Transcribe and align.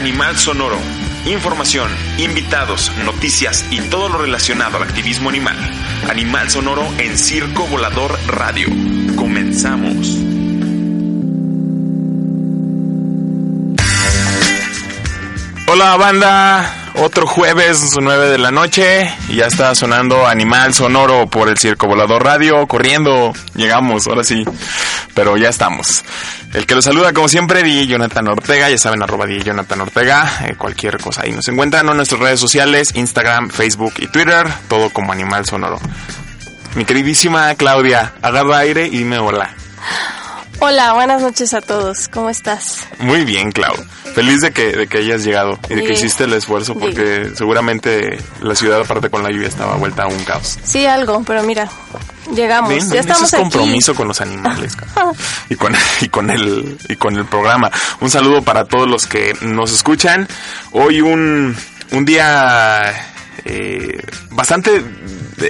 Animal 0.00 0.34
Sonoro. 0.38 0.78
Información, 1.26 1.90
invitados, 2.16 2.90
noticias 3.04 3.66
y 3.70 3.82
todo 3.82 4.08
lo 4.08 4.16
relacionado 4.16 4.78
al 4.78 4.84
activismo 4.84 5.28
animal. 5.28 5.54
Animal 6.08 6.48
Sonoro 6.48 6.88
en 6.96 7.18
Circo 7.18 7.66
Volador 7.66 8.18
Radio. 8.26 8.68
Comenzamos. 9.14 10.16
Hola 15.66 15.96
banda, 15.98 16.92
otro 16.94 17.26
jueves 17.26 17.94
9 18.00 18.30
de 18.30 18.38
la 18.38 18.50
noche 18.50 19.14
ya 19.28 19.46
está 19.46 19.74
sonando 19.74 20.26
Animal 20.26 20.72
Sonoro 20.72 21.28
por 21.28 21.50
el 21.50 21.58
Circo 21.58 21.86
Volador 21.86 22.24
Radio, 22.24 22.66
corriendo, 22.66 23.34
llegamos, 23.54 24.06
ahora 24.06 24.24
sí, 24.24 24.44
pero 25.14 25.36
ya 25.36 25.50
estamos. 25.50 26.02
El 26.52 26.66
que 26.66 26.74
los 26.74 26.84
saluda 26.84 27.12
como 27.12 27.28
siempre, 27.28 27.62
DJ 27.62 27.86
Jonathan 27.86 28.26
Ortega, 28.26 28.68
ya 28.68 28.76
saben, 28.76 29.02
arroba 29.02 29.24
DJ 29.24 29.44
Jonathan 29.44 29.82
Ortega, 29.82 30.46
eh, 30.48 30.56
cualquier 30.56 30.98
cosa 30.98 31.22
ahí 31.22 31.30
nos 31.30 31.46
encuentran 31.46 31.88
en 31.88 31.96
nuestras 31.96 32.20
redes 32.20 32.40
sociales, 32.40 32.90
Instagram, 32.94 33.50
Facebook 33.50 33.94
y 33.98 34.08
Twitter, 34.08 34.48
todo 34.68 34.90
como 34.90 35.12
Animal 35.12 35.46
Sonoro. 35.46 35.78
Mi 36.74 36.84
queridísima 36.84 37.54
Claudia, 37.54 38.14
agarra 38.20 38.58
aire 38.58 38.86
y 38.86 38.98
dime 38.98 39.18
hola. 39.18 39.54
Hola, 40.58 40.92
buenas 40.92 41.22
noches 41.22 41.54
a 41.54 41.60
todos. 41.60 42.08
¿Cómo 42.08 42.28
estás? 42.28 42.86
Muy 42.98 43.24
bien, 43.24 43.50
Clau. 43.52 43.74
Feliz 44.14 44.40
de 44.40 44.50
que, 44.50 44.76
de 44.76 44.88
que 44.88 44.98
hayas 44.98 45.24
llegado 45.24 45.58
y 45.70 45.74
de 45.74 45.84
que 45.84 45.92
hiciste 45.92 46.24
el 46.24 46.32
esfuerzo 46.32 46.74
porque 46.74 47.30
seguramente 47.34 48.18
la 48.42 48.54
ciudad 48.56 48.80
aparte 48.80 49.08
con 49.08 49.22
la 49.22 49.30
lluvia 49.30 49.48
estaba 49.48 49.76
vuelta 49.76 50.02
a 50.02 50.06
un 50.08 50.22
caos. 50.24 50.58
Sí, 50.64 50.84
algo, 50.84 51.22
pero 51.24 51.44
mira, 51.44 51.70
llegamos. 52.34 52.68
Ven, 52.68 52.90
ya 52.90 53.00
estamos 53.00 53.32
es 53.32 53.38
compromiso 53.38 53.94
con 53.94 54.08
los 54.08 54.20
animales 54.20 54.76
Clau. 54.76 55.14
y 55.48 55.54
con 55.56 55.74
y 56.00 56.08
con 56.08 56.30
el 56.30 56.78
y 56.88 56.96
con 56.96 57.16
el 57.16 57.26
programa. 57.26 57.70
Un 58.00 58.10
saludo 58.10 58.42
para 58.42 58.64
todos 58.64 58.88
los 58.88 59.06
que 59.06 59.36
nos 59.42 59.72
escuchan. 59.72 60.28
Hoy 60.72 61.00
un 61.00 61.56
un 61.92 62.04
día 62.04 62.92
eh, 63.44 64.02
bastante 64.30 64.82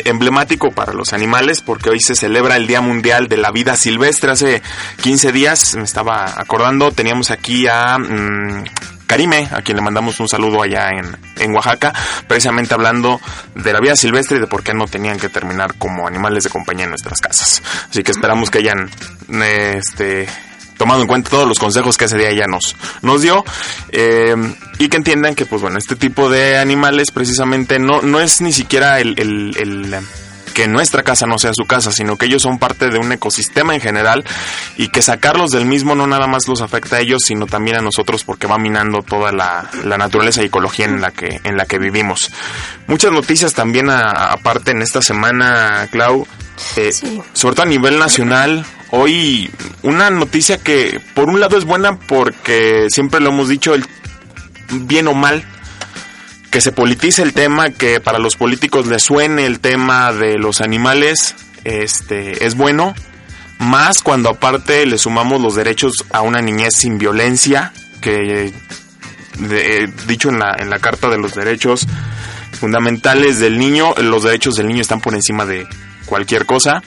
emblemático 0.05 0.71
para 0.71 0.93
los 0.93 1.13
animales 1.13 1.61
porque 1.61 1.91
hoy 1.91 2.01
se 2.01 2.15
celebra 2.15 2.57
el 2.57 2.67
Día 2.67 2.81
Mundial 2.81 3.29
de 3.29 3.37
la 3.37 3.51
Vida 3.51 3.77
Silvestre. 3.77 4.31
Hace 4.31 4.63
15 5.03 5.33
días, 5.33 5.75
me 5.75 5.83
estaba 5.83 6.41
acordando, 6.41 6.93
teníamos 6.93 7.31
aquí 7.31 7.67
a 7.67 7.99
mm, 7.99 8.65
Karime, 9.11 9.49
a 9.51 9.61
quien 9.63 9.77
le 9.77 9.83
mandamos 9.83 10.21
un 10.21 10.29
saludo 10.29 10.63
allá 10.63 10.91
en, 10.91 11.17
en 11.41 11.53
Oaxaca, 11.53 11.93
precisamente 12.29 12.75
hablando 12.75 13.21
de 13.57 13.73
la 13.73 13.81
vida 13.81 13.97
silvestre 13.97 14.37
y 14.37 14.41
de 14.41 14.47
por 14.47 14.63
qué 14.63 14.73
no 14.73 14.87
tenían 14.87 15.19
que 15.19 15.29
terminar 15.29 15.75
como 15.79 16.07
animales 16.07 16.45
de 16.45 16.51
compañía 16.51 16.85
en 16.85 16.91
nuestras 16.91 17.21
casas. 17.21 17.61
Así 17.91 18.05
que 18.05 18.13
esperamos 18.13 18.53
que 18.53 18.59
hayan 18.59 18.89
este 19.29 20.29
tomado 20.79 21.03
en 21.03 21.09
cuenta 21.09 21.29
todos 21.29 21.49
los 21.49 21.59
consejos 21.59 21.99
que 21.99 22.05
ese 22.05 22.19
día 22.19 22.31
ella 22.31 22.47
nos, 22.47 22.77
nos 23.03 23.21
dio 23.21 23.45
eh, 23.91 24.37
y 24.79 24.89
que 24.89 24.97
entiendan 24.97 25.35
que 25.35 25.45
pues 25.45 25.61
bueno 25.61 25.77
este 25.77 25.97
tipo 25.97 26.31
de 26.31 26.57
animales 26.57 27.11
precisamente 27.11 27.81
no, 27.81 28.03
no 28.03 28.21
es 28.21 28.41
ni 28.41 28.53
siquiera 28.53 29.01
el, 29.01 29.19
el 29.19 29.95
que 30.55 30.69
nuestra 30.69 31.03
casa 31.03 31.27
no 31.27 31.39
sea 31.39 31.53
su 31.55 31.65
casa, 31.67 31.93
sino 31.93 32.17
que 32.17 32.27
ellos 32.27 32.43
son 32.43 32.59
parte 32.59 32.89
de 32.91 32.99
un 32.99 33.11
ecosistema 33.13 33.75
en 33.75 33.81
general 33.81 34.25
y 34.77 34.89
que 34.89 35.03
sacarlos 35.03 35.51
del 35.51 35.65
mismo 35.65 35.95
no 35.95 36.07
nada 36.07 36.27
más 36.27 36.47
los 36.49 36.61
afecta 36.61 36.97
a 36.97 37.01
ellos, 37.01 37.23
sino 37.27 37.47
también 37.47 37.77
a 37.79 37.81
nosotros 37.83 38.25
porque 38.25 38.47
va 38.47 38.59
minando 38.59 39.03
toda 39.03 39.33
la, 39.33 39.71
la 39.85 39.99
naturaleza 39.99 40.43
y 40.43 40.47
ecología 40.47 40.87
en 40.87 41.01
la 41.01 41.11
que 41.11 41.41
en 41.45 41.57
la 41.57 41.67
que 41.67 41.79
vivimos. 41.79 42.31
Muchas 42.87 43.13
noticias 43.13 43.55
también 43.55 43.89
aparte 43.91 44.73
en 44.73 44.83
esta 44.83 45.03
semana, 45.03 45.89
Clau, 45.91 46.27
eh, 46.77 46.93
Sí. 46.93 47.21
sobre 47.33 47.55
todo 47.55 47.67
a 47.67 47.69
nivel 47.71 47.99
nacional. 47.99 48.65
Hoy 48.91 49.51
una 49.83 50.11
noticia 50.11 50.59
que 50.59 51.01
por 51.15 51.29
un 51.29 51.39
lado 51.41 51.57
es 51.57 51.65
buena 51.65 51.97
porque 51.99 52.87
siempre 52.91 53.21
lo 53.21 53.31
hemos 53.31 53.49
dicho, 53.49 53.75
el 53.75 53.85
bien 54.73 55.07
o 55.09 55.15
mal, 55.15 55.45
que 56.51 56.61
se 56.61 56.73
politice 56.73 57.23
el 57.23 57.33
tema, 57.33 57.71
que 57.71 58.01
para 58.01 58.19
los 58.19 58.37
políticos 58.37 58.87
les 58.87 59.05
suene 59.05 59.47
el 59.47 59.61
tema 59.61 60.13
de 60.13 60.37
los 60.37 60.61
animales, 60.61 61.37
este 61.65 62.45
es 62.45 62.57
bueno, 62.57 62.95
más 63.59 64.03
cuando 64.03 64.31
aparte 64.31 64.85
le 64.87 64.99
sumamos 64.99 65.41
los 65.41 65.55
derechos 65.55 66.05
a 66.11 66.23
una 66.23 66.41
niñez 66.41 66.75
sin 66.77 66.99
violencia, 66.99 67.73
que 68.01 68.53
eh, 69.43 69.93
dicho 70.07 70.31
en 70.31 70.41
la, 70.41 70.57
en 70.59 70.71
la 70.71 70.79
Carta 70.79 71.09
de 71.09 71.19
los 71.19 71.35
Derechos 71.35 71.87
Fundamentales 72.59 73.39
del 73.39 73.59
Niño, 73.59 73.95
los 73.99 74.25
derechos 74.25 74.57
del 74.57 74.67
niño 74.67 74.83
están 74.83 75.01
por 75.01 75.15
encima 75.15 75.47
de 75.47 75.67
cualquier 76.05 76.47
cosa. 76.47 76.83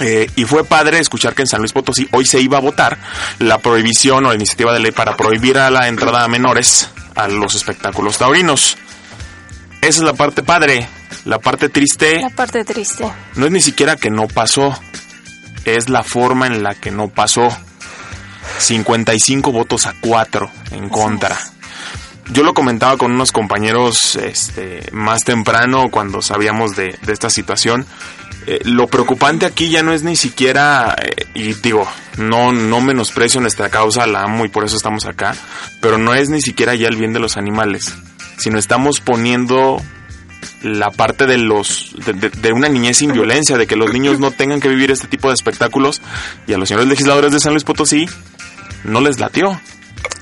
Eh, 0.00 0.28
y 0.36 0.44
fue 0.44 0.64
padre 0.64 0.98
escuchar 0.98 1.34
que 1.34 1.42
en 1.42 1.48
San 1.48 1.60
Luis 1.60 1.72
Potosí 1.72 2.08
hoy 2.12 2.26
se 2.26 2.40
iba 2.40 2.58
a 2.58 2.60
votar 2.60 2.98
la 3.38 3.58
prohibición 3.58 4.24
o 4.24 4.28
la 4.30 4.34
iniciativa 4.34 4.72
de 4.72 4.80
ley 4.80 4.90
para 4.90 5.16
prohibir 5.16 5.58
a 5.58 5.70
la 5.70 5.86
entrada 5.88 6.24
a 6.24 6.28
menores 6.28 6.90
a 7.14 7.28
los 7.28 7.54
espectáculos 7.54 8.18
taurinos. 8.18 8.76
Esa 9.80 9.98
es 10.00 10.04
la 10.04 10.14
parte 10.14 10.42
padre. 10.42 10.88
La 11.24 11.38
parte 11.38 11.68
triste 11.68 12.20
La 12.20 12.30
parte 12.30 12.64
triste. 12.64 13.04
no 13.36 13.46
es 13.46 13.52
ni 13.52 13.60
siquiera 13.60 13.96
que 13.96 14.10
no 14.10 14.26
pasó, 14.26 14.76
es 15.64 15.88
la 15.88 16.02
forma 16.02 16.46
en 16.46 16.62
la 16.62 16.74
que 16.74 16.90
no 16.90 17.08
pasó. 17.08 17.48
55 18.58 19.52
votos 19.52 19.86
a 19.86 19.94
4 20.00 20.50
en 20.72 20.88
contra. 20.88 21.38
Yo 22.30 22.42
lo 22.44 22.54
comentaba 22.54 22.96
con 22.96 23.12
unos 23.12 23.32
compañeros 23.32 24.16
este, 24.16 24.88
más 24.92 25.24
temprano 25.24 25.90
cuando 25.90 26.22
sabíamos 26.22 26.76
de, 26.76 26.96
de 27.02 27.12
esta 27.12 27.30
situación. 27.30 27.86
Eh, 28.46 28.60
lo 28.64 28.88
preocupante 28.88 29.46
aquí 29.46 29.70
ya 29.70 29.82
no 29.84 29.92
es 29.92 30.02
ni 30.02 30.16
siquiera, 30.16 30.96
eh, 31.00 31.26
y 31.34 31.54
digo, 31.54 31.86
no, 32.16 32.50
no 32.52 32.80
menosprecio 32.80 33.40
nuestra 33.40 33.68
causa, 33.68 34.06
la 34.06 34.22
amo 34.22 34.44
y 34.44 34.48
por 34.48 34.64
eso 34.64 34.76
estamos 34.76 35.06
acá, 35.06 35.36
pero 35.80 35.96
no 35.96 36.12
es 36.14 36.28
ni 36.28 36.40
siquiera 36.40 36.74
ya 36.74 36.88
el 36.88 36.96
bien 36.96 37.12
de 37.12 37.20
los 37.20 37.36
animales, 37.36 37.94
sino 38.38 38.58
estamos 38.58 38.98
poniendo 39.00 39.80
la 40.62 40.90
parte 40.90 41.26
de 41.26 41.38
los 41.38 41.92
de, 42.04 42.14
de- 42.14 42.30
de 42.30 42.52
una 42.52 42.68
niñez 42.68 42.96
sin 42.98 43.12
violencia, 43.12 43.56
de 43.56 43.66
que 43.68 43.76
los 43.76 43.92
niños 43.92 44.18
no 44.18 44.32
tengan 44.32 44.60
que 44.60 44.68
vivir 44.68 44.90
este 44.90 45.06
tipo 45.06 45.28
de 45.28 45.34
espectáculos 45.34 46.00
y 46.48 46.52
a 46.52 46.58
los 46.58 46.68
señores 46.68 46.88
legisladores 46.88 47.30
de 47.32 47.38
San 47.38 47.52
Luis 47.52 47.62
Potosí 47.64 48.06
no 48.84 49.00
les 49.00 49.20
latió. 49.20 49.60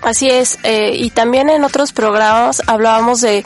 Así 0.03 0.31
es, 0.31 0.59
eh, 0.63 0.93
y 0.95 1.11
también 1.11 1.51
en 1.51 1.63
otros 1.63 1.93
programas 1.93 2.63
hablábamos 2.67 3.21
de 3.21 3.45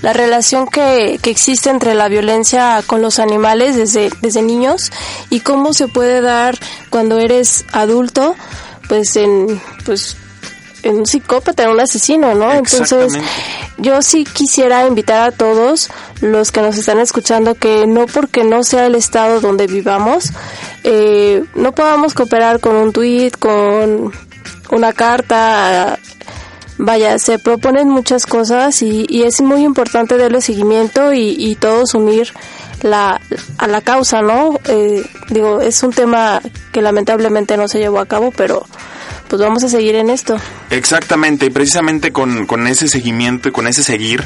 la 0.00 0.12
relación 0.12 0.66
que, 0.66 1.20
que 1.22 1.30
existe 1.30 1.70
entre 1.70 1.94
la 1.94 2.08
violencia 2.08 2.82
con 2.86 3.02
los 3.02 3.20
animales 3.20 3.76
desde, 3.76 4.10
desde 4.20 4.42
niños 4.42 4.90
y 5.30 5.40
cómo 5.40 5.72
se 5.72 5.86
puede 5.86 6.20
dar 6.20 6.58
cuando 6.90 7.20
eres 7.20 7.64
adulto, 7.72 8.34
pues 8.88 9.14
en, 9.14 9.62
pues, 9.84 10.16
en 10.82 10.96
un 10.96 11.06
psicópata, 11.06 11.62
en 11.62 11.70
un 11.70 11.80
asesino, 11.80 12.34
¿no? 12.34 12.52
Entonces, 12.52 13.12
yo 13.78 14.02
sí 14.02 14.24
quisiera 14.24 14.84
invitar 14.86 15.28
a 15.28 15.32
todos 15.32 15.88
los 16.20 16.50
que 16.50 16.62
nos 16.62 16.76
están 16.76 16.98
escuchando 16.98 17.54
que 17.54 17.86
no 17.86 18.06
porque 18.06 18.42
no 18.42 18.64
sea 18.64 18.86
el 18.86 18.96
estado 18.96 19.40
donde 19.40 19.68
vivamos, 19.68 20.30
eh, 20.82 21.44
no 21.54 21.72
podamos 21.72 22.14
cooperar 22.14 22.58
con 22.58 22.74
un 22.74 22.92
tweet, 22.92 23.30
con 23.38 24.12
una 24.72 24.92
carta, 24.92 25.98
vaya, 26.78 27.18
se 27.18 27.38
proponen 27.38 27.88
muchas 27.88 28.26
cosas 28.26 28.82
y, 28.82 29.06
y 29.08 29.22
es 29.22 29.40
muy 29.40 29.62
importante 29.62 30.16
darle 30.16 30.40
seguimiento 30.40 31.12
y, 31.12 31.36
y 31.38 31.54
todos 31.54 31.94
unir 31.94 32.32
la, 32.82 33.20
a 33.58 33.66
la 33.68 33.80
causa, 33.82 34.22
¿no? 34.22 34.58
Eh, 34.64 35.04
digo, 35.28 35.60
es 35.60 35.82
un 35.82 35.92
tema 35.92 36.40
que 36.72 36.82
lamentablemente 36.82 37.56
no 37.56 37.68
se 37.68 37.78
llevó 37.78 38.00
a 38.00 38.06
cabo, 38.06 38.32
pero 38.32 38.66
pues 39.28 39.40
vamos 39.40 39.62
a 39.62 39.68
seguir 39.68 39.94
en 39.94 40.10
esto. 40.10 40.36
Exactamente, 40.70 41.46
y 41.46 41.50
precisamente 41.50 42.12
con, 42.12 42.46
con 42.46 42.66
ese 42.66 42.88
seguimiento 42.88 43.48
y 43.48 43.52
con 43.52 43.66
ese 43.66 43.82
seguir, 43.82 44.24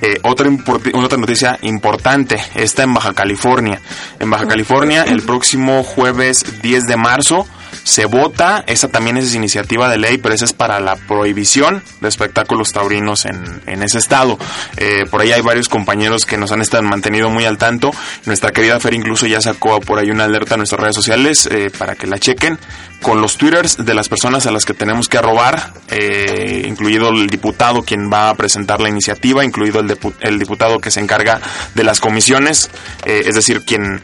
eh, 0.00 0.18
otra, 0.22 0.50
otra 0.94 1.18
noticia 1.18 1.58
importante 1.62 2.36
está 2.54 2.82
en 2.82 2.94
Baja 2.94 3.12
California. 3.12 3.80
En 4.18 4.30
Baja 4.30 4.46
California, 4.46 5.04
el 5.04 5.22
próximo 5.22 5.82
jueves 5.82 6.62
10 6.62 6.84
de 6.84 6.96
marzo, 6.96 7.46
se 7.82 8.04
vota, 8.04 8.64
esa 8.66 8.88
también 8.88 9.16
es 9.16 9.34
iniciativa 9.34 9.88
de 9.88 9.98
ley, 9.98 10.18
pero 10.18 10.34
esa 10.34 10.44
es 10.44 10.52
para 10.52 10.80
la 10.80 10.96
prohibición 10.96 11.82
de 12.00 12.08
espectáculos 12.08 12.72
taurinos 12.72 13.24
en, 13.24 13.62
en 13.66 13.82
ese 13.82 13.98
estado. 13.98 14.38
Eh, 14.76 15.04
por 15.10 15.20
ahí 15.20 15.32
hay 15.32 15.40
varios 15.40 15.68
compañeros 15.68 16.26
que 16.26 16.36
nos 16.36 16.52
han 16.52 16.62
estado 16.62 16.82
mantenido 16.82 17.30
muy 17.30 17.44
al 17.44 17.58
tanto. 17.58 17.90
Nuestra 18.24 18.52
querida 18.52 18.80
Fer 18.80 18.94
incluso 18.94 19.26
ya 19.26 19.40
sacó 19.40 19.80
por 19.80 19.98
ahí 19.98 20.10
una 20.10 20.24
alerta 20.24 20.54
en 20.54 20.60
nuestras 20.60 20.80
redes 20.80 20.96
sociales 20.96 21.48
eh, 21.50 21.70
para 21.76 21.94
que 21.94 22.06
la 22.06 22.18
chequen 22.18 22.58
con 23.02 23.20
los 23.20 23.36
twitters 23.36 23.76
de 23.84 23.94
las 23.94 24.08
personas 24.08 24.46
a 24.46 24.50
las 24.50 24.64
que 24.64 24.74
tenemos 24.74 25.08
que 25.08 25.18
arrobar, 25.18 25.72
eh, 25.88 26.64
incluido 26.66 27.10
el 27.10 27.28
diputado 27.28 27.82
quien 27.82 28.10
va 28.10 28.30
a 28.30 28.34
presentar 28.34 28.80
la 28.80 28.88
iniciativa, 28.88 29.44
incluido 29.44 29.80
el, 29.80 29.96
el 30.20 30.38
diputado 30.38 30.78
que 30.80 30.90
se 30.90 31.00
encarga 31.00 31.40
de 31.74 31.84
las 31.84 32.00
comisiones, 32.00 32.70
es 33.04 33.34
decir, 33.34 33.64
quien, 33.64 34.00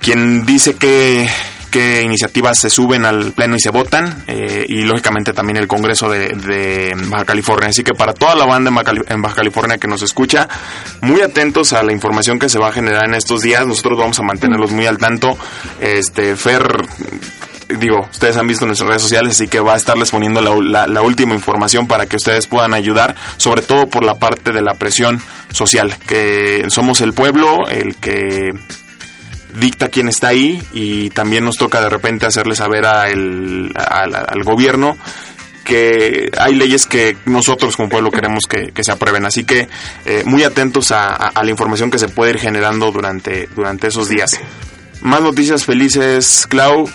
quien 0.00 0.44
dice 0.44 0.74
que 0.74 1.28
qué 1.76 2.00
iniciativas 2.02 2.58
se 2.58 2.70
suben 2.70 3.04
al 3.04 3.32
pleno 3.32 3.54
y 3.54 3.60
se 3.60 3.68
votan 3.68 4.24
eh, 4.28 4.64
y 4.66 4.84
lógicamente 4.84 5.34
también 5.34 5.58
el 5.58 5.68
Congreso 5.68 6.08
de, 6.08 6.96
Baja 7.08 7.26
California. 7.26 7.68
Así 7.68 7.84
que 7.84 7.92
para 7.92 8.14
toda 8.14 8.34
la 8.34 8.46
banda 8.46 8.70
en 8.70 9.20
Baja, 9.20 9.34
California 9.34 9.76
que 9.76 9.86
nos 9.86 10.00
escucha, 10.00 10.48
muy 11.02 11.20
atentos 11.20 11.74
a 11.74 11.82
la 11.82 11.92
información 11.92 12.38
que 12.38 12.48
se 12.48 12.58
va 12.58 12.68
a 12.68 12.72
generar 12.72 13.04
en 13.04 13.14
estos 13.14 13.42
días. 13.42 13.66
Nosotros 13.66 13.98
vamos 13.98 14.18
a 14.18 14.22
mantenerlos 14.22 14.70
muy 14.70 14.86
al 14.86 14.96
tanto. 14.96 15.36
Este 15.78 16.34
Fer 16.34 16.66
digo, 17.78 18.06
ustedes 18.10 18.38
han 18.38 18.46
visto 18.46 18.64
nuestras 18.64 18.88
redes 18.88 19.02
sociales, 19.02 19.32
así 19.32 19.46
que 19.46 19.60
va 19.60 19.74
a 19.74 19.76
estarles 19.76 20.10
poniendo 20.10 20.40
la, 20.40 20.86
la, 20.86 21.02
última 21.02 21.34
información 21.34 21.86
para 21.86 22.06
que 22.06 22.16
ustedes 22.16 22.46
puedan 22.46 22.72
ayudar, 22.72 23.16
sobre 23.36 23.60
todo 23.60 23.88
por 23.88 24.02
la 24.02 24.14
parte 24.14 24.52
de 24.52 24.62
la 24.62 24.74
presión 24.74 25.20
social, 25.52 25.94
que 26.06 26.64
somos 26.68 27.02
el 27.02 27.12
pueblo, 27.12 27.66
el 27.68 27.96
que 27.96 28.52
dicta 29.58 29.88
quién 29.88 30.08
está 30.08 30.28
ahí 30.28 30.62
y 30.72 31.10
también 31.10 31.44
nos 31.44 31.56
toca 31.56 31.80
de 31.80 31.88
repente 31.88 32.26
hacerle 32.26 32.54
saber 32.54 32.84
al, 32.86 33.72
gobierno 34.44 34.96
que 35.64 36.30
hay 36.38 36.54
leyes 36.54 36.86
que 36.86 37.16
nosotros 37.24 37.76
como 37.76 37.88
pueblo 37.88 38.12
queremos 38.12 38.44
que, 38.46 38.72
se 38.84 38.92
aprueben. 38.92 39.26
Así 39.26 39.44
que 39.44 39.68
eh, 40.04 40.22
muy 40.24 40.44
atentos 40.44 40.92
a, 40.92 41.32
la 41.42 41.50
información 41.50 41.90
que 41.90 41.98
se 41.98 42.08
puede 42.08 42.32
ir 42.32 42.38
generando 42.38 42.92
durante, 42.92 43.48
durante 43.54 43.88
esos 43.88 44.08
días. 44.08 44.38
Más 45.00 45.22
noticias 45.22 45.64
felices, 45.64 46.46
Clau. 46.48 46.88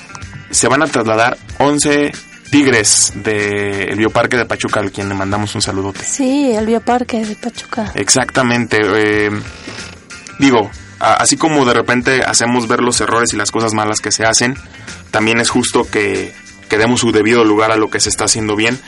Se 0.49 0.67
van 0.67 0.83
a 0.83 0.87
trasladar 0.87 1.37
11 1.59 2.11
tigres 2.49 3.13
del 3.15 3.97
Bioparque 3.97 4.37
de 4.37 4.45
Pachuca, 4.45 4.81
al 4.81 4.91
quien 4.91 5.09
le 5.09 5.15
mandamos 5.15 5.55
un 5.55 5.61
saludote. 5.61 6.03
Sí, 6.03 6.51
el 6.53 6.65
Bioparque 6.65 7.25
de 7.25 7.35
Pachuca. 7.35 7.91
Exactamente. 7.95 8.79
Eh, 8.81 9.31
digo, 10.39 10.69
así 11.01 11.37
como 11.37 11.65
de 11.65 11.73
repente 11.73 12.21
hacemos 12.23 12.67
ver 12.67 12.81
los 12.81 13.01
errores 13.01 13.33
y 13.33 13.37
las 13.37 13.51
cosas 13.51 13.73
malas 13.73 13.99
que 13.99 14.11
se 14.11 14.23
hacen, 14.23 14.55
también 15.11 15.39
es 15.39 15.49
justo 15.49 15.89
que, 15.89 16.33
que 16.69 16.77
demos 16.77 17.01
su 17.01 17.11
debido 17.11 17.43
lugar 17.43 17.71
a 17.71 17.75
lo 17.75 17.89
que 17.89 17.99
se 17.99 18.09
está 18.09 18.25
haciendo 18.25 18.55
bien. 18.55 18.79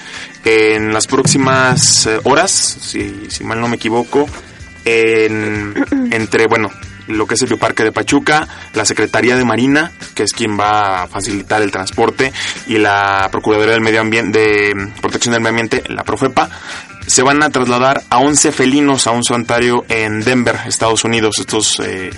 En 0.45 0.94
las 0.94 1.07
próximas 1.07 2.06
eh, 2.06 2.19
horas, 2.24 2.51
si, 2.51 3.30
si 3.30 3.44
mal 3.44 3.60
no 3.60 3.68
me 3.68 3.75
equivoco, 3.75 4.27
en, 4.86 5.74
entre, 6.12 6.48
bueno, 6.48 6.69
lo 7.07 7.27
que 7.27 7.33
es 7.33 7.42
el 7.42 7.50
Bioparque 7.50 7.83
de 7.83 7.92
Pachuca, 7.92 8.48
la 8.74 8.86
Secretaría 8.86 9.36
de 9.36 9.44
Marina, 9.44 9.92
que 10.16 10.24
es 10.24 10.33
quien 10.33 10.57
va 10.57 11.04
a 11.04 11.07
facilitar 11.07 11.62
el 11.62 11.71
transporte, 11.71 12.31
y 12.68 12.77
la 12.77 13.27
Procuraduría 13.31 13.74
del 13.74 13.81
Medio 13.81 14.01
Ambiente, 14.01 14.39
de 14.39 14.92
Protección 15.01 15.33
del 15.33 15.42
Medio 15.42 15.62
Ambiente, 15.62 15.83
la 15.89 16.04
Profepa, 16.04 16.50
se 17.07 17.23
van 17.23 17.44
a 17.44 17.50
trasladar 17.50 18.03
a 18.09 18.19
11 18.19 18.51
felinos 18.51 19.07
a 19.07 19.11
un 19.11 19.23
santuario 19.23 19.85
en 19.89 20.21
Denver, 20.21 20.57
Estados 20.67 21.03
Unidos. 21.03 21.39
Estos 21.39 21.79
eh, 21.79 22.11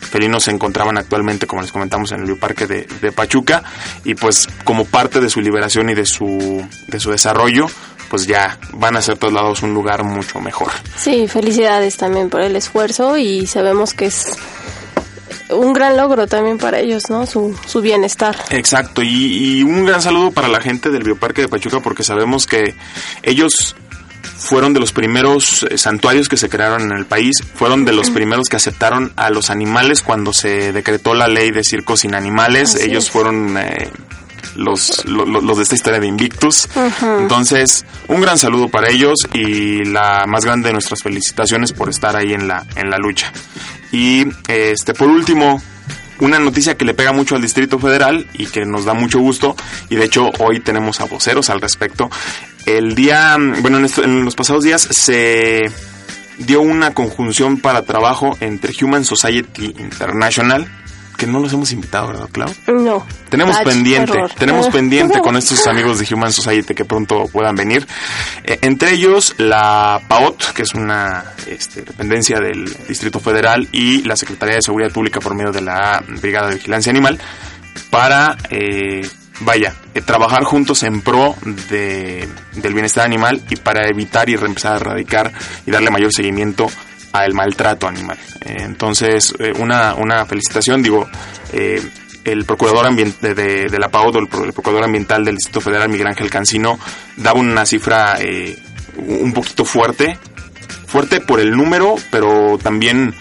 felinos 0.00 0.44
se 0.44 0.50
encontraban 0.50 0.98
actualmente, 0.98 1.46
como 1.46 1.62
les 1.62 1.72
comentamos, 1.72 2.12
en 2.12 2.20
el 2.20 2.26
bioparque 2.26 2.66
de, 2.66 2.86
de, 3.00 3.12
Pachuca 3.12 3.62
y 4.04 4.14
pues 4.14 4.48
como 4.64 4.84
parte 4.84 5.20
de 5.20 5.30
su 5.30 5.40
liberación 5.40 5.90
y 5.90 5.94
de 5.94 6.06
su, 6.06 6.66
de 6.88 7.00
su 7.00 7.10
desarrollo, 7.10 7.66
pues 8.08 8.26
ya 8.26 8.58
van 8.72 8.96
a 8.96 9.02
ser 9.02 9.16
trasladados 9.18 9.62
a 9.62 9.66
un 9.66 9.74
lugar 9.74 10.04
mucho 10.04 10.40
mejor. 10.40 10.72
Sí, 10.96 11.28
felicidades 11.28 11.96
también 11.96 12.28
por 12.28 12.40
el 12.42 12.56
esfuerzo 12.56 13.16
y 13.16 13.46
sabemos 13.46 13.94
que 13.94 14.06
es 14.06 14.36
un 15.50 15.72
gran 15.72 15.96
logro 15.96 16.26
también 16.26 16.58
para 16.58 16.78
ellos, 16.78 17.10
¿no? 17.10 17.26
Su, 17.26 17.56
su 17.66 17.80
bienestar. 17.80 18.36
Exacto, 18.50 19.02
y, 19.02 19.58
y, 19.58 19.62
un 19.62 19.84
gran 19.84 20.02
saludo 20.02 20.30
para 20.32 20.48
la 20.48 20.60
gente 20.60 20.90
del 20.90 21.02
Bioparque 21.02 21.42
de 21.42 21.48
Pachuca 21.48 21.80
porque 21.80 22.02
sabemos 22.02 22.46
que 22.46 22.74
ellos 23.22 23.76
fueron 24.40 24.72
de 24.72 24.80
los 24.80 24.92
primeros 24.92 25.64
eh, 25.70 25.78
santuarios 25.78 26.28
que 26.28 26.36
se 26.36 26.48
crearon 26.48 26.90
en 26.90 26.96
el 26.96 27.06
país, 27.06 27.36
fueron 27.54 27.84
de 27.84 27.92
los 27.92 28.10
primeros 28.10 28.48
que 28.48 28.56
aceptaron 28.56 29.12
a 29.16 29.30
los 29.30 29.50
animales 29.50 30.02
cuando 30.02 30.32
se 30.32 30.72
decretó 30.72 31.14
la 31.14 31.28
ley 31.28 31.50
de 31.50 31.62
circos 31.62 32.00
sin 32.00 32.14
animales, 32.14 32.74
ellos 32.74 33.10
fueron 33.10 33.56
eh, 33.58 33.90
los, 34.56 35.04
los, 35.04 35.56
de 35.56 35.62
esta 35.62 35.74
historia 35.74 36.00
de 36.00 36.06
Invictus. 36.06 36.68
Entonces, 37.20 37.84
un 38.08 38.20
gran 38.20 38.38
saludo 38.38 38.68
para 38.68 38.90
ellos 38.90 39.18
y 39.32 39.84
la 39.84 40.24
más 40.26 40.44
grande 40.44 40.68
de 40.68 40.72
nuestras 40.72 41.02
felicitaciones 41.02 41.72
por 41.72 41.88
estar 41.88 42.16
ahí 42.16 42.32
en 42.32 42.48
la, 42.48 42.66
en 42.76 42.90
la 42.90 42.96
lucha. 42.96 43.32
Y 43.92 44.26
este 44.48 44.94
por 44.94 45.08
último, 45.08 45.62
una 46.20 46.38
noticia 46.38 46.76
que 46.76 46.84
le 46.84 46.94
pega 46.94 47.12
mucho 47.12 47.34
al 47.34 47.42
Distrito 47.42 47.78
Federal 47.78 48.26
y 48.34 48.46
que 48.46 48.64
nos 48.64 48.84
da 48.84 48.94
mucho 48.94 49.18
gusto, 49.18 49.56
y 49.88 49.96
de 49.96 50.04
hecho 50.04 50.30
hoy 50.38 50.60
tenemos 50.60 51.00
a 51.00 51.04
voceros 51.04 51.50
al 51.50 51.60
respecto. 51.60 52.10
El 52.66 52.94
día, 52.94 53.36
bueno, 53.60 53.78
en, 53.78 54.24
los 54.24 54.34
pasados 54.34 54.64
días 54.64 54.82
se 54.82 55.64
dio 56.38 56.60
una 56.60 56.94
conjunción 56.94 57.58
para 57.58 57.82
trabajo 57.82 58.36
entre 58.40 58.72
Human 58.82 59.04
Society 59.04 59.74
International, 59.78 60.66
que 61.20 61.26
no 61.26 61.38
los 61.38 61.52
hemos 61.52 61.70
invitado, 61.72 62.06
¿verdad, 62.06 62.30
Clau? 62.32 62.48
No. 62.68 63.06
Tenemos 63.28 63.58
pendiente, 63.58 64.18
tenemos 64.38 64.68
pendiente 64.72 65.20
con 65.20 65.36
estos 65.36 65.66
amigos 65.66 65.98
de 65.98 66.14
Human 66.14 66.32
Society 66.32 66.74
que 66.74 66.86
pronto 66.86 67.26
puedan 67.30 67.54
venir. 67.54 67.86
Eh, 68.42 68.58
entre 68.62 68.92
ellos 68.92 69.34
la 69.36 70.00
PAOT, 70.08 70.54
que 70.54 70.62
es 70.62 70.72
una 70.72 71.34
este, 71.46 71.82
dependencia 71.82 72.40
del 72.40 72.64
Distrito 72.88 73.20
Federal, 73.20 73.68
y 73.70 74.02
la 74.04 74.16
Secretaría 74.16 74.54
de 74.54 74.62
Seguridad 74.62 74.90
Pública 74.92 75.20
por 75.20 75.34
medio 75.34 75.52
de 75.52 75.60
la 75.60 76.02
Brigada 76.08 76.48
de 76.48 76.54
Vigilancia 76.54 76.88
Animal, 76.88 77.18
para, 77.90 78.38
eh, 78.48 79.06
vaya, 79.40 79.74
eh, 79.92 80.00
trabajar 80.00 80.44
juntos 80.44 80.82
en 80.84 81.02
pro 81.02 81.36
de, 81.68 82.26
del 82.54 82.72
bienestar 82.72 83.04
animal 83.04 83.42
y 83.50 83.56
para 83.56 83.86
evitar 83.86 84.30
y 84.30 84.34
empezar 84.36 84.72
a 84.72 84.76
erradicar 84.76 85.32
y 85.66 85.70
darle 85.70 85.90
mayor 85.90 86.14
seguimiento 86.14 86.70
al 87.12 87.34
maltrato 87.34 87.88
animal. 87.88 88.18
Eh, 88.40 88.56
entonces, 88.60 89.34
eh, 89.38 89.52
una, 89.58 89.94
una 89.94 90.26
felicitación, 90.26 90.82
digo, 90.82 91.08
eh, 91.52 91.82
el 92.24 92.44
procurador 92.44 92.86
ambiente 92.86 93.34
de, 93.34 93.78
la 93.78 93.88
PAO, 93.88 94.16
el, 94.18 94.28
procurador 94.28 94.84
ambiental 94.84 95.24
del 95.24 95.36
Distrito 95.36 95.60
Federal, 95.60 95.88
Miguel 95.88 96.08
Ángel 96.08 96.30
Cancino, 96.30 96.78
daba 97.16 97.40
una 97.40 97.64
cifra 97.64 98.18
un 98.98 99.32
poquito 99.32 99.64
fuerte, 99.64 100.18
fuerte 100.86 101.22
por 101.22 101.40
el 101.40 101.52
número, 101.52 101.94
pero 102.10 102.58
también 102.62 103.14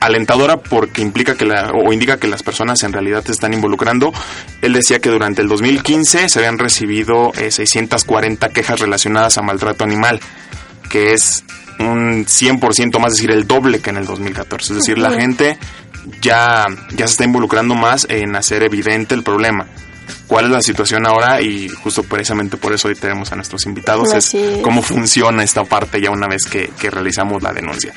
alentadora 0.00 0.56
porque 0.58 1.00
implica 1.00 1.36
que 1.36 1.44
la, 1.44 1.70
o 1.70 1.92
indica 1.92 2.18
que 2.18 2.26
las 2.26 2.42
personas 2.42 2.82
en 2.82 2.92
realidad 2.92 3.24
se 3.24 3.30
están 3.30 3.54
involucrando. 3.54 4.12
Él 4.60 4.72
decía 4.72 4.98
que 4.98 5.08
durante 5.08 5.40
el 5.40 5.46
2015 5.46 6.28
se 6.28 6.38
habían 6.40 6.58
recibido 6.58 7.30
640 7.48 8.48
quejas 8.48 8.80
relacionadas 8.80 9.38
a 9.38 9.42
maltrato 9.42 9.84
animal, 9.84 10.20
que 10.90 11.12
es 11.12 11.44
un 11.80 12.26
100% 12.26 12.98
más, 12.98 13.12
es 13.12 13.18
decir, 13.18 13.30
el 13.30 13.46
doble 13.46 13.80
que 13.80 13.90
en 13.90 13.96
el 13.96 14.06
2014. 14.06 14.72
Es 14.72 14.78
decir, 14.78 14.98
la 14.98 15.12
gente 15.12 15.58
ya, 16.20 16.66
ya 16.90 17.06
se 17.06 17.12
está 17.12 17.24
involucrando 17.24 17.74
más 17.74 18.06
en 18.08 18.36
hacer 18.36 18.62
evidente 18.62 19.14
el 19.14 19.22
problema. 19.22 19.66
¿Cuál 20.26 20.46
es 20.46 20.50
la 20.50 20.62
situación 20.62 21.06
ahora? 21.06 21.40
Y 21.40 21.68
justo 21.68 22.02
precisamente 22.02 22.56
por 22.56 22.72
eso 22.72 22.88
hoy 22.88 22.94
tenemos 22.94 23.32
a 23.32 23.36
nuestros 23.36 23.64
invitados, 23.66 24.12
es 24.12 24.32
cómo 24.62 24.82
funciona 24.82 25.42
esta 25.42 25.64
parte 25.64 26.00
ya 26.00 26.10
una 26.10 26.26
vez 26.26 26.44
que, 26.44 26.70
que 26.78 26.90
realizamos 26.90 27.42
la 27.42 27.52
denuncia. 27.52 27.94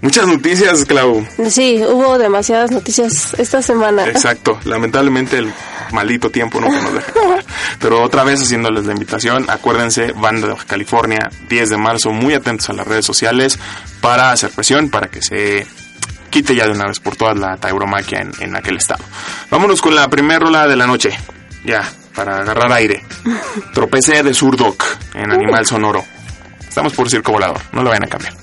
Muchas 0.00 0.26
noticias, 0.26 0.84
Clau. 0.84 1.26
Sí, 1.48 1.82
hubo 1.82 2.18
demasiadas 2.18 2.70
noticias 2.70 3.32
esta 3.38 3.62
semana. 3.62 4.06
Exacto. 4.06 4.58
Lamentablemente 4.64 5.38
el 5.38 5.50
maldito 5.94 6.30
tiempo 6.30 6.60
no 6.60 6.68
nos 6.68 6.92
deja. 6.92 7.12
Pero 7.80 8.02
otra 8.02 8.24
vez 8.24 8.42
haciéndoles 8.42 8.84
la 8.84 8.92
invitación, 8.92 9.46
acuérdense, 9.48 10.12
Banda 10.12 10.48
de 10.48 10.56
California, 10.66 11.30
10 11.48 11.70
de 11.70 11.76
marzo, 11.76 12.10
muy 12.10 12.34
atentos 12.34 12.68
a 12.68 12.72
las 12.74 12.86
redes 12.86 13.06
sociales 13.06 13.58
para 14.00 14.30
hacer 14.30 14.50
presión, 14.50 14.90
para 14.90 15.08
que 15.08 15.22
se 15.22 15.66
quite 16.30 16.54
ya 16.54 16.66
de 16.66 16.72
una 16.72 16.86
vez 16.86 17.00
por 17.00 17.16
todas 17.16 17.38
la 17.38 17.56
tauromaquia 17.56 18.20
en, 18.20 18.32
en 18.40 18.56
aquel 18.56 18.76
estado. 18.76 19.04
Vámonos 19.50 19.80
con 19.80 19.94
la 19.94 20.08
primera 20.08 20.40
rola 20.40 20.66
de 20.66 20.76
la 20.76 20.86
noche. 20.86 21.16
Ya, 21.64 21.82
para 22.14 22.38
agarrar 22.38 22.72
aire. 22.72 23.04
Tropecé 23.74 24.22
de 24.22 24.34
Surdoc 24.34 24.84
en 25.14 25.32
Animal 25.32 25.66
Sonoro. 25.66 26.04
Estamos 26.68 26.92
por 26.92 27.08
Circo 27.08 27.32
Volador, 27.32 27.60
no 27.72 27.82
lo 27.82 27.90
vayan 27.90 28.04
a 28.04 28.08
cambiar. 28.08 28.34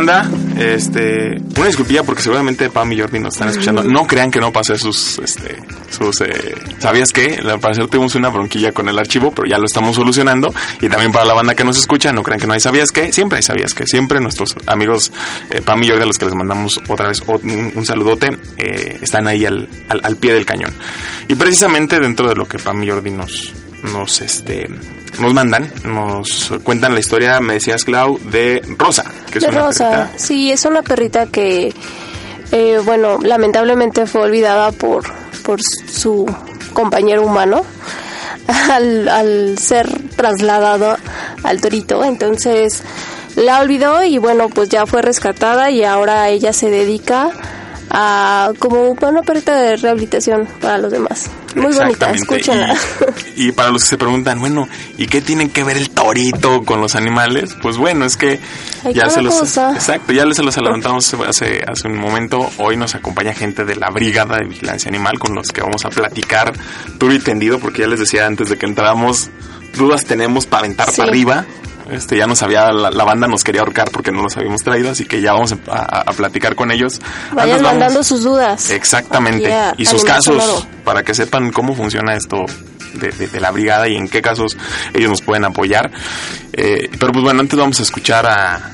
Banda. 0.00 0.30
Este, 0.58 1.36
una 1.56 1.66
disculpilla 1.66 2.02
porque 2.02 2.22
seguramente 2.22 2.70
Pam 2.70 2.92
y 2.92 3.00
Jordi 3.00 3.18
nos 3.18 3.34
están 3.34 3.48
escuchando. 3.48 3.82
No 3.82 4.06
crean 4.06 4.30
que 4.30 4.40
no 4.40 4.52
pasé 4.52 4.78
sus, 4.78 5.18
este, 5.18 5.58
sus, 5.90 6.20
eh, 6.22 6.54
¿sabías 6.78 7.10
qué? 7.12 7.40
Al 7.42 7.60
parecer 7.60 7.86
tuvimos 7.88 8.14
una 8.14 8.28
bronquilla 8.28 8.72
con 8.72 8.88
el 8.88 8.98
archivo, 8.98 9.30
pero 9.30 9.48
ya 9.48 9.58
lo 9.58 9.66
estamos 9.66 9.96
solucionando. 9.96 10.52
Y 10.80 10.88
también 10.88 11.12
para 11.12 11.24
la 11.24 11.34
banda 11.34 11.54
que 11.54 11.64
nos 11.64 11.78
escucha, 11.78 12.12
no 12.12 12.22
crean 12.22 12.40
que 12.40 12.46
no 12.46 12.54
hay 12.54 12.60
¿sabías 12.60 12.90
qué? 12.90 13.12
Siempre 13.12 13.36
hay 13.36 13.42
¿sabías 13.42 13.74
qué? 13.74 13.86
Siempre 13.86 14.20
nuestros 14.20 14.56
amigos 14.66 15.12
eh, 15.50 15.60
Pam 15.60 15.82
y 15.82 15.88
Jordi, 15.88 16.02
a 16.02 16.06
los 16.06 16.18
que 16.18 16.24
les 16.24 16.34
mandamos 16.34 16.80
otra 16.88 17.08
vez 17.08 17.22
un, 17.26 17.84
saludote, 17.84 18.30
eh, 18.56 18.98
están 19.00 19.26
ahí 19.28 19.44
al, 19.44 19.68
al 19.88 20.16
pie 20.16 20.32
del 20.32 20.46
cañón. 20.46 20.72
Y 21.28 21.34
precisamente 21.34 22.00
dentro 22.00 22.28
de 22.28 22.34
lo 22.34 22.46
que 22.46 22.58
Pam 22.58 22.82
y 22.82 22.90
Jordi 22.90 23.10
nos, 23.10 23.52
nos, 23.82 24.20
este, 24.20 24.68
nos 25.18 25.34
mandan, 25.34 25.72
nos 25.84 26.52
cuentan 26.62 26.94
la 26.94 27.00
historia, 27.00 27.40
me 27.40 27.54
decías, 27.54 27.84
Clau, 27.84 28.18
de 28.18 28.62
Rosa, 28.78 29.04
que 29.30 29.38
es 29.38 29.44
de 29.44 29.50
una 29.50 29.60
Rosa, 29.66 29.90
perrita. 29.90 30.18
sí, 30.18 30.50
es 30.52 30.64
una 30.64 30.82
perrita 30.82 31.26
que, 31.26 31.74
eh, 32.52 32.80
bueno, 32.84 33.18
lamentablemente 33.22 34.06
fue 34.06 34.22
olvidada 34.22 34.72
por, 34.72 35.04
por 35.42 35.60
su 35.62 36.26
compañero 36.72 37.22
humano 37.22 37.64
al, 38.70 39.08
al 39.08 39.58
ser 39.58 39.88
trasladado 40.16 40.96
al 41.42 41.60
torito. 41.60 42.04
Entonces 42.04 42.82
la 43.36 43.60
olvidó 43.60 44.02
y 44.04 44.18
bueno, 44.18 44.48
pues 44.48 44.68
ya 44.68 44.86
fue 44.86 45.02
rescatada 45.02 45.70
y 45.70 45.84
ahora 45.84 46.28
ella 46.28 46.52
se 46.52 46.70
dedica 46.70 47.30
a 47.90 48.52
como 48.58 48.90
una 48.90 49.22
perrita 49.22 49.56
de 49.56 49.76
rehabilitación 49.76 50.46
para 50.60 50.78
los 50.78 50.92
demás. 50.92 51.30
Muy 51.54 51.74
bonita, 51.74 52.10
escúchenla. 52.12 52.74
Y, 53.36 53.48
y 53.48 53.52
para 53.52 53.70
los 53.70 53.82
que 53.82 53.88
se 53.90 53.98
preguntan, 53.98 54.38
bueno, 54.40 54.68
¿y 54.98 55.06
qué 55.06 55.20
tiene 55.20 55.50
que 55.50 55.64
ver 55.64 55.76
el 55.76 55.90
torito 55.90 56.62
con 56.64 56.80
los 56.80 56.94
animales? 56.94 57.56
Pues 57.60 57.76
bueno, 57.76 58.04
es 58.04 58.16
que 58.16 58.38
ya 58.94 59.08
se 59.10 59.22
los 59.22 59.34
cosa. 59.34 59.72
exacto, 59.74 60.12
ya 60.12 60.24
les 60.24 60.36
se 60.36 60.42
los 60.42 60.56
adelantamos 60.56 61.12
hace 61.26 61.62
hace 61.66 61.88
un 61.88 61.96
momento. 61.96 62.48
Hoy 62.58 62.76
nos 62.76 62.94
acompaña 62.94 63.34
gente 63.34 63.64
de 63.64 63.76
la 63.76 63.90
Brigada 63.90 64.36
de 64.38 64.46
Vigilancia 64.46 64.88
Animal 64.88 65.18
con 65.18 65.34
los 65.34 65.48
que 65.48 65.60
vamos 65.62 65.84
a 65.84 65.90
platicar 65.90 66.52
duro 66.98 67.12
y 67.14 67.18
tendido 67.18 67.58
porque 67.58 67.82
ya 67.82 67.88
les 67.88 68.00
decía 68.00 68.26
antes 68.26 68.48
de 68.48 68.56
que 68.56 68.66
entráramos, 68.66 69.30
dudas 69.76 70.04
tenemos 70.04 70.46
para 70.46 70.60
aventar 70.64 70.90
Sí. 70.90 70.98
para 70.98 71.10
arriba. 71.10 71.46
Este, 71.90 72.16
ya 72.16 72.26
nos 72.26 72.42
había, 72.42 72.70
la, 72.72 72.90
la 72.90 73.04
banda 73.04 73.26
nos 73.26 73.42
quería 73.44 73.62
ahorcar 73.62 73.90
porque 73.90 74.12
no 74.12 74.22
los 74.22 74.36
habíamos 74.36 74.62
traído, 74.62 74.90
así 74.90 75.04
que 75.06 75.20
ya 75.20 75.32
vamos 75.32 75.54
a, 75.68 76.04
platicar 76.12 76.54
con 76.54 76.70
ellos. 76.70 77.00
Vayan 77.32 77.50
Antes 77.56 77.62
vamos- 77.62 77.62
mandando 77.72 78.04
sus 78.04 78.22
dudas. 78.22 78.70
Exactamente. 78.70 79.52
A 79.52 79.74
y 79.76 79.86
sus 79.86 80.04
casos, 80.04 80.42
Sonoro. 80.42 80.66
para 80.84 81.02
que 81.02 81.14
sepan 81.14 81.50
cómo 81.50 81.74
funciona 81.74 82.14
esto 82.14 82.44
de, 82.94 83.08
de- 83.10 83.26
de 83.28 83.40
la 83.40 83.50
brigada 83.50 83.88
y 83.88 83.96
en 83.96 84.08
qué 84.08 84.22
casos 84.22 84.56
ellos 84.94 85.10
nos 85.10 85.22
pueden 85.22 85.44
apoyar. 85.44 85.90
Eh, 86.52 86.88
pero 86.98 87.12
pues 87.12 87.24
bueno, 87.24 87.40
antes 87.40 87.58
vamos 87.58 87.80
a 87.80 87.82
escuchar 87.82 88.26
a, 88.26 88.72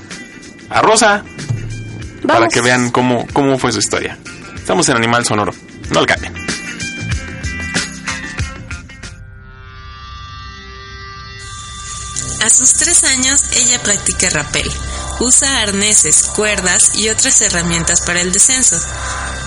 a 0.71 0.83
Rosa 0.83 1.23
para 2.27 2.49
que 2.49 2.61
vean 2.61 2.91
cómo, 2.91 3.27
cómo 3.33 3.59
fue 3.59 3.73
su 3.73 3.79
historia. 3.79 4.19
Estamos 4.57 4.89
en 4.89 4.97
Animal 4.97 5.25
Sonoro. 5.25 5.53
No 5.91 6.01
le 6.01 6.07
cambien. 6.07 6.35
A 12.43 12.51
sus 12.51 12.75
tres 12.75 13.03
años, 13.05 13.43
ella 13.53 13.83
practica 13.83 14.29
rappel. 14.31 14.71
Usa 15.21 15.63
arneses, 15.63 16.23
cuerdas 16.35 16.91
y 16.95 17.09
otras 17.09 17.41
herramientas 17.41 18.03
para 18.03 18.21
el 18.21 18.33
descenso. 18.33 18.79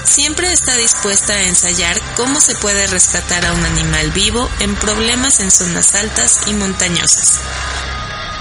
Siempre 0.04 0.52
está 0.52 0.76
dispuesta 0.76 1.34
a 1.34 1.44
ensayar 1.44 1.96
cómo 2.16 2.42
se 2.42 2.56
puede 2.56 2.88
rescatar 2.88 3.46
a 3.46 3.54
un 3.54 3.64
animal 3.64 4.12
vivo 4.12 4.50
en 4.60 4.76
problemas 4.76 5.40
en 5.40 5.52
zonas 5.52 5.94
altas 5.96 6.40
y 6.48 6.54
montañosas. 6.54 7.40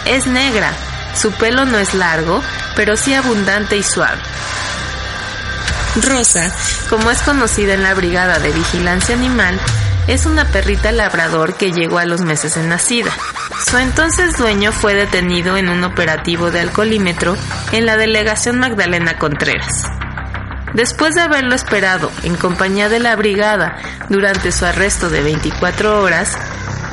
Es 0.06 0.26
negra. 0.26 0.72
Su 1.14 1.32
pelo 1.32 1.64
no 1.66 1.78
es 1.78 1.94
largo, 1.94 2.42
pero 2.74 2.96
sí 2.96 3.12
abundante 3.12 3.76
y 3.76 3.82
suave. 3.82 4.22
Rosa, 5.96 6.50
como 6.88 7.10
es 7.10 7.20
conocida 7.22 7.74
en 7.74 7.82
la 7.82 7.94
Brigada 7.94 8.38
de 8.38 8.52
Vigilancia 8.52 9.14
Animal, 9.14 9.60
es 10.06 10.26
una 10.26 10.46
perrita 10.46 10.90
labrador 10.90 11.54
que 11.54 11.72
llegó 11.72 11.98
a 11.98 12.06
los 12.06 12.22
meses 12.22 12.54
de 12.54 12.62
nacida. 12.62 13.12
Su 13.66 13.76
entonces 13.76 14.36
dueño 14.36 14.72
fue 14.72 14.94
detenido 14.94 15.56
en 15.56 15.68
un 15.68 15.84
operativo 15.84 16.50
de 16.50 16.60
alcoholímetro 16.60 17.36
en 17.72 17.86
la 17.86 17.96
delegación 17.96 18.58
Magdalena 18.58 19.18
Contreras. 19.18 19.84
Después 20.74 21.14
de 21.14 21.22
haberlo 21.22 21.54
esperado 21.54 22.10
en 22.22 22.36
compañía 22.36 22.88
de 22.88 23.00
la 23.00 23.16
brigada 23.16 23.76
durante 24.08 24.52
su 24.52 24.64
arresto 24.64 25.10
de 25.10 25.22
24 25.22 26.02
horas, 26.02 26.36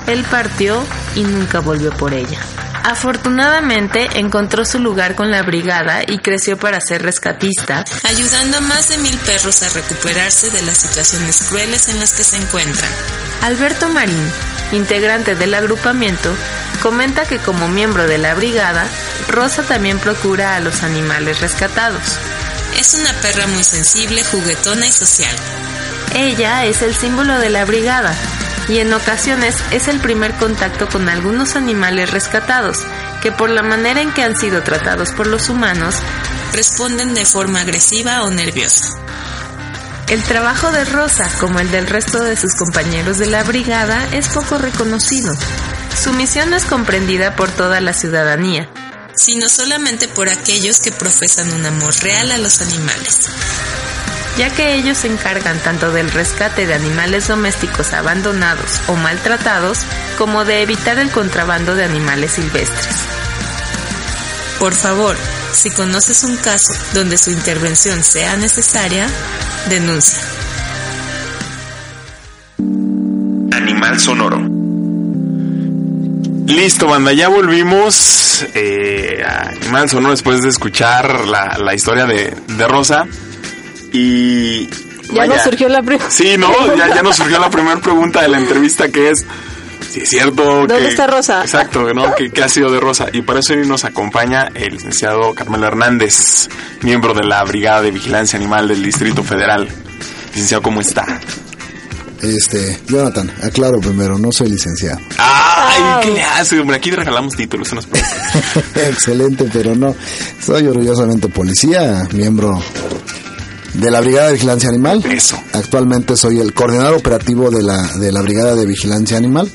él 0.07 0.25
partió 0.29 0.83
y 1.15 1.23
nunca 1.23 1.59
volvió 1.59 1.91
por 1.91 2.13
ella. 2.13 2.39
Afortunadamente 2.83 4.07
encontró 4.19 4.63
su 4.63 4.77
lugar 4.79 5.15
con 5.15 5.31
la 5.31 5.41
brigada 5.41 6.03
y 6.05 6.19
creció 6.19 6.57
para 6.57 6.79
ser 6.79 7.01
rescatista, 7.01 7.83
ayudando 8.03 8.57
a 8.57 8.61
más 8.61 8.89
de 8.89 8.99
mil 8.99 9.17
perros 9.17 9.63
a 9.63 9.69
recuperarse 9.69 10.51
de 10.51 10.61
las 10.61 10.77
situaciones 10.77 11.43
crueles 11.49 11.89
en 11.89 11.99
las 11.99 12.13
que 12.13 12.23
se 12.23 12.37
encuentran. 12.37 12.91
Alberto 13.41 13.89
Marín, 13.89 14.31
integrante 14.75 15.35
del 15.35 15.53
agrupamiento, 15.53 16.31
comenta 16.81 17.25
que 17.25 17.39
como 17.39 17.67
miembro 17.67 18.07
de 18.07 18.17
la 18.17 18.35
brigada, 18.35 18.85
Rosa 19.27 19.63
también 19.63 19.99
procura 19.99 20.55
a 20.55 20.59
los 20.59 20.83
animales 20.83 21.41
rescatados. 21.41 22.19
Es 22.79 22.93
una 22.93 23.13
perra 23.21 23.47
muy 23.47 23.63
sensible, 23.63 24.23
juguetona 24.23 24.85
y 24.87 24.91
social. 24.91 25.35
Ella 26.13 26.65
es 26.65 26.81
el 26.81 26.93
símbolo 26.93 27.39
de 27.39 27.49
la 27.49 27.65
brigada 27.65 28.15
y 28.67 28.79
en 28.79 28.93
ocasiones 28.93 29.55
es 29.71 29.87
el 29.87 29.99
primer 29.99 30.33
contacto 30.33 30.87
con 30.87 31.09
algunos 31.09 31.55
animales 31.55 32.11
rescatados 32.11 32.79
que 33.21 33.31
por 33.31 33.49
la 33.49 33.63
manera 33.63 34.01
en 34.01 34.11
que 34.11 34.23
han 34.23 34.37
sido 34.37 34.61
tratados 34.63 35.11
por 35.11 35.27
los 35.27 35.49
humanos 35.49 35.95
responden 36.53 37.13
de 37.13 37.25
forma 37.25 37.61
agresiva 37.61 38.23
o 38.23 38.31
nerviosa. 38.31 39.04
El 40.07 40.21
trabajo 40.21 40.71
de 40.71 40.85
Rosa, 40.85 41.27
como 41.39 41.59
el 41.59 41.71
del 41.71 41.87
resto 41.87 42.23
de 42.23 42.37
sus 42.37 42.53
compañeros 42.53 43.17
de 43.17 43.25
la 43.25 43.43
brigada, 43.43 44.07
es 44.13 44.27
poco 44.29 44.59
reconocido. 44.59 45.35
Su 45.99 46.13
misión 46.13 46.51
no 46.51 46.55
es 46.55 46.65
comprendida 46.65 47.35
por 47.35 47.49
toda 47.49 47.81
la 47.81 47.91
ciudadanía, 47.91 48.69
sino 49.15 49.49
solamente 49.49 50.07
por 50.07 50.29
aquellos 50.29 50.79
que 50.79 50.91
profesan 50.91 51.51
un 51.53 51.65
amor 51.65 51.91
real 52.03 52.31
a 52.31 52.37
los 52.37 52.61
animales, 52.61 53.17
ya 54.37 54.51
que 54.51 54.75
ellos 54.75 54.99
se 54.99 55.07
encargan 55.07 55.57
tanto 55.59 55.91
del 55.91 56.11
rescate 56.11 56.67
de 56.67 56.75
animales 56.75 57.27
domésticos 57.27 57.91
abandonados 57.93 58.81
o 58.87 58.95
maltratados, 58.95 59.79
como 60.19 60.45
de 60.45 60.61
evitar 60.61 60.99
el 60.99 61.09
contrabando 61.09 61.73
de 61.73 61.83
animales 61.83 62.33
silvestres. 62.33 62.95
Por 64.59 64.75
favor, 64.75 65.17
si 65.51 65.71
conoces 65.71 66.23
un 66.25 66.37
caso 66.37 66.73
donde 66.93 67.17
su 67.17 67.31
intervención 67.31 68.03
sea 68.03 68.37
necesaria, 68.37 69.07
denuncia. 69.69 70.19
Animal 73.51 73.99
sonoro. 73.99 74.37
Listo, 76.47 76.87
banda, 76.87 77.11
ya 77.11 77.27
volvimos 77.27 78.45
eh, 78.53 79.23
a 79.25 79.49
Animal 79.49 79.89
Sonoro 79.89 80.11
después 80.11 80.41
de 80.41 80.49
escuchar 80.49 81.27
la, 81.27 81.57
la 81.57 81.73
historia 81.73 82.05
de, 82.05 82.33
de 82.47 82.67
Rosa. 82.67 83.07
Y. 83.91 84.67
Ya 84.67 85.21
vaya, 85.21 85.35
nos 85.35 85.43
surgió 85.43 85.69
la 85.69 85.81
primera. 85.81 86.09
Sí, 86.09 86.35
¿no? 86.37 86.49
Ya, 86.75 86.93
ya 86.93 87.01
nos 87.01 87.15
surgió 87.15 87.39
la 87.39 87.49
primera 87.51 87.79
pregunta 87.79 88.21
de 88.21 88.29
la 88.29 88.37
entrevista 88.37 88.89
que 88.89 89.09
es. 89.09 89.25
Si 89.95 90.01
es 90.01 90.09
cierto 90.09 90.43
¿Dónde 90.43 90.75
que- 90.77 90.87
está 90.89 91.07
Rosa? 91.07 91.39
Exacto, 91.41 91.93
¿no? 91.93 92.13
¿Qué, 92.17 92.29
qué 92.29 92.43
ha 92.43 92.49
sido 92.49 92.69
de 92.69 92.81
Rosa? 92.81 93.05
Y 93.13 93.21
para 93.21 93.39
eso 93.39 93.53
hoy 93.53 93.65
nos 93.65 93.85
acompaña 93.85 94.49
el 94.53 94.73
licenciado 94.73 95.33
Carmelo 95.33 95.67
Hernández, 95.67 96.49
miembro 96.81 97.13
de 97.13 97.23
la 97.23 97.41
Brigada 97.45 97.81
de 97.81 97.91
Vigilancia 97.91 98.35
Animal 98.37 98.67
del 98.67 98.83
Distrito 98.83 99.23
Federal. 99.23 99.69
Licenciado, 100.33 100.61
¿cómo 100.63 100.81
está? 100.81 101.05
Este, 102.21 102.77
Jonathan, 102.87 103.31
aclaro 103.41 103.79
primero, 103.79 104.17
no 104.19 104.33
soy 104.33 104.49
licenciado. 104.49 104.99
¡Ay! 105.17 105.81
¿Qué 106.03 106.11
le 106.11 106.23
hace? 106.23 106.59
Hombre, 106.59 106.75
aquí 106.75 106.91
regalamos 106.91 107.35
títulos, 107.37 107.69
preocupa. 107.69 107.99
Excelente, 108.89 109.49
pero 109.53 109.75
no. 109.75 109.95
Soy 110.43 110.67
orgullosamente 110.67 111.29
policía, 111.29 112.05
miembro 112.11 112.61
de 113.79 113.91
la 113.91 114.01
Brigada 114.01 114.27
de 114.27 114.33
Vigilancia 114.33 114.69
Animal. 114.69 115.03
Eso. 115.11 115.37
Actualmente 115.53 116.15
soy 116.17 116.39
el 116.39 116.53
coordinador 116.53 116.95
operativo 116.95 117.49
de 117.51 117.63
la, 117.63 117.81
de 117.97 118.11
la 118.11 118.21
Brigada 118.21 118.55
de 118.55 118.65
Vigilancia 118.65 119.17
Animal, 119.17 119.49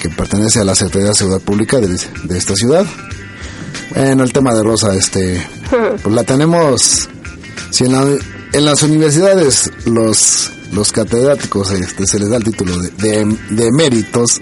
que 0.00 0.08
pertenece 0.10 0.60
a 0.60 0.64
la 0.64 0.74
Secretaría 0.74 1.08
de 1.08 1.14
Seguridad 1.14 1.40
Pública 1.42 1.78
de, 1.78 1.88
de 1.88 2.38
esta 2.38 2.54
ciudad. 2.54 2.86
Bueno, 3.94 4.22
el 4.24 4.32
tema 4.32 4.54
de 4.54 4.62
Rosa, 4.62 4.94
este, 4.94 5.46
pues 6.02 6.14
la 6.14 6.24
tenemos, 6.24 7.08
si 7.70 7.84
en, 7.84 7.92
la- 7.92 8.18
en 8.52 8.64
las 8.64 8.82
universidades 8.82 9.70
los, 9.86 10.50
los 10.72 10.92
catedráticos 10.92 11.70
este, 11.72 12.06
se 12.06 12.18
les 12.18 12.28
da 12.30 12.36
el 12.36 12.44
título 12.44 12.78
de, 12.78 12.90
de, 12.90 13.36
de 13.50 13.66
eméritos, 13.66 14.40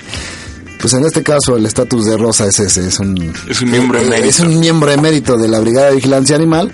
pues 0.80 0.92
en 0.94 1.04
este 1.04 1.22
caso 1.22 1.56
el 1.56 1.66
estatus 1.66 2.04
de 2.06 2.16
Rosa 2.16 2.46
es 2.46 2.58
ese, 2.58 2.86
es 2.88 2.98
un, 2.98 3.32
Es 3.48 3.60
un 3.62 3.70
miembro 3.70 3.98
eh, 3.98 4.02
emérito. 4.02 4.28
Es 4.28 4.40
un 4.40 4.60
miembro 4.60 4.90
emérito 4.90 5.36
de 5.36 5.48
la 5.48 5.58
Brigada 5.60 5.88
de 5.88 5.96
Vigilancia 5.96 6.36
Animal. 6.36 6.72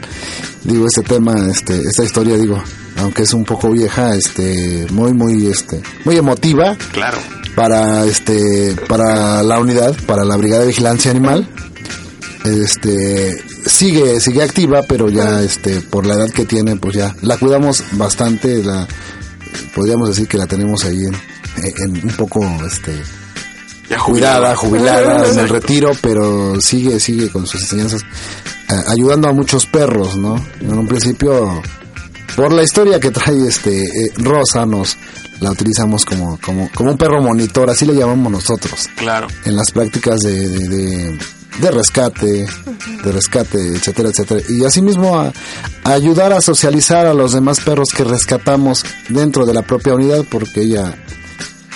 Digo, 0.65 0.87
este 0.87 1.03
tema, 1.03 1.35
este, 1.51 1.81
esta 1.81 2.05
historia, 2.05 2.37
digo, 2.37 2.63
aunque 2.99 3.23
es 3.23 3.33
un 3.33 3.45
poco 3.45 3.71
vieja, 3.71 4.15
este, 4.15 4.87
muy, 4.91 5.13
muy, 5.13 5.47
este, 5.47 5.81
muy 6.05 6.17
emotiva 6.17 6.77
Claro. 6.93 7.19
para, 7.55 8.05
este, 8.05 8.77
para 8.89 9.43
la 9.43 9.59
unidad, 9.59 9.97
para 10.07 10.25
la 10.25 10.37
Brigada 10.37 10.63
de 10.63 10.69
Vigilancia 10.69 11.11
Animal. 11.11 11.49
Este, 12.45 13.37
sigue, 13.67 14.21
sigue 14.21 14.43
activa, 14.43 14.81
pero 14.89 15.09
ya, 15.09 15.43
este, 15.43 15.81
por 15.81 16.07
la 16.07 16.15
edad 16.15 16.31
que 16.31 16.45
tiene, 16.45 16.77
pues 16.77 16.95
ya, 16.97 17.15
la 17.23 17.37
cuidamos 17.39 17.85
bastante, 17.93 18.63
la, 18.65 18.87
podríamos 19.75 20.09
decir 20.09 20.27
que 20.27 20.39
la 20.39 20.47
tenemos 20.47 20.85
ahí 20.85 21.05
en, 21.05 21.15
en 21.63 22.05
un 22.05 22.17
poco, 22.17 22.45
este, 22.67 23.01
Ya 23.93 23.99
jubilado. 23.99 24.57
jubilada 24.57 25.29
en 25.29 25.39
el 25.39 25.49
retiro, 25.49 25.93
pero 26.01 26.61
sigue, 26.61 26.99
sigue 27.01 27.29
con 27.31 27.47
sus 27.47 27.61
enseñanzas, 27.63 28.03
eh, 28.03 28.75
ayudando 28.89 29.29
a 29.29 29.33
muchos 29.33 29.67
perros, 29.67 30.17
¿no? 30.17 30.35
En 30.61 30.73
un 30.79 30.87
principio, 30.89 31.63
por 32.37 32.53
la 32.53 32.63
historia 32.63 32.99
que 32.99 33.11
trae 33.11 33.47
este 33.47 33.85
eh, 33.85 34.13
Rosa, 34.17 34.65
nos 34.67 34.97
la 35.41 35.51
utilizamos 35.51 36.05
como, 36.05 36.39
como, 36.41 36.71
como 36.75 36.93
un 36.93 36.97
perro 36.97 37.21
monitor, 37.21 37.69
así 37.69 37.85
le 37.85 37.95
llamamos 37.95 38.33
nosotros, 38.33 38.89
Claro. 38.97 39.27
en 39.45 39.57
las 39.57 39.71
prácticas 39.73 40.21
de, 40.21 40.49
de, 40.49 40.69
de- 40.69 41.19
de 41.61 41.71
rescate, 41.71 42.47
de 43.05 43.13
rescate, 43.13 43.59
etcétera, 43.77 44.09
etcétera. 44.09 44.41
Y 44.49 44.65
asimismo 44.65 45.21
a, 45.21 45.31
a 45.85 45.93
ayudar 45.93 46.33
a 46.33 46.41
socializar 46.41 47.05
a 47.05 47.13
los 47.13 47.33
demás 47.33 47.61
perros 47.61 47.89
que 47.95 48.05
rescatamos 48.05 48.87
dentro 49.11 49.45
de 49.45 49.53
la 49.53 49.61
propia 49.61 49.93
unidad, 49.95 50.25
porque 50.31 50.63
ella 50.63 50.95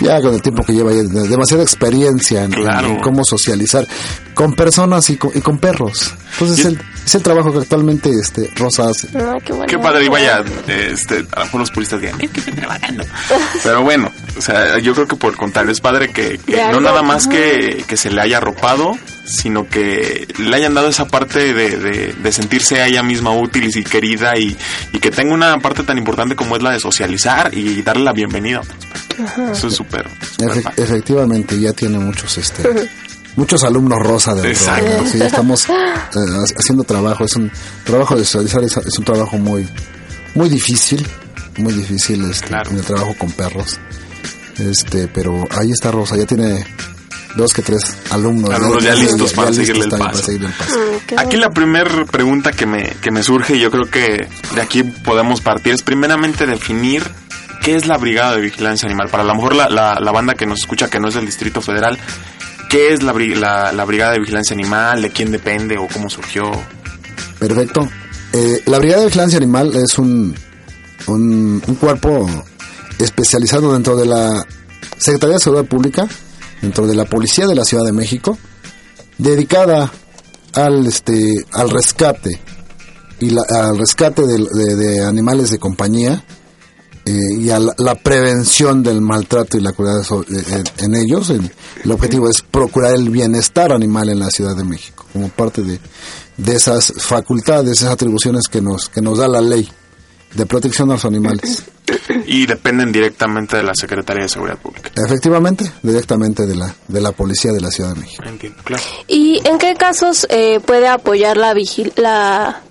ya 0.01 0.21
con 0.21 0.35
el 0.35 0.43
tiempo 0.43 0.63
que 0.65 0.73
lleva 0.73 0.91
ya 0.93 1.03
de- 1.03 1.29
demasiada 1.29 1.63
experiencia 1.63 2.45
en, 2.45 2.51
Claro. 2.53 2.89
en 2.89 3.01
cómo 3.01 3.25
socializar 3.25 3.87
con 4.35 4.53
personas 4.55 5.09
y 5.11 5.17
con, 5.17 5.31
y 5.35 5.41
con 5.41 5.59
perros. 5.59 6.15
Entonces 6.35 6.65
el, 6.67 6.79
es 7.05 7.15
el 7.15 7.23
trabajo 7.23 7.53
que 7.53 7.59
actualmente 7.61 8.11
este 8.11 8.51
Rosa 8.57 8.89
hace. 8.91 9.09
Ah, 9.19 9.35
qué, 9.45 9.53
bueno. 9.53 9.67
Qué 9.69 9.79
padre, 9.79 10.05
y 10.05 10.09
vaya, 10.09 10.43
este, 10.69 11.25
a 11.33 11.39
lo 11.41 11.45
mejor 11.47 11.61
los 11.61 11.71
puristas 11.71 12.01
digan, 12.01 12.21
es 12.21 12.31
que 12.31 12.41
estoy 12.41 12.55
trabajando. 12.55 13.05
Pero 13.63 13.83
bueno, 13.83 14.11
o 14.37 14.41
sea, 14.43 14.79
yo 14.79 14.93
creo 14.95 15.07
que 15.07 15.17
por 15.17 15.31
el 15.33 15.39
contrario, 15.39 15.73
es 15.73 15.81
padre 15.81 16.13
que, 16.13 16.39
que 16.39 16.57
no 16.71 16.81
nada 16.81 17.03
más 17.03 17.27
que, 17.27 17.85
que 17.87 17.97
se 17.97 18.11
le 18.11 18.21
haya 18.21 18.37
arropado, 18.39 18.93
sino 19.27 19.69
que 19.69 20.27
le 20.39 20.57
hayan 20.57 20.75
dado 20.75 20.89
esa 20.89 21.07
parte 21.09 21.53
de, 21.53 21.77
de, 21.79 22.13
de 22.13 22.33
sentirse 22.33 22.81
a 22.81 22.87
ella 22.87 23.03
misma 23.03 23.33
útil 23.37 23.69
y 23.75 23.83
querida 23.85 24.39
y, 24.39 24.57
y 24.93 24.99
que 25.01 25.11
tenga 25.11 25.35
una 25.35 25.59
parte 25.59 25.83
tan 25.83 25.99
importante 25.99 26.37
como 26.37 26.57
es 26.57 26.63
la 26.63 26.71
de 26.71 26.81
socializar 26.81 27.53
y 27.53 27.83
darle 27.83 28.05
la 28.05 28.13
bienvenida. 28.13 28.63
Eso 29.53 29.69
es 29.69 29.75
súper, 29.75 30.09
Efe- 30.39 30.73
efectivamente, 30.77 31.59
ya 31.59 31.73
tiene 31.73 31.99
muchos 31.99 32.39
este 32.39 32.89
muchos 33.37 33.65
alumnos 33.65 33.99
rosa 33.99 34.35
dentro. 34.35 34.51
Exacto. 34.51 35.25
estamos 35.25 35.69
eh, 35.69 35.73
ha- 35.73 36.59
haciendo 36.59 36.85
trabajo, 36.85 37.25
es 37.25 37.35
un 37.37 37.51
trabajo 37.85 38.17
de 38.17 38.25
socializar, 38.25 38.63
es, 38.65 38.77
es 38.87 38.99
un 38.99 39.05
trabajo 39.05 39.37
muy 39.39 39.69
muy 40.35 40.49
difícil, 40.49 41.07
muy 41.59 41.73
difícil 41.73 42.25
este, 42.31 42.47
Claro. 42.49 42.71
en 42.71 42.77
el 42.77 42.83
trabajo 42.85 43.15
con 43.19 43.31
perros. 43.33 43.79
Este, 44.59 45.09
pero 45.09 45.47
ahí 45.51 45.71
está 45.73 45.91
Rosa, 45.91 46.17
ya 46.17 46.25
tiene 46.27 46.65
dos 47.37 47.53
que 47.53 47.63
tres 47.63 47.83
alumnos. 48.11 48.51
Alumnos 48.51 48.83
ya 48.83 48.95
listos 48.95 49.33
para 49.33 49.53
seguirle 49.53 49.85
el 49.85 49.91
también 49.91 50.11
paso. 50.11 50.21
para 50.21 50.27
seguirle 50.27 50.49
el 50.49 50.53
paso. 50.55 50.79
Qué 51.07 51.15
Aquí 51.19 51.37
la 51.37 51.51
primera 51.51 52.05
pregunta 52.07 52.53
que 52.53 52.67
me, 52.67 52.85
que 53.03 53.11
me 53.11 53.23
surge, 53.23 53.57
y 53.57 53.61
yo 53.61 53.71
creo 53.71 53.85
que 53.91 54.27
de 54.55 54.61
aquí 54.61 54.83
podemos 54.83 55.41
partir, 55.41 55.73
es 55.75 55.83
primeramente 55.83 56.47
definir 56.47 57.03
qué 57.63 57.77
es 57.77 57.87
la 57.87 57.99
Brigada 57.99 58.35
de 58.37 58.43
Vigilancia 58.43 58.87
Animal. 58.87 59.09
Para 59.11 59.23
a 59.23 59.27
lo 59.27 59.35
mejor 59.35 59.55
la, 59.55 59.69
la, 59.69 59.99
la 60.01 60.13
banda 60.13 60.35
que 60.35 60.47
nos 60.47 60.61
escucha, 60.61 60.89
que 60.89 60.99
no 61.01 61.09
es 61.09 61.15
del 61.15 61.27
Distrito 61.27 61.61
Federal, 61.61 61.99
¿qué 62.71 62.93
es 62.95 63.03
la, 63.03 63.13
bri- 63.13 63.35
la, 63.37 63.73
la 63.73 63.85
Brigada 63.85 64.13
de 64.13 64.21
Vigilancia 64.21 64.55
Animal? 64.55 65.03
¿De 65.03 65.11
quién 65.11 65.31
depende 65.33 65.77
o 65.79 65.87
cómo 65.89 66.09
surgió? 66.09 66.51
Perfecto. 67.39 67.89
Eh, 68.33 68.63
la 68.67 68.79
Brigada 68.79 69.01
de 69.01 69.07
Vigilancia 69.07 69.37
Animal 69.39 69.73
es 69.77 69.99
un, 69.99 70.35
un, 71.07 71.63
un 71.67 71.75
cuerpo 71.77 72.29
especializado 72.99 73.73
dentro 73.75 73.97
de 73.97 74.07
la 74.07 74.45
Secretaría 74.97 75.35
de 75.35 75.41
Seguridad 75.41 75.69
Pública, 75.69 76.07
dentro 76.67 76.87
de 76.89 76.95
la 76.97 77.05
Policía 77.05 77.47
de 77.47 77.55
la 77.55 77.65
Ciudad 77.65 77.85
de 77.85 77.93
México, 77.93 78.37
dedicada 79.19 79.93
al, 80.53 80.85
este, 80.87 81.33
al 81.53 81.71
rescate 81.71 82.41
y 83.21 83.31
la- 83.31 83.45
al 83.49 83.79
rescate 83.79 84.23
de, 84.27 85.05
animales 85.05 85.51
de 85.51 85.59
compañía 85.59 86.25
eh, 87.05 87.13
y 87.39 87.51
a 87.51 87.61
la, 87.61 87.95
prevención 87.95 88.83
del 88.83 89.01
maltrato 89.01 89.57
y 89.57 89.61
la 89.61 89.73
crueldad 89.73 90.01
eh, 90.29 90.43
eh, 90.51 90.65
en 90.79 90.95
ellos. 90.97 91.31
El, 91.31 91.51
el 91.85 91.93
objetivo 91.93 92.29
es 92.29 92.43
procurar 92.43 92.95
el 92.95 93.11
bienestar 93.11 93.71
animal 93.73 94.09
en 94.09 94.19
la 94.19 94.31
Ciudad 94.31 94.57
de 94.57 94.65
México, 94.65 95.07
como 95.13 95.29
parte 95.29 95.63
de, 95.63 95.79
de 96.37 96.57
esas 96.57 96.93
facultades, 96.99 97.79
esas 97.79 97.93
atribuciones 97.93 98.49
que 98.49 98.61
nos, 98.61 98.89
que 98.89 99.01
nos 99.01 99.19
da 99.19 99.29
la 99.29 99.41
ley 99.41 99.69
de 100.37 100.47
protección 100.47 100.91
a 100.91 100.95
los 100.95 101.05
animales. 101.05 101.65
Y 102.27 102.47
dependen 102.47 102.93
directamente 102.93 103.57
de 103.57 103.63
la 103.63 103.75
Secretaría 103.75 104.25
de 104.25 104.29
Seguridad 104.29 104.59
Pública. 104.59 104.91
Efectivamente, 104.97 105.71
directamente 105.83 106.47
de 106.47 106.55
la, 106.57 106.75
de 106.89 107.01
la 107.01 107.13
policía 107.13 107.53
de 107.53 107.61
la 107.61 107.71
Ciudad 107.71 107.95
de 107.95 108.01
México. 108.01 108.23
Entiendo, 108.27 108.59
claro. 108.65 108.83
¿Y 109.07 109.41
en 109.47 109.59
qué 109.59 109.75
casos 109.75 110.27
eh, 110.31 110.61
puede 110.65 110.89
apoyar 110.89 111.37
la, 111.37 111.55
vigil 111.55 111.93
la 111.97 112.63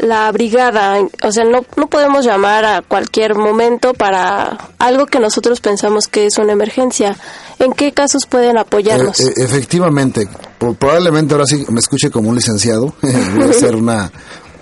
la 0.00 0.30
brigada? 0.32 0.98
O 1.22 1.32
sea, 1.32 1.44
no, 1.44 1.64
no 1.76 1.86
podemos 1.88 2.24
llamar 2.24 2.64
a 2.64 2.82
cualquier 2.82 3.34
momento 3.34 3.94
para 3.94 4.70
algo 4.78 5.06
que 5.06 5.20
nosotros 5.20 5.60
pensamos 5.60 6.06
que 6.06 6.26
es 6.26 6.38
una 6.38 6.52
emergencia. 6.52 7.16
¿En 7.58 7.72
qué 7.72 7.92
casos 7.92 8.26
pueden 8.26 8.58
apoyarnos? 8.58 9.20
Eh, 9.20 9.28
eh, 9.28 9.44
efectivamente, 9.44 10.28
probablemente 10.58 11.34
ahora 11.34 11.46
sí 11.46 11.64
me 11.68 11.80
escuche 11.80 12.10
como 12.10 12.30
un 12.30 12.36
licenciado. 12.36 12.94
Voy 13.02 13.44
a 13.44 13.50
hacer 13.50 13.76
una, 13.76 14.10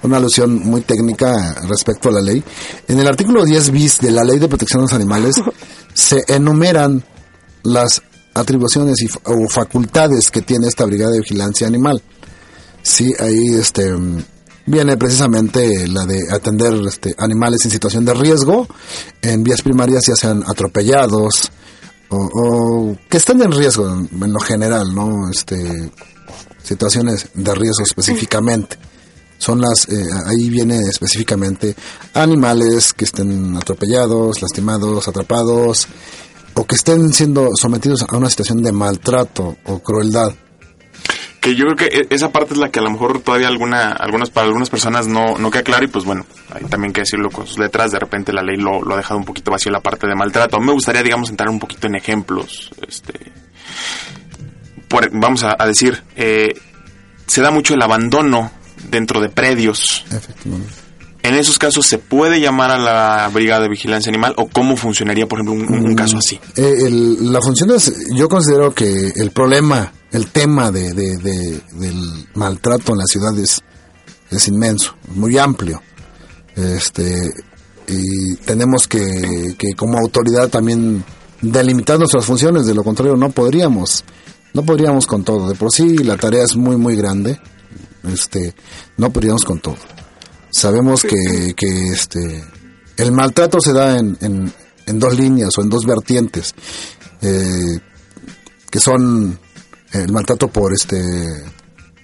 una 0.03 0.19
alusión 0.19 0.59
muy 0.65 0.83
técnica 0.83 1.55
respecto 1.69 2.09
a 2.09 2.13
la 2.13 2.21
ley. 2.21 2.43
En 2.87 2.99
el 2.99 3.07
artículo 3.07 3.45
10 3.45 3.71
bis 3.71 3.99
de 4.01 4.11
la 4.11 4.25
Ley 4.25 4.39
de 4.39 4.49
Protección 4.49 4.81
de 4.81 4.85
los 4.85 4.93
Animales 4.93 5.37
se 5.95 6.25
enumeran 6.29 7.05
las 7.65 8.03
atribuciones 8.35 9.01
y, 9.03 9.09
o 9.25 9.49
facultades 9.49 10.31
que 10.31 10.43
tiene 10.43 10.69
esta 10.69 10.85
Brigada 10.85 11.13
de 11.13 11.21
Vigilancia 11.21 11.67
Animal. 11.67 12.03
Sí, 12.83 13.13
ahí 13.19 13.55
este 13.59 13.95
viene 14.67 14.97
precisamente 14.99 15.89
la 15.89 16.05
de 16.05 16.31
atender 16.31 16.75
este, 16.87 17.15
animales 17.19 17.65
en 17.65 17.71
situación 17.71 18.05
de 18.05 18.13
riesgo 18.13 18.69
en 19.23 19.43
vías 19.43 19.63
primarias, 19.63 20.05
ya 20.07 20.15
sean 20.15 20.45
atropellados 20.47 21.51
o, 22.11 22.17
o 22.17 22.97
que 23.09 23.17
estén 23.17 23.41
en 23.43 23.53
riesgo 23.53 23.89
en, 23.89 24.09
en 24.23 24.33
lo 24.33 24.41
general, 24.41 24.95
¿no? 24.95 25.31
Este, 25.31 25.91
situaciones 26.63 27.29
de 27.35 27.55
riesgo 27.55 27.83
específicamente. 27.83 28.77
Son 29.38 29.61
las, 29.61 29.88
eh, 29.88 30.07
ahí 30.27 30.51
viene 30.51 30.81
específicamente 30.88 31.74
animales 32.14 32.92
que 32.92 33.05
estén 33.05 33.57
atropellados, 33.57 34.42
lastimados, 34.42 35.07
atrapados 35.09 35.87
o 36.55 36.66
que 36.66 36.74
estén 36.74 37.12
siendo 37.12 37.51
sometidos 37.55 38.03
a 38.09 38.16
una 38.16 38.29
situación 38.31 38.62
de 38.62 38.72
maltrato 38.72 39.57
o 39.64 39.79
crueldad. 39.79 40.33
Que 41.40 41.55
yo 41.55 41.66
creo 41.66 41.77
que 41.77 41.85
e- 42.01 42.07
esa 42.11 42.31
parte 42.33 42.55
es 42.55 42.59
la 42.59 42.70
que 42.70 42.81
a 42.81 42.83
lo 42.83 42.90
mejor 42.90 43.20
todavía 43.20 43.46
alguna, 43.46 43.92
algunas, 43.92 44.29
para 44.31 44.48
algunas 44.48 44.68
personas 44.70 45.07
no, 45.07 45.38
no 45.38 45.53
queda 45.53 45.62
claro 45.62 45.85
y 45.85 45.88
pues 45.88 46.05
bueno, 46.05 46.27
hay 46.53 46.64
también 46.64 46.92
que 46.92 47.03
decirlo 47.03 47.31
con 47.31 47.46
sus 47.46 47.59
letras, 47.59 47.92
de 47.92 48.01
repente 48.01 48.33
la 48.33 48.42
ley 48.42 48.57
lo, 48.57 48.83
lo 48.83 48.94
ha 48.94 48.96
dejado 48.96 49.18
un 49.20 49.24
poquito 49.24 49.53
vacío 49.53 49.70
la 49.70 49.81
parte 49.81 50.09
de 50.09 50.16
maltrato. 50.16 50.59
Me 50.59 50.72
gustaría, 50.72 51.05
digamos, 51.05 51.31
entrar 51.31 51.48
un 51.48 51.61
poquito 51.61 51.87
en 51.87 51.94
ejemplos, 51.94 52.72
este, 52.88 53.12
vamos 55.12 55.44
a, 55.44 55.55
a 55.57 55.66
decir, 55.66 56.03
eh, 56.16 56.55
se 57.27 57.40
da 57.40 57.53
mucho 57.53 57.74
el 57.74 57.83
abandono 57.83 58.51
dentro 58.91 59.21
de 59.21 59.29
predios. 59.29 60.05
Efectivamente. 60.11 60.73
En 61.23 61.35
esos 61.35 61.59
casos, 61.59 61.87
¿se 61.87 61.99
puede 61.99 62.41
llamar 62.41 62.71
a 62.71 62.79
la 62.79 63.29
Brigada 63.33 63.62
de 63.62 63.69
Vigilancia 63.69 64.09
Animal 64.09 64.35
o 64.37 64.49
cómo 64.49 64.77
funcionaría, 64.77 65.27
por 65.27 65.41
ejemplo, 65.41 65.55
un, 65.77 65.85
un 65.87 65.95
caso 65.97 66.17
así? 66.17 66.41
Eh, 66.57 66.75
el- 66.87 67.33
la 67.33 67.41
función 67.43 67.71
es, 67.73 67.93
yo 68.14 68.29
considero 68.29 68.73
que 68.73 69.12
el 69.17 69.31
problema, 69.33 69.93
el 70.12 70.29
tema 70.29 70.71
de, 70.71 70.93
de- 70.95 71.17
de- 71.19 71.61
del 71.73 72.29
maltrato 72.35 72.93
en 72.93 72.99
la 72.99 73.05
ciudad 73.05 73.37
es, 73.38 73.61
es 74.31 74.49
inmenso, 74.49 74.95
muy 75.14 75.37
amplio. 75.38 75.83
Este, 76.57 77.14
y 77.88 78.37
tenemos 78.37 78.87
que, 78.87 79.55
que 79.59 79.75
como 79.77 79.99
autoridad 79.99 80.49
también 80.49 81.05
delimitar 81.41 81.99
nuestras 81.99 82.25
funciones, 82.25 82.64
de 82.67 82.75
lo 82.75 82.83
contrario 82.85 83.17
no 83.17 83.31
podríamos, 83.31 84.05
no 84.55 84.62
podríamos 84.64 85.07
con 85.07 85.25
todo. 85.25 85.49
De 85.49 85.55
por 85.57 85.73
sí 85.73 85.99
la 85.99 86.17
tarea 86.17 86.45
es 86.45 86.57
muy, 86.57 86.77
muy 86.77 86.97
grande, 86.97 87.41
este, 88.05 88.55
no 88.97 89.11
podríamos 89.11 89.45
con 89.45 89.61
todo. 89.61 89.77
Sabemos 90.51 91.03
que, 91.03 91.55
que 91.57 91.89
este, 91.93 92.45
el 92.97 93.13
maltrato 93.13 93.61
se 93.61 93.73
da 93.73 93.99
en, 93.99 94.17
en, 94.21 94.53
en 94.87 94.99
dos 94.99 95.17
líneas 95.19 95.51
o 95.59 95.63
en 95.63 95.69
dos 95.69 95.85
vertientes, 95.85 96.55
eh, 97.21 97.79
que 98.71 98.81
son 98.81 99.39
el 99.93 100.13
maltrato 100.13 100.49
por 100.49 100.73
este, 100.73 101.03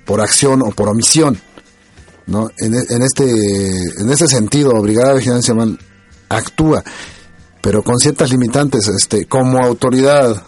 por 0.05 0.21
acción 0.21 0.63
o 0.63 0.71
por 0.71 0.89
omisión. 0.89 1.41
¿no? 2.27 2.49
En, 2.59 2.75
e- 2.75 2.87
en 2.89 3.03
este 3.03 3.25
en 3.27 4.11
este 4.11 4.27
sentido 4.27 4.73
Brigada 4.81 5.11
de 5.11 5.19
Vigilancia 5.19 5.55
actúa 6.31 6.83
pero 7.61 7.83
con 7.83 7.99
ciertas 7.99 8.31
limitantes 8.31 8.89
este 8.89 9.27
como 9.27 9.59
autoridad 9.63 10.43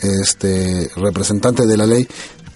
este 0.00 0.88
representante 0.94 1.66
de 1.66 1.76
la 1.76 1.84
ley 1.84 2.06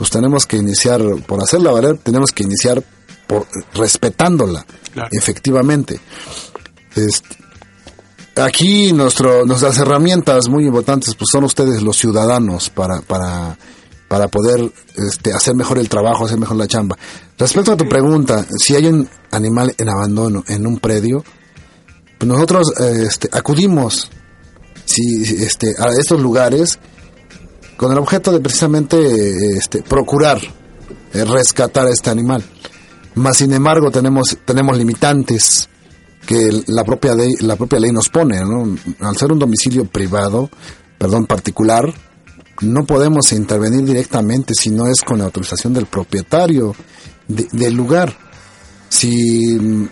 pues 0.00 0.08
tenemos 0.08 0.46
que 0.46 0.56
iniciar 0.56 1.02
por 1.26 1.42
hacerla 1.42 1.72
valer 1.72 1.98
tenemos 1.98 2.32
que 2.32 2.44
iniciar 2.44 2.82
por 3.26 3.46
respetándola 3.74 4.64
Claro. 4.94 5.10
efectivamente 5.12 6.00
Este, 6.96 7.36
aquí 8.36 8.94
nuestro 8.94 9.44
nuestras 9.44 9.76
herramientas 9.76 10.48
muy 10.48 10.64
importantes 10.64 11.14
pues 11.16 11.28
son 11.30 11.44
ustedes 11.44 11.82
los 11.82 11.98
ciudadanos 11.98 12.70
para 12.70 13.02
para 13.02 13.58
para 14.08 14.28
poder 14.28 14.72
este, 14.96 15.32
hacer 15.32 15.54
mejor 15.54 15.78
el 15.78 15.88
trabajo, 15.88 16.24
hacer 16.24 16.36
mejor 16.36 16.56
la 16.56 16.66
chamba. 16.66 16.98
Respecto 17.38 17.70
a 17.70 17.76
tu 17.76 17.88
pregunta, 17.88 18.44
si 18.58 18.74
hay 18.74 18.86
un 18.86 19.08
animal 19.30 19.72
en 19.78 19.88
abandono 19.88 20.42
en 20.48 20.66
un 20.66 20.80
predio, 20.80 21.22
pues 22.18 22.28
nosotros 22.28 22.72
eh, 22.80 23.04
este, 23.06 23.28
acudimos 23.30 24.10
si, 24.84 25.22
este, 25.44 25.76
a 25.78 25.90
estos 25.96 26.20
lugares 26.20 26.80
con 27.80 27.90
el 27.92 27.98
objeto 27.98 28.30
de 28.30 28.40
precisamente 28.40 28.98
eh, 28.98 29.56
este, 29.56 29.80
procurar 29.82 30.38
eh, 31.14 31.24
rescatar 31.24 31.86
a 31.86 31.90
este 31.90 32.10
animal. 32.10 32.44
Más 33.14 33.38
sin 33.38 33.54
embargo 33.54 33.90
tenemos 33.90 34.36
tenemos 34.44 34.76
limitantes 34.76 35.66
que 36.26 36.62
la 36.66 36.84
propia 36.84 37.14
ley, 37.14 37.32
la 37.40 37.56
propia 37.56 37.80
ley 37.80 37.90
nos 37.90 38.10
pone, 38.10 38.38
¿no? 38.44 38.76
Al 39.00 39.16
ser 39.16 39.32
un 39.32 39.38
domicilio 39.38 39.86
privado, 39.86 40.50
perdón, 40.98 41.24
particular, 41.24 41.90
no 42.60 42.84
podemos 42.84 43.32
intervenir 43.32 43.84
directamente 43.84 44.52
si 44.54 44.68
no 44.68 44.86
es 44.86 45.00
con 45.00 45.18
la 45.18 45.24
autorización 45.24 45.72
del 45.72 45.86
propietario 45.86 46.74
de- 47.26 47.48
del 47.50 47.72
lugar. 47.74 48.14
Si 48.90 49.56
mm, 49.58 49.88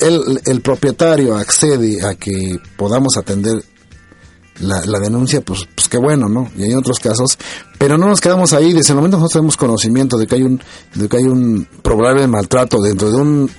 el, 0.00 0.40
el 0.46 0.60
propietario 0.60 1.34
accede 1.36 2.06
a 2.06 2.14
que 2.14 2.60
podamos 2.76 3.16
atender 3.16 3.62
la, 4.60 4.84
la 4.86 4.98
denuncia, 4.98 5.40
pues, 5.40 5.66
pues 5.74 5.88
qué 5.88 5.98
bueno, 5.98 6.28
¿no? 6.28 6.50
Y 6.56 6.64
hay 6.64 6.74
otros 6.74 6.98
casos, 7.00 7.38
pero 7.78 7.98
no 7.98 8.06
nos 8.06 8.20
quedamos 8.20 8.52
ahí. 8.52 8.72
Desde 8.72 8.92
el 8.92 8.96
momento 8.96 9.16
que 9.16 9.22
nosotros 9.22 9.32
tenemos 9.32 9.56
conocimiento 9.56 10.16
de 10.16 10.26
que 10.26 10.34
hay 10.36 10.42
un, 10.42 10.62
de 10.94 11.08
que 11.08 11.16
hay 11.16 11.24
un 11.24 11.66
probable 11.82 12.26
maltrato 12.26 12.80
dentro 12.80 13.10
de 13.10 13.16
un, 13.16 13.50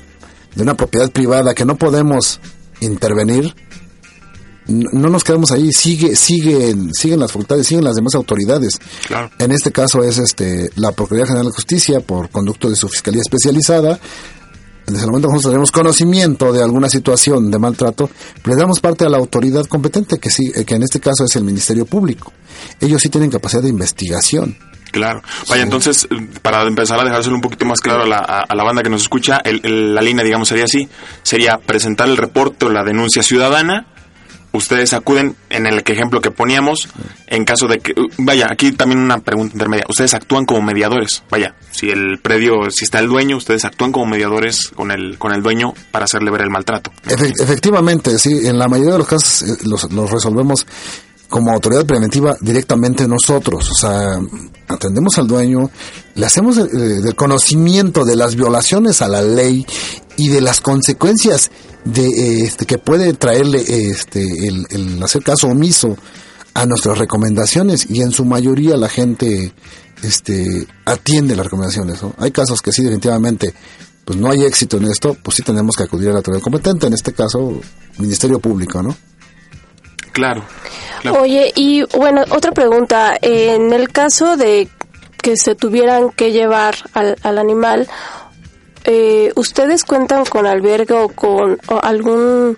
de 0.56 0.64
una 0.64 0.76
propiedad 0.76 1.12
privada 1.12 1.54
que 1.54 1.66
no 1.66 1.76
podemos 1.76 2.40
intervenir, 2.80 3.56
no 4.68 5.10
nos 5.10 5.24
quedamos 5.24 5.52
ahí, 5.52 5.72
sigue, 5.74 6.16
siguen, 6.16 6.94
siguen 6.94 7.20
las 7.20 7.32
facultades, 7.32 7.68
siguen 7.68 7.84
las 7.84 7.96
demás 7.96 8.16
autoridades. 8.16 8.80
Claro. 9.08 9.30
En 9.40 9.52
este 9.52 9.72
caso 9.72 10.04
es 10.04 10.18
este 10.18 10.70
la 10.76 10.92
Procuraduría 10.92 11.28
General 11.28 11.48
de 11.48 11.54
Justicia 11.54 12.00
por 12.00 12.30
conducto 12.30 12.70
de 12.70 12.76
su 12.76 12.88
fiscalía 12.88 13.22
especializada. 13.22 14.00
Desde 14.86 15.02
el 15.06 15.08
momento 15.08 15.28
que 15.30 15.34
nosotros 15.36 15.52
tenemos 15.54 15.72
conocimiento 15.72 16.52
de 16.52 16.62
alguna 16.62 16.90
situación 16.90 17.50
de 17.50 17.58
maltrato, 17.60 18.10
le 18.44 18.56
damos 18.56 18.80
parte 18.82 19.06
a 19.06 19.10
la 19.10 19.18
autoridad 19.18 19.66
competente, 19.66 20.18
que 20.20 20.30
sí, 20.30 20.52
eh, 20.54 20.66
que 20.66 20.76
en 20.76 20.84
este 20.84 21.00
caso 21.00 21.24
es 21.24 21.36
el 21.36 21.44
Ministerio 21.44 21.86
Público. 21.86 22.34
Ellos 22.82 23.02
sí 23.02 23.10
tienen 23.10 23.30
capacidad 23.32 23.62
de 23.62 23.70
investigación. 23.70 24.58
Claro. 24.92 25.24
Vaya, 25.50 25.64
entonces, 25.64 26.08
para 26.44 26.62
empezar 26.68 27.00
a 27.00 27.04
dejárselo 27.04 27.34
un 27.36 27.42
poquito 27.42 27.66
más 27.66 27.80
claro 27.80 28.04
a 28.04 28.08
la, 28.08 28.18
a- 28.18 28.44
a 28.48 28.56
la 28.56 28.64
banda 28.64 28.84
que 28.84 28.90
nos 28.90 29.02
escucha, 29.02 29.38
el- 29.44 29.62
el- 29.64 29.96
la 29.96 30.02
línea, 30.04 30.24
digamos, 30.24 30.48
sería 30.50 30.66
así. 30.66 30.88
Sería 31.24 31.58
presentar 31.58 32.08
el 32.10 32.16
reporte 32.18 32.66
o 32.66 32.70
la 32.70 32.84
denuncia 32.84 33.24
ciudadana. 33.24 33.88
Ustedes 34.54 34.94
acuden, 34.94 35.36
en 35.50 35.66
el 35.66 35.80
ejemplo 35.80 36.22
que 36.22 36.30
poníamos, 36.30 36.88
en 37.26 37.44
caso 37.44 37.68
de 37.68 37.80
que... 37.80 37.92
uh, 38.00 38.08
Vaya, 38.20 38.46
aquí 38.52 38.72
también 38.72 39.00
una 39.00 39.18
pregunta 39.18 39.54
intermedia. 39.56 39.84
Ustedes 39.90 40.14
actúan 40.14 40.46
como 40.46 40.62
mediadores. 40.62 41.24
Vaya, 41.32 41.56
si 41.72 41.90
el 41.90 42.20
predio, 42.22 42.70
si 42.70 42.86
está 42.86 43.00
el 43.00 43.08
dueño, 43.08 43.36
ustedes 43.36 43.66
actúan 43.66 43.92
como 43.92 44.06
mediadores 44.06 44.70
con 44.76 44.92
el, 44.92 45.18
con 45.18 45.34
el 45.34 45.42
dueño 45.42 45.74
para 45.92 46.06
hacerle 46.06 46.30
ver 46.30 46.42
el 46.42 46.52
maltrato. 46.52 46.92
Efe- 47.06 47.34
efectivamente, 47.42 48.20
sí, 48.20 48.46
en 48.48 48.60
la 48.60 48.68
mayoría 48.68 48.94
de 48.94 49.00
los 49.00 49.08
casos 49.08 49.42
eh, 49.42 49.58
los, 49.66 49.92
los 49.92 50.12
resolvemos 50.12 50.68
como 51.30 51.52
autoridad 51.52 51.88
preventiva 51.88 52.38
directamente 52.40 53.08
nosotros. 53.08 53.72
O 53.72 53.74
sea, 53.74 54.20
atendemos 54.68 55.18
al 55.18 55.26
dueño, 55.26 55.72
le 56.14 56.26
hacemos 56.28 56.60
eh, 56.60 56.68
del 56.68 57.16
conocimiento 57.16 58.06
de 58.06 58.16
las 58.16 58.36
violaciones 58.36 59.02
a 59.02 59.08
la 59.08 59.24
ley 59.24 59.66
y 60.16 60.28
de 60.30 60.42
las 60.42 60.62
consecuencias 60.62 61.50
de 61.86 62.06
eh, 62.06 62.44
este 62.46 62.66
que 62.66 62.78
puede 62.78 63.14
traerle 63.14 63.62
este 63.68 64.48
el, 64.48 64.66
el 64.70 65.04
hacer 65.04 65.24
caso 65.24 65.48
omiso 65.48 65.98
a 66.54 66.66
nuestras 66.66 66.98
recomendaciones 66.98 67.90
y 67.90 68.02
en 68.02 68.12
su 68.12 68.26
mayoría 68.26 68.78
la 68.78 68.90
gente 68.90 69.54
este 70.02 70.68
atiende 70.86 71.36
las 71.36 71.46
recomendaciones 71.46 72.02
¿no? 72.02 72.14
hay 72.18 72.32
casos 72.32 72.62
que 72.62 72.72
sí 72.72 72.84
definitivamente 72.84 73.54
pues 74.06 74.18
no 74.18 74.30
hay 74.30 74.44
éxito 74.44 74.78
en 74.78 74.86
esto 74.86 75.18
pues 75.22 75.38
sí 75.38 75.44
tenemos 75.44 75.76
que 75.76 75.84
acudir 75.84 76.10
a 76.10 76.12
la 76.14 76.18
autoridad 76.18 76.42
competente 76.42 76.88
en 76.88 76.94
este 76.94 77.14
caso 77.14 77.60
Ministerio 77.98 78.40
Público 78.40 78.82
no 78.82 78.96
Claro. 80.14 80.44
claro. 81.02 81.22
Oye, 81.24 81.52
y 81.56 81.84
bueno, 81.98 82.24
otra 82.30 82.52
pregunta. 82.52 83.18
En 83.20 83.74
el 83.74 83.90
caso 83.90 84.38
de 84.38 84.70
que 85.22 85.36
se 85.38 85.56
tuvieran 85.56 86.12
que 86.12 86.32
llevar 86.32 86.76
al, 86.94 87.18
al 87.24 87.40
animal, 87.40 87.88
eh, 88.86 89.32
¿ustedes 89.36 89.84
cuentan 89.84 90.26
con 90.26 90.46
albergue 90.46 90.94
o 90.94 91.10
con 91.10 91.58
algún 91.82 92.58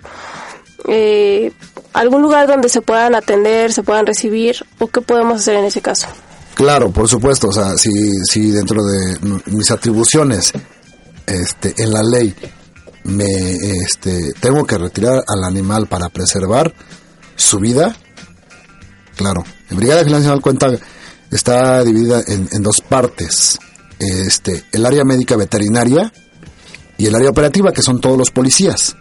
eh, 0.88 1.52
algún 1.92 2.22
lugar 2.22 2.46
donde 2.46 2.68
se 2.68 2.80
puedan 2.80 3.14
atender, 3.14 3.72
se 3.72 3.82
puedan 3.82 4.06
recibir 4.06 4.56
o 4.78 4.86
qué 4.88 5.00
podemos 5.00 5.40
hacer 5.40 5.56
en 5.56 5.64
ese 5.64 5.80
caso? 5.80 6.08
Claro, 6.54 6.90
por 6.90 7.08
supuesto, 7.08 7.48
o 7.48 7.52
sea, 7.52 7.76
si, 7.76 7.90
si 8.24 8.50
dentro 8.50 8.82
de 8.82 9.40
mis 9.46 9.70
atribuciones 9.70 10.52
este, 11.26 11.74
en 11.78 11.92
la 11.92 12.02
ley 12.02 12.34
me 13.04 13.26
este, 13.82 14.32
tengo 14.40 14.64
que 14.64 14.78
retirar 14.78 15.22
al 15.26 15.44
animal 15.44 15.86
para 15.86 16.08
preservar 16.08 16.72
su 17.34 17.58
vida, 17.58 17.94
claro. 19.16 19.44
La 19.70 19.76
Brigada 19.76 20.00
Animal 20.00 20.40
cuenta 20.40 20.70
está 21.30 21.82
dividida 21.82 22.22
en 22.26 22.62
dos 22.62 22.80
partes. 22.80 23.58
Este, 23.98 24.64
el 24.72 24.84
área 24.84 25.04
médica 25.04 25.36
veterinaria 25.36 26.12
y 26.98 27.06
el 27.06 27.14
área 27.14 27.30
operativa, 27.30 27.72
que 27.72 27.82
son 27.82 28.00
todos 28.00 28.18
los 28.18 28.30
policías. 28.30 28.96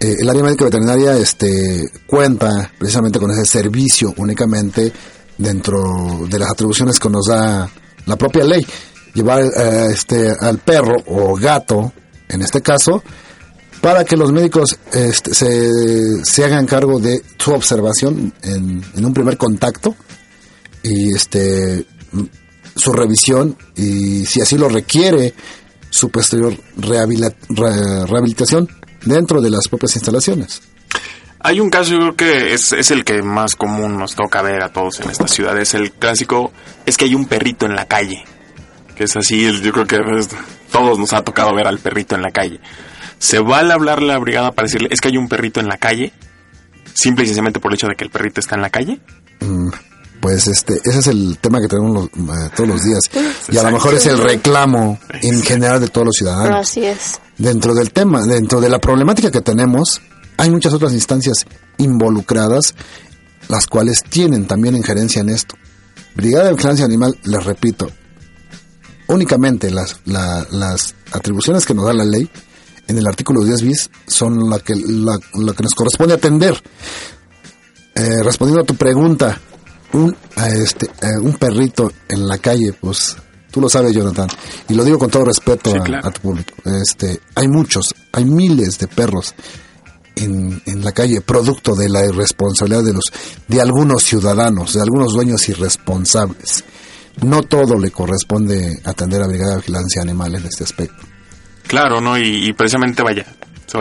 Eh, 0.00 0.16
el 0.20 0.28
área 0.28 0.42
médica 0.42 0.64
veterinaria 0.64 1.16
este, 1.16 1.88
cuenta 2.06 2.70
precisamente 2.78 3.20
con 3.20 3.30
ese 3.30 3.44
servicio 3.44 4.12
únicamente 4.16 4.92
dentro 5.38 6.26
de 6.28 6.38
las 6.38 6.50
atribuciones 6.50 6.98
que 6.98 7.08
nos 7.08 7.26
da 7.26 7.70
la 8.06 8.16
propia 8.16 8.44
ley. 8.44 8.66
Llevar 9.14 9.42
eh, 9.44 9.86
este, 9.92 10.30
al 10.30 10.58
perro 10.58 10.96
o 11.06 11.36
gato, 11.36 11.92
en 12.28 12.42
este 12.42 12.62
caso, 12.62 13.02
para 13.80 14.04
que 14.04 14.16
los 14.16 14.32
médicos 14.32 14.76
este, 14.92 15.34
se, 15.34 16.24
se 16.24 16.44
hagan 16.44 16.66
cargo 16.66 16.98
de 16.98 17.22
su 17.38 17.52
observación 17.52 18.32
en, 18.42 18.82
en 18.94 19.04
un 19.04 19.12
primer 19.12 19.36
contacto 19.36 19.94
y 20.82 21.14
este 21.14 21.86
su 22.76 22.92
revisión 22.92 23.56
y 23.76 24.24
si 24.26 24.40
así 24.40 24.56
lo 24.58 24.68
requiere 24.68 25.34
su 25.90 26.10
posterior 26.10 26.54
rehabilita- 26.78 27.34
re- 27.50 28.06
rehabilitación 28.06 28.68
dentro 29.04 29.40
de 29.40 29.50
las 29.50 29.68
propias 29.68 29.94
instalaciones. 29.96 30.62
Hay 31.44 31.58
un 31.60 31.70
caso, 31.70 31.90
yo 31.92 31.98
creo 31.98 32.16
que 32.16 32.54
es, 32.54 32.72
es 32.72 32.90
el 32.92 33.04
que 33.04 33.20
más 33.22 33.56
común 33.56 33.98
nos 33.98 34.14
toca 34.14 34.42
ver 34.42 34.62
a 34.62 34.72
todos 34.72 35.00
en 35.00 35.10
esta 35.10 35.26
ciudad. 35.26 35.58
Es 35.60 35.74
el 35.74 35.90
clásico, 35.92 36.52
es 36.86 36.96
que 36.96 37.06
hay 37.06 37.14
un 37.16 37.26
perrito 37.26 37.66
en 37.66 37.74
la 37.74 37.86
calle. 37.86 38.24
Que 38.96 39.04
es 39.04 39.16
así, 39.16 39.50
yo 39.60 39.72
creo 39.72 39.86
que 39.86 39.96
es- 40.18 40.28
todos 40.70 40.98
nos 40.98 41.12
ha 41.12 41.22
tocado 41.22 41.54
ver 41.54 41.66
al 41.66 41.78
perrito 41.80 42.14
en 42.14 42.22
la 42.22 42.30
calle. 42.30 42.60
Se 43.18 43.40
vale 43.40 43.72
hablarle 43.72 44.10
a 44.12 44.14
la 44.14 44.18
brigada 44.20 44.52
para 44.52 44.66
decirle, 44.66 44.88
es 44.92 45.00
que 45.00 45.08
hay 45.08 45.16
un 45.16 45.28
perrito 45.28 45.58
en 45.60 45.66
la 45.68 45.78
calle. 45.78 46.12
Simple 46.94 47.24
y 47.24 47.26
sencillamente 47.26 47.58
por 47.60 47.72
el 47.72 47.74
hecho 47.74 47.86
de 47.88 47.96
que 47.96 48.04
el 48.04 48.10
perrito 48.10 48.40
está 48.40 48.54
en 48.54 48.62
la 48.62 48.70
calle. 48.70 49.00
Mm, 49.40 49.68
Pues 50.22 50.46
este, 50.46 50.80
ese 50.84 51.00
es 51.00 51.06
el 51.08 51.36
tema 51.40 51.60
que 51.60 51.66
tenemos 51.66 51.92
los- 51.94 52.06
eh, 52.38 52.50
todos 52.54 52.68
los 52.68 52.82
días. 52.84 53.00
Y 53.50 53.56
a 53.58 53.62
lo 53.64 53.72
mejor 53.72 53.94
es 53.94 54.06
el 54.06 54.18
reclamo 54.18 54.98
en 55.20 55.42
general 55.42 55.80
de 55.80 55.88
todos 55.88 56.06
los 56.06 56.14
ciudadanos. 56.16 56.68
Así 56.68 56.84
es. 56.86 57.20
Dentro 57.38 57.74
del 57.74 57.92
tema, 57.92 58.24
dentro 58.24 58.60
de 58.60 58.68
la 58.70 58.78
problemática 58.78 59.32
que 59.32 59.40
tenemos, 59.40 60.00
hay 60.36 60.48
muchas 60.48 60.72
otras 60.74 60.92
instancias 60.92 61.44
involucradas, 61.78 62.74
las 63.48 63.66
cuales 63.66 64.04
tienen 64.08 64.46
también 64.46 64.76
injerencia 64.76 65.22
en 65.22 65.30
esto. 65.30 65.56
Brigada 66.14 66.44
de 66.46 66.52
Vigilancia 66.54 66.84
Animal, 66.84 67.18
les 67.24 67.44
repito, 67.44 67.90
únicamente 69.08 69.70
las, 69.72 69.96
la- 70.04 70.46
las 70.52 70.94
atribuciones 71.10 71.66
que 71.66 71.74
nos 71.74 71.86
da 71.86 71.92
la 71.94 72.04
ley 72.04 72.30
en 72.86 72.96
el 72.96 73.06
artículo 73.08 73.42
10 73.44 73.62
bis 73.62 73.90
son 74.06 74.48
la 74.48 74.60
que, 74.60 74.74
la, 74.76 75.18
la 75.34 75.52
que 75.52 75.62
nos 75.64 75.74
corresponde 75.74 76.14
atender. 76.14 76.62
Eh, 77.94 78.22
respondiendo 78.22 78.62
a 78.62 78.66
tu 78.66 78.74
pregunta, 78.76 79.38
un, 79.92 80.16
a 80.36 80.48
este, 80.48 80.88
a 81.02 81.20
un 81.20 81.34
perrito 81.34 81.90
en 82.08 82.26
la 82.26 82.38
calle, 82.38 82.72
pues 82.80 83.16
tú 83.50 83.60
lo 83.60 83.68
sabes, 83.68 83.92
Jonathan, 83.92 84.28
y 84.68 84.74
lo 84.74 84.84
digo 84.84 84.98
con 84.98 85.10
todo 85.10 85.24
respeto 85.26 85.70
Sí, 85.70 85.76
a, 85.76 85.82
claro. 85.82 86.08
a 86.08 86.10
tu 86.10 86.20
público. 86.20 86.54
Este, 86.64 87.20
hay 87.34 87.48
muchos, 87.48 87.94
hay 88.12 88.24
miles 88.24 88.78
de 88.78 88.88
perros 88.88 89.34
en, 90.16 90.62
en 90.66 90.84
la 90.84 90.92
calle, 90.92 91.20
producto 91.20 91.74
de 91.74 91.88
la 91.88 92.04
irresponsabilidad 92.06 92.82
de 92.84 92.92
los, 92.94 93.04
de 93.48 93.60
algunos 93.60 94.02
ciudadanos, 94.04 94.74
de 94.74 94.80
algunos 94.80 95.12
dueños 95.12 95.48
irresponsables. 95.48 96.64
No 97.22 97.42
todo 97.42 97.78
le 97.78 97.90
corresponde 97.90 98.80
atender 98.84 99.20
a 99.22 99.26
Brigada 99.26 99.52
de 99.52 99.56
Vigilancia 99.58 100.00
Animal 100.02 100.34
en 100.34 100.46
este 100.46 100.64
aspecto. 100.64 101.02
Claro, 101.66 102.00
¿no? 102.00 102.16
Y, 102.18 102.48
y 102.48 102.52
precisamente, 102.54 103.02
vaya, 103.02 103.26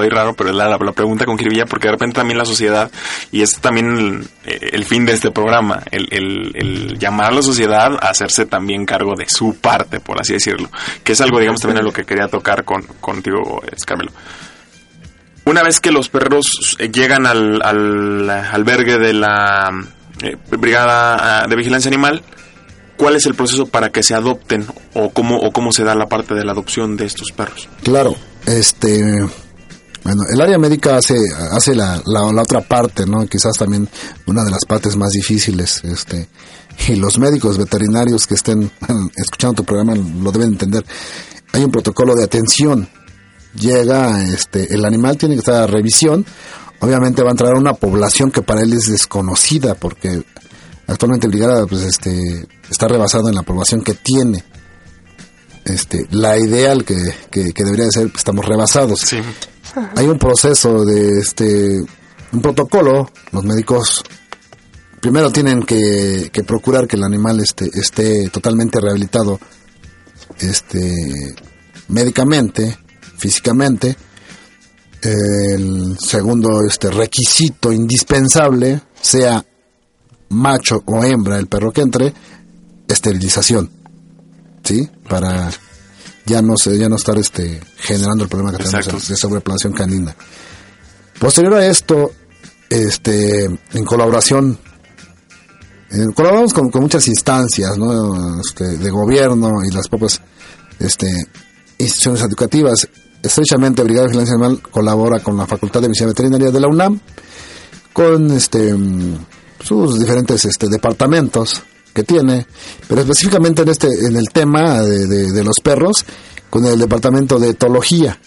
ir 0.03 0.13
raro, 0.13 0.33
pero 0.33 0.51
la, 0.51 0.67
la, 0.67 0.77
la 0.77 0.91
pregunta 0.91 1.25
con 1.25 1.37
Kirvilla, 1.37 1.65
porque 1.65 1.87
de 1.87 1.93
repente 1.93 2.15
también 2.15 2.37
la 2.37 2.45
sociedad, 2.45 2.91
y 3.31 3.41
es 3.41 3.59
también 3.59 4.27
el, 4.45 4.71
el 4.73 4.85
fin 4.85 5.05
de 5.05 5.13
este 5.13 5.31
programa, 5.31 5.83
el, 5.91 6.07
el, 6.55 6.97
llamar 6.97 7.27
a 7.27 7.35
la 7.35 7.41
sociedad 7.41 7.93
a 8.01 8.09
hacerse 8.09 8.45
también 8.45 8.85
cargo 8.85 9.13
de 9.15 9.27
su 9.27 9.57
parte, 9.57 9.99
por 9.99 10.19
así 10.19 10.33
decirlo, 10.33 10.69
que 11.03 11.13
es 11.13 11.21
algo, 11.21 11.39
digamos, 11.39 11.61
también 11.61 11.79
a 11.79 11.83
lo 11.83 11.93
que 11.93 12.03
quería 12.03 12.27
tocar 12.27 12.63
con, 12.63 12.83
contigo, 12.99 13.61
Escarmelo. 13.71 14.11
Una 15.43 15.63
vez 15.63 15.79
que 15.79 15.91
los 15.91 16.09
perros 16.09 16.77
eh, 16.79 16.89
llegan 16.91 17.25
al, 17.25 17.61
al 17.63 18.29
albergue 18.29 18.99
de 18.99 19.13
la 19.13 19.71
eh, 20.21 20.37
Brigada 20.49 21.43
ah, 21.43 21.47
de 21.47 21.55
Vigilancia 21.55 21.89
Animal, 21.89 22.21
¿cuál 22.95 23.15
es 23.15 23.25
el 23.25 23.33
proceso 23.33 23.65
para 23.65 23.89
que 23.89 24.03
se 24.03 24.13
adopten 24.13 24.67
o 24.93 25.09
cómo, 25.09 25.37
o 25.37 25.51
cómo 25.51 25.71
se 25.71 25.83
da 25.83 25.95
la 25.95 26.07
parte 26.07 26.35
de 26.35 26.45
la 26.45 26.51
adopción 26.51 26.95
de 26.95 27.05
estos 27.05 27.31
perros? 27.31 27.67
Claro, 27.83 28.15
este, 28.45 29.25
bueno, 30.03 30.23
el 30.33 30.41
área 30.41 30.57
médica 30.57 30.97
hace, 30.97 31.17
hace 31.51 31.75
la, 31.75 32.01
la, 32.05 32.23
otra 32.41 32.61
parte, 32.61 33.05
¿no? 33.05 33.25
Quizás 33.27 33.53
también 33.57 33.87
una 34.25 34.43
de 34.43 34.51
las 34.51 34.65
partes 34.65 34.95
más 34.95 35.09
difíciles, 35.11 35.83
este, 35.83 36.27
y 36.87 36.95
los 36.95 37.19
médicos 37.19 37.57
veterinarios 37.57 38.25
que 38.25 38.33
estén 38.33 38.71
escuchando 39.15 39.55
tu 39.55 39.63
programa 39.63 39.95
lo 39.95 40.31
deben 40.31 40.49
entender. 40.49 40.85
Hay 41.53 41.63
un 41.63 41.71
protocolo 41.71 42.15
de 42.15 42.23
atención. 42.23 42.87
Llega, 43.53 44.23
este, 44.23 44.73
el 44.73 44.85
animal 44.85 45.17
tiene 45.17 45.35
que 45.35 45.39
estar 45.39 45.63
a 45.63 45.67
revisión. 45.67 46.25
Obviamente 46.79 47.21
va 47.21 47.29
a 47.29 47.31
entrar 47.31 47.53
a 47.53 47.59
una 47.59 47.73
población 47.73 48.31
que 48.31 48.41
para 48.41 48.61
él 48.61 48.73
es 48.73 48.89
desconocida 48.89 49.75
porque 49.75 50.23
actualmente 50.87 51.27
Brigada, 51.27 51.67
pues, 51.67 51.83
este, 51.83 52.47
está 52.69 52.87
rebasado 52.87 53.29
en 53.29 53.35
la 53.35 53.43
población 53.43 53.81
que 53.81 53.93
tiene 53.93 54.43
este, 55.65 56.07
la 56.11 56.37
ideal 56.37 56.83
que, 56.83 56.95
que, 57.29 57.63
debería 57.63 57.85
de 57.85 57.91
ser, 57.91 58.03
pues, 58.07 58.19
estamos 58.19 58.45
rebasados. 58.45 59.01
Sí. 59.01 59.17
Hay 59.95 60.07
un 60.07 60.17
proceso 60.17 60.83
de 60.85 61.19
este, 61.19 61.81
un 62.31 62.41
protocolo, 62.41 63.09
los 63.31 63.43
médicos 63.43 64.03
primero 64.99 65.31
tienen 65.31 65.63
que, 65.63 66.29
que 66.31 66.43
procurar 66.43 66.87
que 66.87 66.95
el 66.95 67.03
animal 67.03 67.39
esté, 67.39 67.69
esté 67.73 68.29
totalmente 68.29 68.79
rehabilitado, 68.79 69.39
este, 70.39 71.35
médicamente, 71.89 72.77
físicamente. 73.17 73.95
El 75.01 75.97
segundo 75.99 76.63
este 76.63 76.91
requisito 76.91 77.71
indispensable, 77.71 78.81
sea 79.01 79.43
macho 80.29 80.83
o 80.85 81.03
hembra 81.03 81.37
el 81.37 81.47
perro 81.47 81.71
que 81.71 81.81
entre, 81.81 82.13
esterilización. 82.87 83.69
¿Sí? 84.63 84.87
Para 85.09 85.49
ya 86.25 86.41
no 86.41 86.57
se, 86.57 86.77
ya 86.77 86.89
no 86.89 86.95
estar 86.95 87.17
este 87.17 87.61
generando 87.77 88.23
el 88.23 88.29
problema 88.29 88.51
que 88.51 88.63
Exacto. 88.63 88.87
tenemos 88.87 89.07
de 89.07 89.15
sobrepoblación 89.15 89.73
canina. 89.73 90.15
Posterior 91.19 91.55
a 91.55 91.65
esto, 91.65 92.11
este 92.69 93.45
en 93.45 93.85
colaboración 93.85 94.57
eh, 95.91 96.07
colaboramos 96.15 96.53
con, 96.53 96.69
con 96.69 96.83
muchas 96.83 97.07
instancias 97.07 97.77
¿no? 97.77 98.39
este, 98.39 98.77
de 98.77 98.89
gobierno 98.89 99.63
y 99.63 99.71
las 99.71 99.87
propias 99.89 100.21
este, 100.79 101.07
instituciones 101.77 102.21
educativas. 102.23 102.87
Estrechamente, 103.21 103.83
Brigada 103.83 104.07
de 104.07 104.13
Vigilancia 104.13 104.35
Animal 104.35 104.61
colabora 104.71 105.19
con 105.19 105.37
la 105.37 105.45
Facultad 105.45 105.81
de 105.81 105.89
Medicina 105.89 106.07
Veterinaria 106.07 106.49
de 106.49 106.59
la 106.59 106.67
UNAM, 106.67 106.99
con 107.93 108.31
este 108.31 108.73
mm, 108.73 109.25
sus 109.63 109.99
diferentes 109.99 110.43
este, 110.45 110.69
departamentos 110.69 111.61
que 111.93 112.03
tiene, 112.03 112.45
pero 112.87 113.01
específicamente 113.01 113.61
en 113.61 113.69
este 113.69 113.87
en 113.87 114.15
el 114.15 114.29
tema 114.31 114.81
de, 114.81 115.43
los 115.43 115.55
perros, 115.63 116.05
con 116.49 116.65
el 116.65 116.79
departamento 116.79 117.39
de 117.39 117.49
etología, 117.49 118.19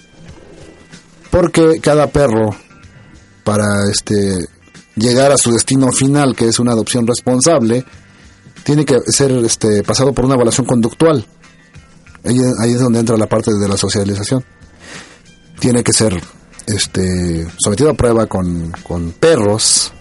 porque 1.31 1.81
cada 1.81 2.09
perro 2.09 2.55
para 3.45 3.89
este 3.91 4.47
llegar 4.97 5.33
a 5.33 5.39
su 5.39 5.53
destino 5.53 5.91
final, 5.93 6.35
que 6.37 6.49
es 6.49 6.59
una 6.59 6.73
adopción 6.73 7.07
responsable, 7.07 7.85
tiene 8.65 8.85
que 8.85 8.99
ser 9.07 9.33
este 9.45 9.83
pasado 9.83 10.13
por 10.13 10.25
una 10.25 10.35
evaluación 10.35 10.67
conductual. 10.67 11.27
Ahí, 12.25 12.39
ahí 12.63 12.73
es 12.73 12.81
donde 12.81 13.01
entra 13.01 13.17
la 13.17 13.27
parte 13.27 13.53
de 13.53 13.69
la 13.69 13.77
socialización. 13.77 14.45
Tiene 15.59 15.83
que 15.83 15.93
ser 15.93 16.19
este 16.67 17.47
sometido 17.59 17.91
a 17.91 17.95
prueba 17.95 18.27
con, 18.27 18.73
con 18.83 19.13
perros 19.13 19.93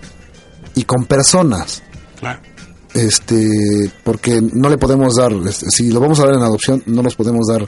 y 0.75 0.83
con 0.83 1.05
personas 1.05 1.83
Claro. 2.23 2.39
Este 2.93 3.91
porque 4.03 4.41
no 4.41 4.69
le 4.69 4.77
podemos 4.77 5.15
dar 5.15 5.33
este, 5.47 5.69
si 5.69 5.91
lo 5.91 5.99
vamos 5.99 6.19
a 6.19 6.25
dar 6.25 6.35
en 6.35 6.43
adopción 6.43 6.83
no 6.85 7.01
nos 7.01 7.15
podemos 7.15 7.47
dar 7.47 7.65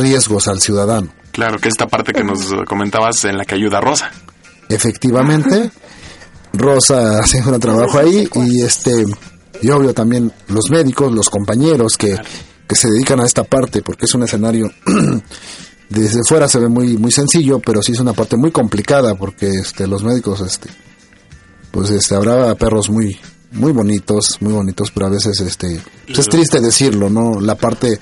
riesgos 0.00 0.48
al 0.48 0.60
ciudadano 0.60 1.12
Claro, 1.30 1.58
que 1.58 1.68
esta 1.68 1.86
parte 1.86 2.12
que 2.12 2.24
nos 2.24 2.52
comentabas 2.66 3.24
en 3.24 3.38
la 3.38 3.44
que 3.44 3.54
ayuda 3.54 3.80
Rosa. 3.80 4.10
efectivamente 4.68 5.70
Rosa 6.52 7.18
hace 7.22 7.40
un 7.40 7.58
trabajo 7.60 7.98
ahí 7.98 8.28
y 8.34 8.62
este 8.62 9.04
y 9.60 9.70
obvio 9.70 9.94
también 9.94 10.32
los 10.48 10.70
médicos 10.70 11.12
los 11.12 11.30
compañeros 11.30 11.96
que 11.96 12.16
que 12.68 12.76
se 12.76 12.90
dedican 12.90 13.18
a 13.20 13.24
esta 13.24 13.44
parte, 13.44 13.80
porque 13.80 14.04
es 14.04 14.14
un 14.14 14.24
escenario 14.24 14.70
desde 15.88 16.20
fuera 16.28 16.48
se 16.48 16.60
ve 16.60 16.68
muy 16.68 16.98
muy 16.98 17.10
sencillo, 17.10 17.60
pero 17.60 17.82
sí 17.82 17.92
es 17.92 18.00
una 18.00 18.12
parte 18.12 18.36
muy 18.36 18.50
complicada 18.50 19.14
porque 19.14 19.48
este 19.48 19.86
los 19.86 20.04
médicos 20.04 20.40
este 20.42 20.68
pues 21.70 21.90
este 21.90 22.14
habrá 22.14 22.54
perros 22.56 22.90
muy 22.90 23.18
muy 23.52 23.72
bonitos, 23.72 24.36
muy 24.40 24.52
bonitos, 24.52 24.90
pero 24.90 25.06
a 25.06 25.10
veces 25.10 25.40
este 25.40 25.80
pues 26.06 26.18
es 26.18 26.28
triste 26.28 26.60
decirlo, 26.60 27.08
¿no? 27.08 27.40
La 27.40 27.54
parte 27.54 27.98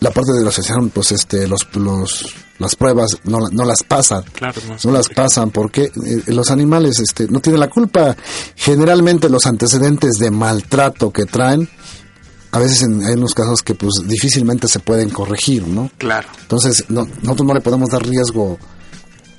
la 0.00 0.10
parte 0.10 0.32
de 0.32 0.42
la 0.42 0.50
asociación 0.50 0.90
pues 0.90 1.12
este 1.12 1.46
los 1.46 1.66
los 1.76 2.34
las 2.58 2.74
pruebas 2.74 3.18
no, 3.24 3.38
no 3.52 3.64
las 3.64 3.82
pasan. 3.82 4.24
Claro, 4.32 4.60
no 4.84 4.90
las 4.90 5.08
pasan 5.10 5.50
porque 5.50 5.84
eh, 5.84 6.22
los 6.28 6.50
animales 6.50 6.98
este 7.00 7.26
no 7.28 7.40
tienen 7.40 7.60
la 7.60 7.68
culpa. 7.68 8.16
Generalmente 8.54 9.28
los 9.28 9.46
antecedentes 9.46 10.12
de 10.18 10.30
maltrato 10.30 11.12
que 11.12 11.26
traen 11.26 11.68
a 12.52 12.58
veces 12.58 12.82
en, 12.82 13.04
hay 13.04 13.14
unos 13.14 13.34
casos 13.34 13.62
que 13.62 13.74
pues 13.74 14.02
difícilmente 14.06 14.66
se 14.68 14.78
pueden 14.78 15.10
corregir, 15.10 15.66
¿no? 15.66 15.90
Claro. 15.98 16.28
Entonces, 16.40 16.84
no, 16.88 17.06
nosotros 17.22 17.46
no 17.46 17.54
le 17.54 17.60
podemos 17.60 17.90
dar 17.90 18.06
riesgo, 18.06 18.58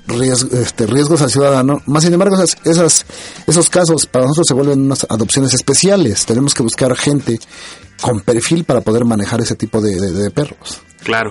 riesgo 0.08 0.56
este, 0.56 0.86
riesgos 0.86 1.22
al 1.22 1.30
ciudadano. 1.30 1.82
Más 1.86 2.02
sin 2.02 2.12
embargo, 2.12 2.34
esas, 2.36 2.56
esas, 2.64 3.06
esos 3.46 3.70
casos 3.70 4.06
para 4.06 4.24
nosotros 4.24 4.46
se 4.48 4.54
vuelven 4.54 4.80
unas 4.80 5.06
adopciones 5.08 5.54
especiales. 5.54 6.26
Tenemos 6.26 6.54
que 6.54 6.62
buscar 6.62 6.96
gente 6.96 7.38
con 8.00 8.20
perfil 8.20 8.64
para 8.64 8.80
poder 8.80 9.04
manejar 9.04 9.40
ese 9.40 9.54
tipo 9.54 9.80
de, 9.80 10.30
perros. 10.30 10.80
Claro. 11.04 11.30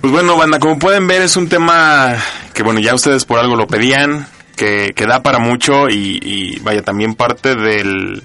Pues 0.00 0.12
bueno, 0.12 0.36
banda, 0.36 0.58
como 0.58 0.78
pueden 0.78 1.06
ver 1.06 1.22
es 1.22 1.36
un 1.36 1.48
tema 1.48 2.16
que 2.54 2.62
bueno, 2.62 2.80
ya 2.80 2.94
ustedes 2.94 3.24
por 3.24 3.38
algo 3.38 3.56
lo 3.56 3.66
pedían, 3.66 4.26
que, 4.56 4.92
que 4.94 5.06
da 5.06 5.22
para 5.22 5.38
mucho 5.38 5.88
y, 5.88 6.18
y 6.22 6.58
vaya, 6.60 6.82
también 6.82 7.14
parte 7.14 7.54
del 7.54 8.22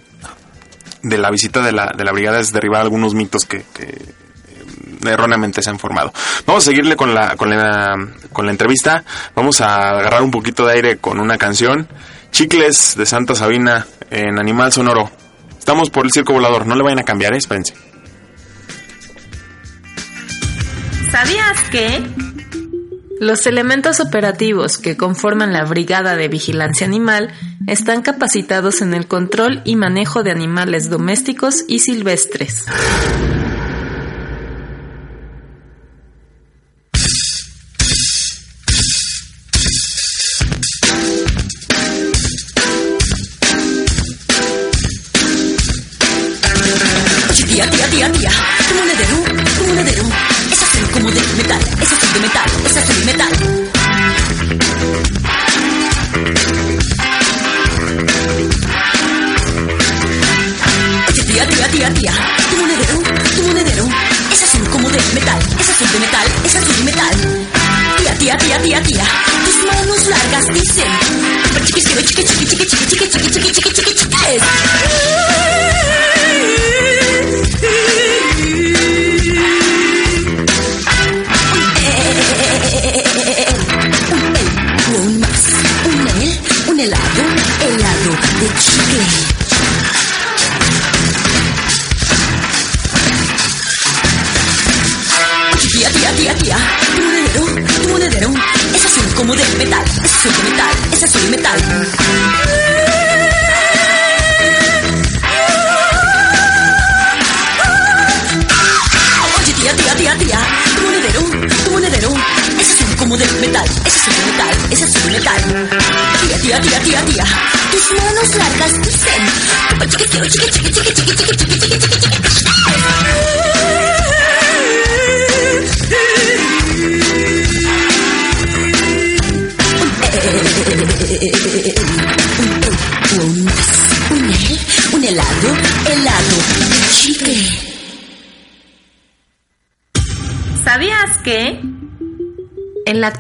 de 1.04 1.18
la 1.18 1.30
visita 1.30 1.62
de 1.62 1.74
la, 1.74 1.94
de 1.96 2.04
la 2.04 2.14
brigada 2.14 2.40
es 2.40 2.54
derribar 2.54 2.82
algunos 2.82 3.14
mitos 3.14 3.46
que, 3.46 3.64
que, 3.74 4.02
erróneamente 5.12 5.62
se 5.62 5.70
han 5.70 5.80
formado. 5.80 6.14
Vamos 6.46 6.64
a 6.64 6.72
seguirle 6.72 6.96
con 6.96 7.14
la, 7.14 7.36
con 7.36 7.50
la 7.50 7.96
con 8.32 8.46
la 8.46 8.52
entrevista. 8.52 9.04
Vamos 9.36 9.62
a 9.62 9.92
agarrar 9.92 10.24
un 10.24 10.32
poquito 10.32 10.66
de 10.66 10.74
aire 10.74 10.98
con 10.98 11.20
una 11.20 11.38
canción. 11.38 11.88
Chicles 12.32 12.96
de 12.98 13.06
Santa 13.06 13.36
Sabina 13.36 13.86
en 14.10 14.40
Animal 14.40 14.72
Sonoro. 14.72 15.12
Estamos 15.58 15.90
por 15.90 16.06
el 16.06 16.12
circo 16.12 16.34
volador, 16.34 16.68
no 16.68 16.76
le 16.76 16.84
vayan 16.84 17.00
a 17.00 17.04
cambiar, 17.04 17.34
¿eh? 17.34 17.38
espérense. 17.38 17.74
¿Sabías 21.12 21.62
que? 21.72 22.04
Los 23.20 23.46
elementos 23.46 24.00
operativos 24.00 24.78
que 24.78 24.98
conforman 24.98 25.54
la 25.54 25.64
Brigada 25.64 26.16
de 26.16 26.28
Vigilancia 26.28 26.88
Animal 26.88 27.32
están 27.68 28.02
capacitados 28.02 28.82
en 28.82 28.94
el 28.94 29.08
control 29.08 29.62
y 29.64 29.76
manejo 29.76 30.24
de 30.24 30.32
animales 30.32 30.90
domésticos 30.90 31.64
y 31.68 31.80
silvestres. 31.80 32.66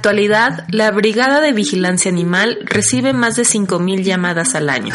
Actualidad, 0.08 0.66
la 0.70 0.92
Brigada 0.92 1.40
de 1.40 1.54
Vigilancia 1.54 2.12
Animal 2.12 2.58
recibe 2.66 3.14
más 3.14 3.38
de 3.38 3.44
5.000 3.44 4.04
llamadas 4.04 4.54
al 4.54 4.70
año. 4.70 4.94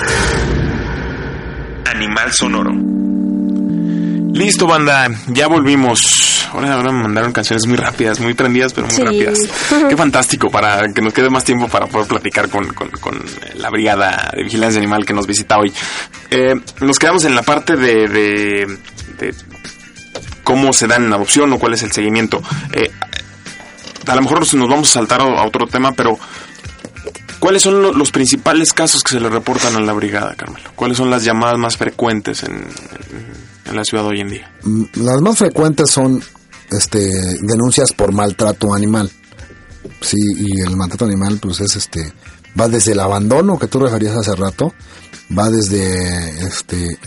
Animal 1.87 2.31
sonoro. 2.31 2.73
Listo, 4.35 4.67
banda, 4.67 5.09
ya 5.29 5.47
volvimos. 5.47 6.47
Ahora, 6.53 6.75
ahora 6.75 6.93
me 6.93 7.05
mandaron 7.05 7.33
canciones 7.33 7.67
muy 7.67 7.79
rápidas, 7.79 8.21
muy 8.21 8.35
prendidas, 8.35 8.75
pero 8.75 8.87
muy 8.87 8.97
Sí. 8.97 9.03
rápidas. 9.03 9.39
Qué 9.89 9.97
fantástico 9.97 10.51
para 10.51 10.83
que 10.93 11.01
nos 11.01 11.15
quede 11.15 11.31
más 11.31 11.43
tiempo 11.45 11.69
para 11.69 11.87
poder 11.87 12.07
platicar 12.07 12.51
con, 12.51 12.67
con- 12.75 12.91
con 12.91 13.19
la 13.57 13.71
brigada 13.71 14.31
de 14.37 14.43
vigilancia 14.45 14.79
animal 14.79 15.07
que 15.07 15.15
nos 15.15 15.27
visita 15.27 15.57
hoy. 15.59 15.73
Eh, 16.31 16.55
nos 16.83 16.99
quedamos 16.99 17.25
en 17.25 17.35
la 17.35 17.43
parte 17.43 17.77
de, 17.77 18.09
de- 18.09 18.79
de 19.21 19.35
cómo 20.45 20.75
se 20.75 20.87
dan 20.87 21.07
en 21.07 21.15
adopción 21.15 21.51
o 21.55 21.59
cuál 21.59 21.73
es 21.73 21.83
el 21.83 21.93
seguimiento. 21.93 22.43
Eh, 22.75 22.91
a 24.09 24.15
lo 24.17 24.23
mejor 24.23 24.41
nos 24.55 24.69
vamos 24.69 24.91
a 24.91 24.93
saltar 24.95 25.21
a 25.21 25.45
otro 25.47 25.67
tema, 25.67 25.93
pero 25.93 26.19
¿cuáles 27.39 27.63
son 27.63 27.83
lo- 27.83 27.93
los 27.93 28.11
principales 28.11 28.73
casos 28.73 29.03
que 29.03 29.13
se 29.13 29.21
le 29.21 29.29
reportan 29.29 29.77
a 29.77 29.81
la 29.81 29.93
brigada, 29.93 30.35
Carmelo? 30.35 30.71
¿Cuáles 30.75 30.97
son 30.97 31.11
las 31.11 31.25
llamadas 31.25 31.59
más 31.59 31.77
frecuentes 31.77 32.43
en, 32.43 32.55
en- 32.57 32.69
en 33.67 33.77
la 33.77 33.85
ciudad 33.85 34.07
hoy 34.07 34.21
en 34.21 34.29
día? 34.31 34.53
Mm, 34.63 34.85
Las 34.95 35.21
más 35.21 35.39
frecuentes 35.39 35.91
son 35.91 36.23
este 36.71 36.99
denuncias 37.43 37.93
por 37.93 38.13
maltrato 38.13 38.75
animal. 38.75 39.11
Sí, 40.01 40.17
y 40.37 40.61
el 40.61 40.77
maltrato 40.77 41.05
animal 41.07 41.39
pues 41.41 41.61
es 41.61 41.77
este 41.77 42.13
va 42.59 42.69
desde 42.69 42.93
el 42.93 43.01
abandono 43.01 43.59
que 43.59 43.69
tú 43.69 43.79
referías 43.81 44.17
hace 44.17 44.35
rato, 44.35 44.73
va 45.37 45.49
desde 45.51 46.47
este 46.47 46.99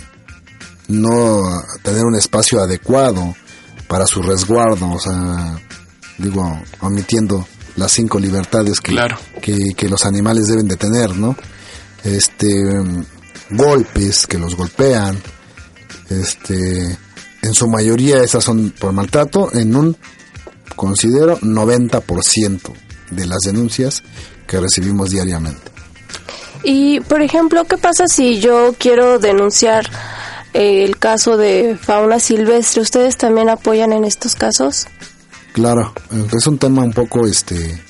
no 0.88 1.42
tener 1.84 2.04
un 2.06 2.16
espacio 2.16 2.62
adecuado 2.62 3.36
para 3.88 4.06
su 4.08 4.22
resguardo, 4.22 4.90
o 4.92 5.00
sea, 5.00 5.58
digo, 6.18 6.62
omitiendo 6.82 7.48
las 7.76 7.92
cinco 7.92 8.20
libertades 8.20 8.80
que, 8.80 8.92
Claro. 8.92 9.18
que, 9.42 9.58
que 9.76 9.88
los 9.90 10.06
animales 10.06 10.48
deben 10.48 10.68
de 10.68 10.76
tener, 10.78 11.16
¿no? 11.16 11.36
Este, 12.04 12.64
golpes 13.52 14.28
que 14.28 14.38
los 14.38 14.56
golpean, 14.56 15.22
este, 16.10 16.98
en 17.42 17.54
su 17.54 17.68
mayoría 17.68 18.24
esas 18.24 18.44
son 18.44 18.72
por 18.72 18.92
maltrato, 18.94 19.54
en 19.54 19.76
un, 19.76 19.98
considero, 20.76 21.40
90% 21.40 22.60
de 23.12 23.26
las 23.28 23.40
denuncias 23.46 24.04
que 24.48 24.60
recibimos 24.60 25.12
diariamente. 25.12 25.72
Y, 26.64 27.00
por 27.02 27.22
ejemplo, 27.22 27.66
¿qué 27.66 27.78
pasa 27.78 28.08
si 28.08 28.40
yo 28.40 28.76
quiero 28.78 29.18
denunciar 29.18 29.90
eh, 30.54 30.84
el 30.84 30.98
caso 30.98 31.38
de 31.38 31.78
fauna 31.82 32.20
silvestre? 32.20 32.82
¿Ustedes 32.82 33.18
también 33.18 33.50
apoyan 33.50 33.94
en 33.94 34.04
estos 34.06 34.36
casos? 34.36 34.88
Claro, 35.54 35.94
es 36.32 36.48
un 36.48 36.58
tema 36.58 36.82
un 36.84 36.94
poco, 36.94 37.28
este, 37.28 37.82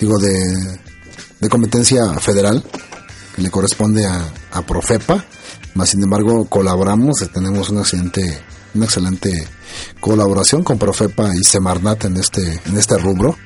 digo, 0.00 0.18
de, 0.18 0.80
de 1.40 1.48
competencia 1.48 2.14
federal, 2.14 2.64
que 3.34 3.42
le 3.42 3.50
corresponde 3.50 4.04
a, 4.06 4.28
a 4.52 4.62
Profepa, 4.62 5.24
más 5.74 5.90
sin 5.90 6.02
embargo 6.02 6.46
colaboramos, 6.46 7.18
tenemos 7.32 7.70
una 7.70 7.82
excelente, 7.82 8.40
una 8.74 8.86
excelente 8.86 9.46
colaboración 10.00 10.64
con 10.64 10.78
Profepa 10.78 11.34
y 11.36 11.44
Semarnat 11.44 12.06
en 12.06 12.16
este, 12.16 12.60
en 12.66 12.76
este 12.76 12.98
rubro. 12.98 13.36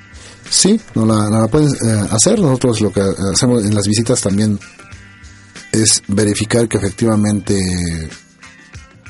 Sí, 0.48 0.80
no 0.94 1.06
la, 1.06 1.28
no 1.28 1.48
pueden 1.48 1.68
eh, 1.68 2.08
hacer. 2.10 2.38
Nosotros 2.38 2.80
lo 2.80 2.92
que 2.92 3.02
hacemos 3.32 3.64
en 3.64 3.74
las 3.74 3.86
visitas 3.86 4.20
también 4.20 4.58
es 5.72 6.02
verificar 6.08 6.68
que 6.68 6.78
efectivamente 6.78 7.58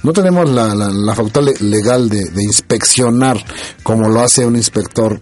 no 0.03 0.13
tenemos 0.13 0.49
la, 0.51 0.75
la, 0.75 0.89
la 0.91 1.15
facultad 1.15 1.43
le- 1.43 1.55
legal 1.61 2.09
de, 2.09 2.25
de 2.25 2.43
inspeccionar 2.43 3.37
como 3.83 4.09
lo 4.09 4.21
hace 4.21 4.45
un 4.47 4.57
inspector 4.57 5.21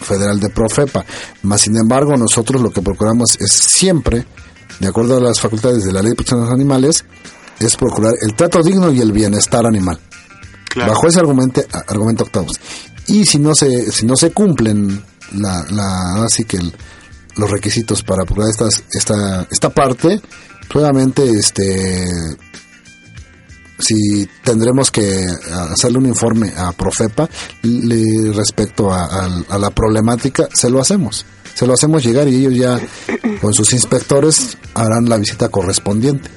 federal 0.00 0.40
de 0.40 0.50
Profepa. 0.50 1.04
Más 1.42 1.60
sin 1.62 1.76
embargo, 1.76 2.16
nosotros 2.16 2.60
lo 2.62 2.70
que 2.70 2.82
procuramos 2.82 3.36
es 3.40 3.52
siempre, 3.52 4.26
de 4.80 4.88
acuerdo 4.88 5.16
a 5.18 5.20
las 5.20 5.40
facultades 5.40 5.84
de 5.84 5.92
la 5.92 6.00
Ley 6.02 6.10
de 6.10 6.16
Protección 6.16 6.40
de 6.40 6.46
los 6.46 6.54
Animales, 6.54 7.04
es 7.60 7.76
procurar 7.76 8.14
el 8.20 8.34
trato 8.34 8.62
digno 8.62 8.90
y 8.92 9.00
el 9.00 9.12
bienestar 9.12 9.64
animal. 9.66 9.98
Claro. 10.68 10.92
Bajo 10.92 11.06
ese 11.06 11.20
argumento, 11.20 11.62
argumento 11.86 12.24
octavos. 12.24 12.58
Y 13.06 13.24
si 13.26 13.38
no 13.38 13.54
se, 13.54 13.92
si 13.92 14.04
no 14.06 14.16
se 14.16 14.32
cumplen 14.32 15.02
la, 15.34 15.64
la, 15.70 16.24
así 16.24 16.44
que 16.44 16.56
el- 16.56 16.74
los 17.36 17.50
requisitos 17.50 18.02
para 18.02 18.24
procurar 18.24 18.50
estas, 18.50 18.82
esta, 18.92 19.46
esta 19.50 19.68
parte, 19.70 20.20
obviamente, 20.74 21.28
este, 21.30 22.06
si 23.78 24.28
tendremos 24.42 24.90
que 24.90 25.24
hacerle 25.72 25.98
un 25.98 26.06
informe 26.06 26.52
a 26.56 26.72
Profepa 26.72 27.28
le- 27.62 28.32
respecto 28.32 28.92
a, 28.92 29.04
a- 29.04 29.44
a 29.50 29.58
la 29.58 29.70
problemática, 29.70 30.48
se 30.52 30.70
lo 30.70 30.80
hacemos. 30.80 31.24
Se 31.54 31.66
lo 31.66 31.74
hacemos 31.74 32.02
llegar 32.04 32.26
y 32.28 32.36
ellos 32.46 32.54
ya, 32.56 32.80
con 33.40 33.54
sus 33.54 33.72
inspectores, 33.72 34.56
harán 34.74 35.08
la 35.08 35.16
visita 35.18 35.48
correspondiente. 35.48 36.28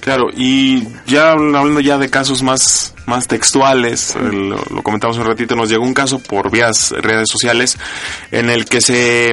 Claro, 0.00 0.26
y 0.34 0.86
ya 1.06 1.32
hablando 1.32 1.80
ya 1.80 1.98
de 1.98 2.08
casos 2.08 2.42
más, 2.44 2.94
más 3.06 3.26
textuales, 3.26 4.14
eh, 4.14 4.20
lo, 4.32 4.56
lo 4.70 4.82
comentamos 4.84 5.18
un 5.18 5.24
ratito, 5.24 5.56
nos 5.56 5.68
llegó 5.68 5.82
un 5.84 5.94
caso 5.94 6.20
por 6.20 6.50
vías 6.52 6.92
redes 6.92 7.28
sociales 7.28 7.76
en 8.30 8.48
el 8.48 8.66
que 8.66 8.80
se 8.80 9.30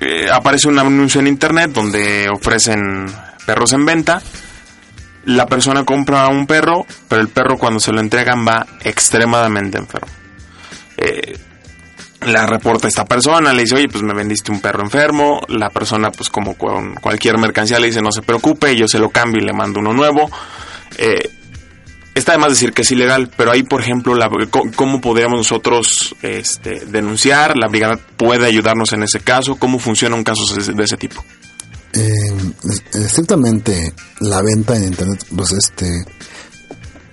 eh, 0.00 0.26
aparece 0.30 0.68
un 0.68 0.78
anuncio 0.78 1.20
en 1.20 1.26
internet 1.26 1.70
donde 1.72 2.28
ofrecen 2.28 3.06
perros 3.46 3.72
en 3.72 3.86
venta. 3.86 4.22
La 5.26 5.46
persona 5.46 5.84
compra 5.84 6.28
un 6.28 6.46
perro, 6.46 6.86
pero 7.08 7.20
el 7.20 7.28
perro 7.28 7.56
cuando 7.56 7.80
se 7.80 7.92
lo 7.92 8.00
entregan 8.00 8.46
va 8.46 8.66
extremadamente 8.82 9.78
enfermo. 9.78 10.12
Eh, 10.96 11.38
la 12.26 12.46
reporta 12.46 12.88
esta 12.88 13.04
persona, 13.04 13.52
le 13.52 13.62
dice, 13.62 13.76
oye, 13.76 13.88
pues 13.88 14.02
me 14.02 14.14
vendiste 14.14 14.50
un 14.50 14.60
perro 14.60 14.82
enfermo. 14.82 15.40
La 15.48 15.70
persona, 15.70 16.10
pues 16.10 16.30
como 16.30 16.54
con 16.54 16.94
cualquier 16.94 17.38
mercancía, 17.38 17.78
le 17.78 17.88
dice, 17.88 18.00
no 18.00 18.12
se 18.12 18.22
preocupe, 18.22 18.76
yo 18.76 18.88
se 18.88 18.98
lo 18.98 19.10
cambio 19.10 19.42
y 19.42 19.46
le 19.46 19.52
mando 19.52 19.80
uno 19.80 19.92
nuevo. 19.92 20.30
Eh, 20.96 21.30
está 22.14 22.32
de 22.32 22.38
más 22.38 22.50
decir 22.50 22.72
que 22.72 22.82
es 22.82 22.90
ilegal, 22.90 23.30
pero 23.36 23.50
ahí, 23.52 23.62
por 23.62 23.80
ejemplo, 23.80 24.14
la, 24.14 24.30
¿cómo 24.74 25.00
podríamos 25.00 25.38
nosotros 25.38 26.14
este, 26.22 26.86
denunciar? 26.86 27.56
¿La 27.56 27.68
brigada 27.68 27.98
puede 28.16 28.46
ayudarnos 28.46 28.92
en 28.92 29.02
ese 29.02 29.20
caso? 29.20 29.56
¿Cómo 29.56 29.78
funciona 29.78 30.16
un 30.16 30.24
caso 30.24 30.42
de 30.54 30.84
ese 30.84 30.96
tipo? 30.96 31.24
Eh, 31.94 32.52
es- 32.64 32.82
estrictamente 33.04 33.92
la 34.20 34.42
venta 34.42 34.76
en 34.76 34.84
internet 34.84 35.24
pues 35.36 35.52
este 35.52 36.04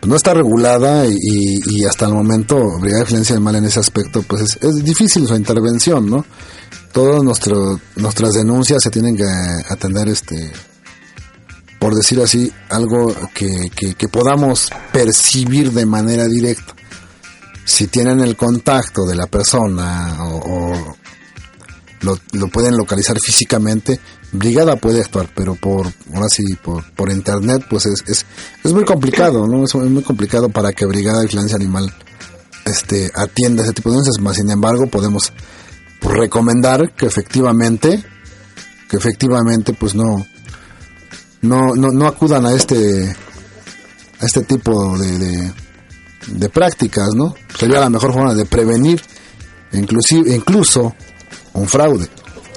no 0.07 0.15
está 0.15 0.33
regulada 0.33 1.05
y, 1.05 1.59
y 1.65 1.85
hasta 1.85 2.07
el 2.07 2.13
momento 2.13 2.57
Brigada 2.79 2.99
de 2.99 3.05
Vigilancia 3.05 3.35
Animal 3.35 3.55
en 3.57 3.65
ese 3.65 3.79
aspecto 3.79 4.23
pues 4.23 4.57
es, 4.59 4.83
difícil 4.83 5.27
su 5.27 5.35
intervención 5.35 6.09
no 6.09 6.25
todas 6.93 7.21
nuestras 7.23 8.33
denuncias 8.33 8.81
se 8.81 8.89
tienen 8.89 9.15
que 9.15 9.23
atender 9.69 10.09
este 10.09 10.51
por 11.79 11.93
decir 11.95 12.19
así 12.21 12.51
algo 12.69 13.13
que, 13.35 13.69
que, 13.75 13.93
que 13.95 14.07
podamos 14.07 14.69
percibir 14.93 15.71
de 15.71 15.85
manera 15.87 16.25
directa. 16.27 16.75
Si 17.65 17.87
tienen 17.87 18.19
el 18.19 18.35
contacto 18.35 19.03
de 19.05 19.15
la 19.15 19.25
persona 19.25 20.17
o, 20.23 20.35
o 20.73 20.95
lo, 22.01 22.19
lo 22.33 22.47
pueden 22.49 22.77
localizar 22.77 23.17
físicamente, 23.19 23.99
Brigada 24.33 24.77
puede 24.77 25.01
actuar, 25.01 25.29
pero 25.35 25.55
por, 25.55 25.87
ahora 26.13 26.27
sí, 26.29 26.43
por, 26.61 26.89
por 26.93 27.11
internet, 27.11 27.65
pues 27.69 27.85
es, 27.85 28.01
es, 28.07 28.25
es 28.63 28.71
muy 28.71 28.85
complicado, 28.85 29.45
¿no? 29.45 29.65
Es, 29.65 29.75
muy 29.75 30.03
complicado 30.03 30.47
para 30.49 30.71
que 30.71 30.85
Brigada 30.85 31.19
de 31.19 31.25
Vigilancia 31.25 31.57
Animal 31.57 31.93
este, 32.65 33.11
atienda 33.13 33.63
ese 33.63 33.73
tipo 33.73 33.89
de 33.89 33.95
denuncias, 33.95 34.21
más 34.21 34.37
sin 34.37 34.49
embargo 34.49 34.87
podemos 34.87 35.33
recomendar 36.01 36.93
que 36.95 37.07
efectivamente, 37.07 38.03
que 38.89 38.97
efectivamente, 38.97 39.73
pues 39.73 39.95
no, 39.95 40.25
no, 41.41 41.75
no, 41.75 41.89
no 41.89 42.07
acudan 42.07 42.45
a 42.45 42.53
este, 42.53 43.13
a 44.19 44.25
este 44.25 44.43
tipo 44.43 44.97
de, 44.97 45.19
de, 45.19 45.53
de 46.27 46.49
prácticas, 46.49 47.09
¿no? 47.15 47.35
Sería 47.57 47.81
la 47.81 47.89
mejor 47.89 48.13
forma 48.13 48.33
de 48.33 48.45
prevenir, 48.45 49.01
inclusive, 49.73 50.33
incluso 50.33 50.95
un 51.53 51.67
fraude. 51.67 52.07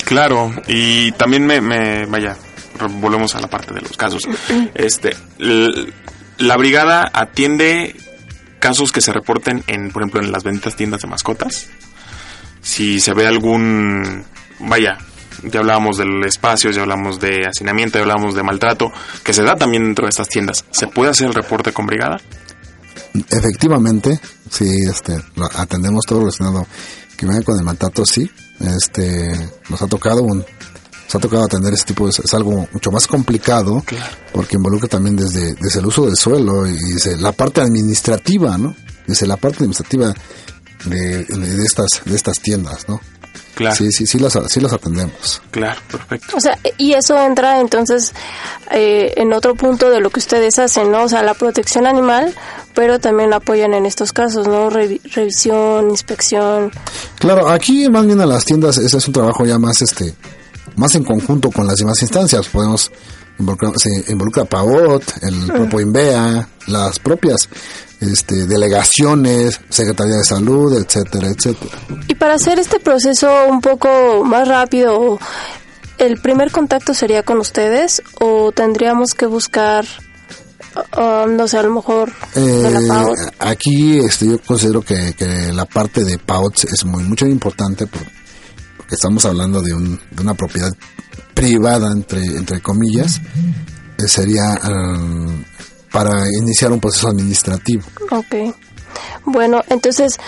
Claro, 0.05 0.53
y 0.67 1.13
también 1.13 1.47
me, 1.47 1.61
me 1.61 2.07
vaya, 2.07 2.37
volvemos 3.01 3.35
a 3.35 3.41
la 3.41 3.49
parte 3.49 3.73
de 3.73 3.81
los 3.81 3.97
casos. 3.97 4.29
Este, 4.75 5.17
la 5.39 6.57
brigada 6.57 7.11
atiende 7.13 7.97
casos 8.59 8.93
que 8.93 9.01
se 9.01 9.13
reporten 9.13 9.63
en, 9.67 9.91
por 9.91 10.03
ejemplo, 10.03 10.21
en 10.21 10.33
las 10.33 10.43
benditas 10.43 10.77
tiendas 10.77 11.03
de 11.03 11.09
mascotas. 11.09 11.69
Si 12.63 12.99
se 12.99 13.13
ve 13.13 13.27
algún, 13.27 14.25
vaya, 14.61 14.99
ya 15.43 15.61
hablábamos 15.61 15.99
del 15.99 16.25
espacio, 16.25 16.71
ya 16.71 16.83
hablamos 16.83 17.21
de 17.21 17.47
hacinamiento, 17.47 17.99
ya 17.99 18.03
hablamos 18.03 18.35
de 18.35 18.43
maltrato, 18.43 18.91
que 19.23 19.33
se 19.33 19.43
da 19.43 19.57
también 19.57 19.85
dentro 19.85 20.07
de 20.07 20.11
estas 20.11 20.29
tiendas. 20.29 20.65
¿Se 20.71 20.87
puede 20.87 21.11
hacer 21.11 21.29
el 21.29 21.35
reporte 21.35 21.73
con 21.73 21.87
brigada? 21.87 22.19
Efectivamente, 23.31 24.19
sí, 24.51 24.67
este, 24.89 25.17
atendemos 25.57 26.05
todo 26.07 26.21
lo 26.21 26.25
relacionado 26.25 26.67
que 27.33 27.43
con 27.45 27.59
el 27.59 27.65
maltrato, 27.65 28.05
sí. 28.07 28.31
Este, 28.61 29.33
nos 29.69 29.83
ha 29.83 29.87
tocado 29.87 30.23
un, 30.23 30.39
nos 30.39 31.15
ha 31.15 31.19
tocado 31.19 31.45
atender 31.45 31.75
ese 31.75 31.85
tipo 31.85 32.07
de, 32.07 32.11
es 32.11 32.35
algo 32.35 32.69
mucho 32.73 32.91
más 32.91 33.07
complicado, 33.07 33.83
porque 34.33 34.57
involucra 34.57 34.89
también 34.89 35.17
desde, 35.17 35.55
desde 35.55 35.81
el 35.81 35.87
uso 35.87 36.07
del 36.07 36.17
suelo 36.17 36.67
y 36.67 36.77
desde 36.95 37.17
la 37.19 37.33
parte 37.33 37.61
administrativa, 37.61 38.57
¿no? 38.59 38.75
Desde 39.07 39.27
la 39.27 39.37
parte 39.37 39.59
administrativa 39.59 40.15
de, 40.87 41.25
de, 41.25 41.57
de 41.57 41.65
estas, 41.65 41.89
de 42.05 42.15
estas 42.17 42.41
tiendas, 42.41 42.89
¿no? 42.89 43.01
Claro, 43.55 43.77
Sí, 43.77 43.93
sí, 43.93 44.05
sí 44.07 44.19
las, 44.19 44.37
sí 44.49 44.61
las 44.61 44.73
atendemos. 44.73 45.41
claro, 45.53 45.81
perfecto. 45.89 46.37
O 46.37 46.41
sea, 46.41 46.59
y 46.77 46.95
eso 46.95 47.17
entra 47.25 47.61
entonces 47.61 48.13
eh, 48.73 49.13
en 49.17 49.33
otro 49.33 49.55
punto 49.55 49.91
de 49.91 50.01
lo 50.01 50.11
que 50.11 50.19
ustedes 50.19 50.59
hacen, 50.59 50.91
¿no? 50.91 51.05
O 51.05 51.09
sea, 51.09 51.23
la 51.23 51.35
protección 51.35 51.87
animal, 51.87 52.35
pero 52.75 52.99
también 52.99 53.33
apoyan 53.33 53.73
en 53.75 53.87
estos 53.87 54.13
casos, 54.13 54.47
¿no? 54.49 54.71
Revi- 54.71 55.01
revisión, 55.15 55.91
inspección. 55.91 56.71
Claro, 57.19 57.49
aquí 57.49 57.89
más 57.89 58.07
bien 58.07 58.21
a 58.21 58.27
las 58.27 58.45
tiendas 58.45 58.79
ese 58.79 58.97
es 58.99 59.07
un 59.07 59.15
trabajo 59.15 59.45
ya 59.47 59.59
más 59.59 59.81
este 59.83 60.15
más 60.77 60.95
en 60.97 61.05
conjunto 61.05 61.51
con 61.51 61.67
las 61.67 61.77
demás 61.77 62.03
instancias. 62.03 62.49
Podemos 62.49 62.91
involucrar, 63.39 63.73
se 63.77 64.13
involucra 64.13 64.45
PAOT, 64.45 65.03
el 65.23 65.47
propio 65.47 65.81
INVEA, 65.81 66.49
las 66.67 66.99
propias 66.99 67.49
este, 68.01 68.47
delegaciones, 68.47 69.61
Secretaría 69.71 70.17
de 70.17 70.25
Salud, 70.25 70.77
etcétera, 70.77 71.29
etcétera. 71.29 71.77
Y 72.09 72.15
para 72.17 72.35
hacer 72.35 72.59
este 72.59 72.81
proceso 72.81 73.29
un 73.49 73.61
poco 73.61 74.25
más 74.25 74.49
rápido, 74.49 75.19
¿el 75.99 76.21
primer 76.21 76.51
contacto 76.51 76.93
sería 76.93 77.23
con 77.23 77.39
ustedes 77.39 78.03
o 78.21 78.51
tendríamos 78.53 79.15
que 79.15 79.27
buscar, 79.27 79.85
uh, 80.97 81.27
no 81.29 81.47
sé, 81.49 81.59
a 81.59 81.63
lo 81.63 81.75
mejor 81.75 82.13
de 82.35 82.71
la 82.71 82.81
Eh, 82.81 82.89
PAOT? 82.89 83.17
aquí 83.41 83.99
este, 83.99 84.27
yo 84.27 84.39
considero 84.43 84.83
que, 84.83 85.15
que 85.17 85.53
la 85.53 85.65
parte 85.65 86.05
de 86.05 86.19
PAOT 86.19 86.65
es 86.65 86.85
muy 86.85 87.03
mucho 87.05 87.27
importante 87.27 87.87
por- 87.87 88.07
porque 88.77 88.95
estamos 88.97 89.25
hablando 89.25 89.63
de, 89.63 89.73
un, 89.75 89.99
de 90.11 90.23
una 90.23 90.35
propiedad 90.35 90.73
privada, 91.33 91.91
entre, 91.93 92.25
entre 92.25 92.61
comillas, 92.61 93.21
eh, 93.99 94.09
sería 94.09 94.61
um, 94.69 95.43
para 95.91 96.27
iniciar 96.41 96.71
un 96.73 96.81
proceso 96.81 97.09
administrativo. 97.09 97.83
Ok. 98.11 98.55
Bueno, 99.25 99.63
entonces, 99.69 100.19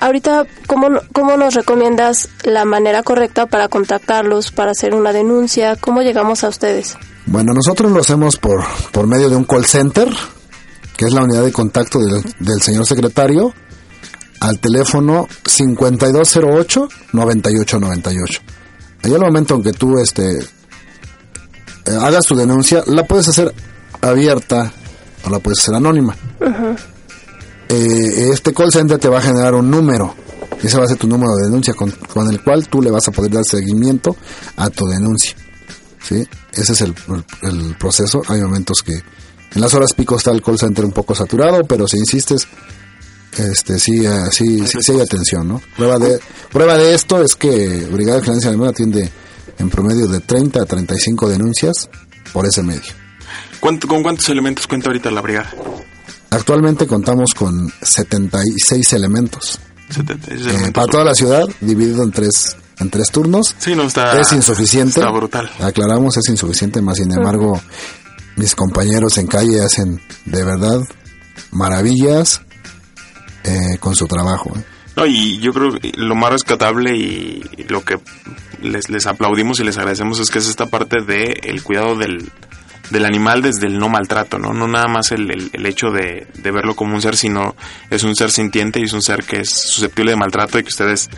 ahorita, 0.00 0.46
¿cómo, 0.66 0.88
¿cómo 1.12 1.36
nos 1.36 1.54
recomiendas 1.54 2.30
la 2.44 2.64
manera 2.64 3.02
correcta 3.02 3.44
para 3.46 3.68
contactarlos, 3.68 4.50
para 4.50 4.70
hacer 4.72 4.94
una 4.94 5.12
denuncia? 5.12 5.76
¿Cómo 5.76 6.00
llegamos 6.02 6.42
a 6.44 6.48
ustedes? 6.48 6.96
Bueno, 7.26 7.52
nosotros 7.54 7.92
lo 7.92 8.00
hacemos 8.00 8.38
por, 8.38 8.64
por 8.92 9.06
medio 9.06 9.28
de 9.28 9.36
un 9.36 9.44
call 9.44 9.66
center, 9.66 10.08
que 10.96 11.04
es 11.06 11.12
la 11.12 11.24
unidad 11.24 11.44
de 11.44 11.52
contacto 11.52 11.98
del, 11.98 12.22
del 12.38 12.62
señor 12.62 12.86
secretario, 12.86 13.52
al 14.40 14.58
teléfono 14.58 15.28
5208-9898. 15.44 18.40
Ahí 19.02 19.12
al 19.14 19.20
momento 19.20 19.54
en 19.54 19.62
que 19.62 19.72
tú 19.72 19.98
este, 19.98 20.38
eh, 20.38 20.44
hagas 22.00 22.24
tu 22.26 22.34
denuncia, 22.34 22.82
la 22.86 23.04
puedes 23.04 23.28
hacer 23.28 23.54
abierta 24.00 24.72
o 25.24 25.30
la 25.30 25.38
puedes 25.38 25.60
hacer 25.60 25.74
anónima. 25.74 26.16
Eh, 27.68 28.30
este 28.32 28.52
call 28.52 28.70
center 28.70 28.98
te 28.98 29.08
va 29.08 29.18
a 29.18 29.22
generar 29.22 29.54
un 29.54 29.70
número. 29.70 30.14
Ese 30.62 30.78
va 30.78 30.84
a 30.84 30.88
ser 30.88 30.96
tu 30.96 31.06
número 31.06 31.34
de 31.36 31.44
denuncia 31.46 31.74
con, 31.74 31.90
con 31.90 32.30
el 32.30 32.42
cual 32.42 32.68
tú 32.68 32.80
le 32.80 32.90
vas 32.90 33.06
a 33.08 33.10
poder 33.12 33.30
dar 33.32 33.44
seguimiento 33.44 34.16
a 34.56 34.70
tu 34.70 34.86
denuncia. 34.86 35.34
¿sí? 36.02 36.26
Ese 36.52 36.72
es 36.72 36.80
el, 36.80 36.94
el- 37.42 37.76
proceso. 37.76 38.22
Hay 38.28 38.40
momentos 38.40 38.82
que, 38.82 38.92
En 38.94 39.60
las 39.60 39.74
horas 39.74 39.92
pico 39.94 40.16
está 40.16 40.30
el 40.30 40.42
call 40.42 40.58
center 40.58 40.84
un 40.84 40.92
poco 40.92 41.14
saturado, 41.14 41.62
pero 41.64 41.86
si 41.86 41.98
insistes, 41.98 42.46
este 43.36 43.78
sí, 43.78 44.04
eh, 44.06 44.26
sí, 44.30 44.66
sí, 44.66 44.78
sí 44.80 44.92
hay 44.92 45.00
atención, 45.00 45.46
¿no? 45.48 45.60
Prueba 45.76 45.98
de, 45.98 46.18
prueba 46.50 46.76
de 46.78 46.94
esto 46.94 47.22
es 47.22 47.34
que 47.36 47.86
Brigada 47.92 48.14
de 48.16 48.20
Vigilancia 48.22 48.48
Animal 48.50 48.68
atiende 48.70 49.10
en 49.58 49.68
promedio 49.70 50.06
de 50.08 50.20
30 50.20 50.62
a 50.62 50.64
35 50.64 51.28
denuncias 51.28 51.88
por 52.32 52.46
ese 52.46 52.62
medio. 52.62 52.92
¿Cuánto- 53.60 53.88
¿Con 53.88 54.02
cuántos 54.02 54.28
elementos 54.30 54.66
cuenta 54.66 54.88
ahorita 54.88 55.10
la 55.10 55.20
brigada? 55.20 55.52
Actualmente 56.30 56.86
contamos 56.86 57.34
con 57.34 57.72
76 57.82 58.92
elementos. 58.92 59.58
76 59.90 60.40
Eh, 60.40 60.50
elementos. 60.50 60.72
para 60.72 60.86
toda 60.86 61.04
la 61.04 61.14
ciudad, 61.14 61.44
dividido 61.60 62.02
en 62.02 62.10
tres, 62.12 62.56
en 62.78 62.90
tres 62.90 63.10
turnos. 63.10 63.54
Sí, 63.58 63.74
no 63.74 63.84
está. 63.84 64.20
es 64.20 64.32
insuficiente. 64.32 65.00
Está 65.00 65.10
brutal. 65.10 65.50
Aclaramos, 65.60 66.16
es 66.16 66.28
insuficiente, 66.28 66.82
más 66.82 66.96
sin 66.98 67.12
embargo, 67.12 67.60
mis 68.36 68.54
compañeros 68.54 69.16
en 69.18 69.26
calle 69.28 69.62
hacen 69.62 70.00
de 70.24 70.44
verdad 70.44 70.80
maravillas 71.52 72.42
eh, 73.44 73.78
con 73.78 73.94
su 73.94 74.06
trabajo. 74.06 74.52
¿eh? 74.56 74.64
No, 74.96 75.06
y 75.06 75.38
yo 75.38 75.52
creo 75.52 75.72
que 75.78 75.92
lo 75.96 76.14
más 76.14 76.32
rescatable 76.32 76.96
y 76.96 77.42
lo 77.68 77.84
que 77.84 77.98
les, 78.62 78.88
les 78.88 79.06
aplaudimos 79.06 79.60
y 79.60 79.64
les 79.64 79.76
agradecemos 79.76 80.18
es 80.20 80.30
que 80.30 80.38
es 80.38 80.48
esta 80.48 80.66
parte 80.66 80.96
de 81.06 81.38
el 81.44 81.62
cuidado 81.62 81.96
del, 81.96 82.30
del 82.90 83.04
animal 83.04 83.42
desde 83.42 83.66
el 83.66 83.78
no 83.78 83.88
maltrato, 83.88 84.38
¿no? 84.38 84.52
No 84.52 84.68
nada 84.68 84.86
más 84.88 85.10
el, 85.12 85.50
el- 85.52 85.66
hecho 85.66 85.90
de, 85.90 86.26
de 86.34 86.50
verlo 86.50 86.76
como 86.76 86.94
un 86.94 87.02
ser, 87.02 87.16
sino 87.16 87.56
es 87.90 88.04
un 88.04 88.14
ser 88.14 88.30
sintiente 88.30 88.80
y 88.80 88.84
es 88.84 88.92
un 88.92 89.02
ser 89.02 89.24
que 89.24 89.40
es 89.40 89.50
susceptible 89.50 90.12
de 90.12 90.16
maltrato 90.16 90.58
y 90.58 90.62
que 90.62 90.68
ustedes 90.68 91.10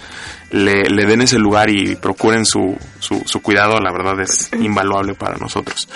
le, 0.51 0.83
den 0.85 1.21
ese 1.21 1.39
lugar 1.39 1.69
y 1.71 1.97
procuren 1.97 2.47
su, 2.47 2.77
su, 3.01 3.41
cuidado, 3.43 3.79
la 3.81 3.93
verdad 3.93 4.19
es 4.21 4.51
invaluable 4.59 5.15
para 5.15 5.37
nosotros. 5.37 5.89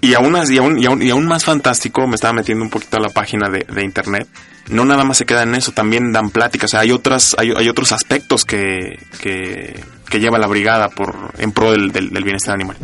Y 0.00 0.14
aún, 0.14 0.36
y, 0.36 0.84
y, 0.86 1.10
y 1.10 1.14
más 1.14 1.44
fantástico, 1.44 2.06
me 2.06 2.14
estaba 2.14 2.34
metiendo 2.34 2.62
un 2.62 2.70
poquito 2.70 2.98
a 2.98 3.00
la 3.00 3.08
página 3.08 3.48
de, 3.48 3.64
de 3.64 3.82
internet. 3.82 4.28
No 4.68 4.84
nada 4.84 5.02
más 5.04 5.18
se 5.18 5.26
queda 5.26 5.42
en 5.42 5.54
eso, 5.54 5.72
también 5.72 6.12
dan 6.12 6.30
pláticas. 6.30 6.70
O 6.70 6.72
sea, 6.72 6.80
hay 6.80 6.92
otras, 6.92 7.34
hay, 7.38 7.52
hay 7.56 7.68
otros 7.68 7.90
aspectos 7.92 8.44
que, 8.44 8.98
que, 9.20 9.82
lleva 10.20 10.38
la 10.38 10.46
brigada 10.46 10.90
por 10.90 11.32
en 11.38 11.50
pro 11.50 11.72
del, 11.72 11.90
del 11.90 12.22
bienestar 12.22 12.54
animal. 12.54 12.76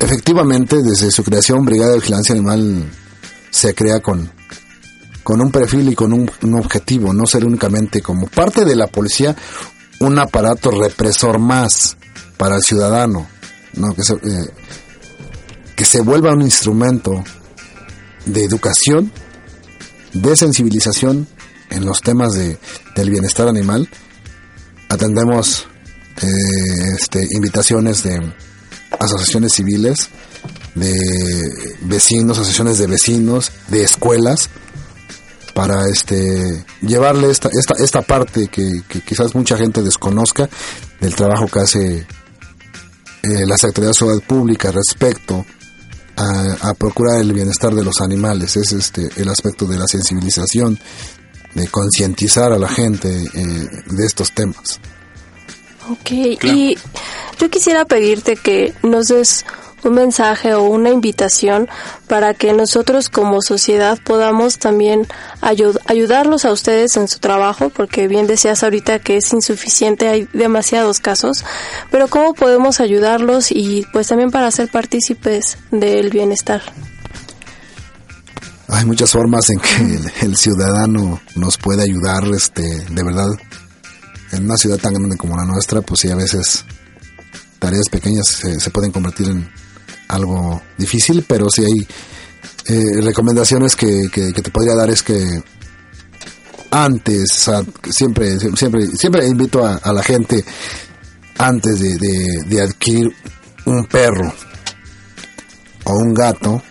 Efectivamente, 0.00 0.82
desde 0.82 1.10
su 1.10 1.22
creación, 1.22 1.64
Brigada 1.64 1.90
de 1.92 1.98
Vigilancia 1.98 2.34
Animal 2.34 2.90
se 3.50 3.74
crea 3.74 4.00
con, 4.00 4.32
con 5.22 5.42
un 5.42 5.52
perfil 5.52 5.90
y 5.90 5.94
con 5.94 6.14
un, 6.14 6.54
objetivo, 6.54 7.12
no 7.12 7.26
ser 7.26 7.44
únicamente 7.44 8.00
como 8.00 8.26
parte 8.26 8.64
de 8.64 8.76
la 8.76 8.86
policía, 8.86 9.36
un 10.00 10.18
aparato 10.18 10.70
represor 10.70 11.38
más 11.38 11.98
para 12.38 12.56
el 12.56 12.62
ciudadano, 12.62 13.28
no 13.74 13.94
que 13.94 14.02
se, 14.02 14.14
eh, 14.14 14.50
que 15.76 15.84
se 15.84 16.00
vuelva 16.00 16.32
un 16.32 16.42
instrumento 16.42 17.22
de 18.24 18.42
educación, 18.42 19.12
de 20.14 20.34
sensibilización 20.34 21.28
en 21.68 21.84
los 21.84 22.00
temas 22.00 22.32
de, 22.32 22.58
del 22.96 23.10
bienestar 23.10 23.48
animal. 23.48 23.86
Atendemos 24.88 25.66
eh, 26.22 26.26
este, 26.98 27.26
invitaciones 27.32 28.02
de 28.02 28.18
asociaciones 28.98 29.52
civiles, 29.52 30.08
de 30.74 31.76
vecinos, 31.82 32.38
asociaciones 32.38 32.78
de 32.78 32.86
vecinos, 32.86 33.52
de 33.68 33.82
escuelas, 33.82 34.48
para 35.54 35.88
este 35.88 36.64
llevarle 36.80 37.30
esta, 37.30 37.50
esta, 37.52 37.74
esta 37.82 38.02
parte 38.02 38.48
que, 38.48 38.82
quizás 39.04 39.34
mucha 39.34 39.56
gente 39.56 39.82
desconozca 39.82 40.48
del 41.00 41.14
trabajo 41.14 41.48
que 41.48 41.58
hace 41.58 42.06
eh, 43.22 43.46
la 43.46 43.56
Secretaría 43.56 43.88
de 43.88 43.94
Salud 43.94 44.22
Pública 44.22 44.70
respecto 44.70 45.44
a, 46.16 46.70
a 46.70 46.74
procurar 46.74 47.20
el 47.20 47.32
bienestar 47.32 47.74
de 47.74 47.84
los 47.84 48.00
animales. 48.00 48.56
Es 48.56 48.72
este 48.72 49.10
el 49.16 49.28
aspecto 49.28 49.66
de 49.66 49.78
la 49.78 49.86
sensibilización, 49.86 50.78
de 51.54 51.68
concientizar 51.68 52.52
a 52.52 52.58
la 52.58 52.68
gente 52.68 53.08
eh, 53.08 53.68
de 53.86 54.06
estos 54.06 54.32
temas. 54.32 54.80
Ok, 55.90 56.38
Claro. 56.38 56.56
y 56.56 56.78
yo 57.38 57.50
quisiera 57.50 57.84
pedirte 57.84 58.36
que 58.36 58.72
nos 58.82 59.08
des 59.08 59.44
un 59.82 59.94
mensaje 59.94 60.52
o 60.52 60.64
una 60.64 60.90
invitación 60.90 61.66
para 62.06 62.34
que 62.34 62.52
nosotros 62.52 63.08
como 63.08 63.40
sociedad 63.40 63.98
podamos 64.04 64.58
también 64.58 65.06
ayu- 65.40 65.80
ayudarlos 65.86 66.44
a 66.44 66.52
ustedes 66.52 66.98
en 66.98 67.08
su 67.08 67.18
trabajo, 67.18 67.70
porque 67.70 68.06
bien 68.06 68.26
decías 68.26 68.62
ahorita 68.62 68.98
que 68.98 69.16
es 69.16 69.32
insuficiente, 69.32 70.08
hay 70.08 70.28
demasiados 70.34 71.00
casos, 71.00 71.44
pero 71.90 72.08
cómo 72.08 72.34
podemos 72.34 72.78
ayudarlos 72.80 73.50
y 73.50 73.86
pues 73.90 74.08
también 74.08 74.30
para 74.30 74.50
ser 74.50 74.68
partícipes 74.70 75.56
del 75.70 76.10
bienestar. 76.10 76.60
Hay 78.68 78.84
muchas 78.84 79.10
formas 79.10 79.48
en 79.50 79.58
que 79.58 79.94
el, 79.96 80.12
el 80.30 80.36
ciudadano 80.36 81.20
nos 81.34 81.56
puede 81.56 81.82
ayudar, 81.82 82.22
este, 82.36 82.62
de 82.62 83.02
verdad. 83.02 83.28
En 84.32 84.44
una 84.44 84.56
ciudad 84.56 84.78
tan 84.78 84.94
grande 84.94 85.16
como 85.16 85.36
la 85.36 85.44
nuestra, 85.44 85.80
pues 85.82 86.00
sí, 86.00 86.08
a 86.10 86.14
veces 86.14 86.64
tareas 87.58 87.84
pequeñas 87.90 88.26
se, 88.28 88.60
se 88.60 88.70
pueden 88.70 88.92
convertir 88.92 89.28
en 89.28 89.48
algo 90.08 90.62
difícil, 90.78 91.24
pero 91.28 91.48
sí 91.50 91.64
hay 91.64 91.86
eh, 92.66 93.00
recomendaciones 93.02 93.74
que, 93.76 94.08
que- 94.12 94.32
te 94.32 94.50
podría 94.50 94.74
dar 94.74 94.90
es 94.90 95.02
que 95.02 95.42
antes, 96.70 97.48
o 97.48 97.64
siempre, 97.90 98.38
siempre, 98.56 98.86
siempre 98.96 99.26
invito 99.26 99.64
a, 99.66 99.76
a 99.76 99.92
la 99.92 100.02
gente 100.02 100.44
antes 101.38 101.80
de, 101.80 101.96
de- 101.96 102.44
de 102.46 102.60
adquirir 102.62 103.12
un 103.66 103.86
perro 103.86 104.32
o 105.84 105.92
un 105.98 106.14
gato, 106.14 106.62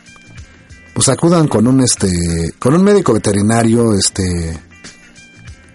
pues 0.93 1.09
acudan 1.09 1.47
con 1.47 1.67
un 1.67 1.81
este 1.81 2.53
con 2.59 2.73
un 2.73 2.83
médico 2.83 3.13
veterinario 3.13 3.93
este 3.93 4.57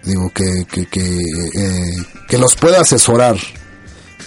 digo 0.05 0.29
que 0.33 0.65
que, 0.71 0.85
que, 0.87 1.17
eh, 1.19 1.95
que 2.27 2.37
los 2.37 2.55
pueda 2.55 2.81
asesorar 2.81 3.35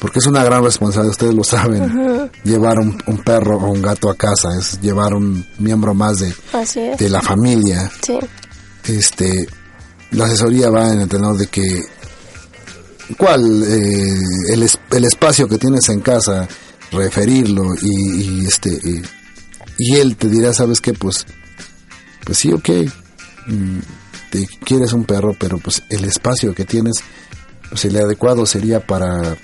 porque 0.01 0.19
es 0.21 0.27
una 0.27 0.45
gran 0.45 0.63
responsabilidad 0.63 1.11
ustedes 1.13 1.35
lo 1.35 1.43
saben 1.45 2.31
llevar 2.45 2.79
un, 2.79 3.01
un 3.07 3.19
perro 3.19 3.57
o 3.59 3.71
un 3.73 3.83
gato 3.83 4.11
a 4.11 4.15
casa 4.17 4.51
es 4.59 4.81
llevar 4.81 5.15
un 5.15 5.45
miembro 5.59 5.93
más 5.95 6.19
de, 6.19 6.33
de 6.97 7.09
la 7.11 7.21
familia. 7.23 7.91
Sí. 8.05 8.19
este 8.85 9.49
la 10.13 10.25
asesoría 10.27 10.71
va 10.71 10.93
en 10.93 11.01
el 11.01 11.09
tenor 11.09 11.37
de 11.37 11.49
que 11.49 11.85
cuál 13.17 13.63
eh, 13.65 14.19
el, 14.53 14.63
es- 14.63 14.79
el 14.91 15.05
espacio 15.05 15.49
que 15.49 15.59
tienes 15.59 15.89
en 15.89 16.01
casa 16.01 16.47
referirlo 16.93 17.75
y, 17.81 18.23
y, 18.43 18.47
este 18.47 18.71
y, 18.71 19.03
y 19.79 19.97
él 19.97 20.17
te 20.17 20.29
dirá 20.29 20.53
sabes 20.55 20.81
qué 20.81 20.93
pues 20.93 21.27
pues 22.25 22.39
sí 22.39 22.53
ok. 22.53 22.69
Mm, 23.47 23.79
te 24.31 24.47
quieres 24.65 24.93
un 24.93 25.05
perro 25.05 25.35
pero 25.39 25.59
pues 25.59 25.83
el 25.89 26.05
espacio 26.05 26.55
que 26.55 26.65
tienes 26.65 27.03
pues 27.69 27.85
el 27.85 27.97
adecuado 27.97 28.47
sería 28.47 28.81
para 28.87 29.37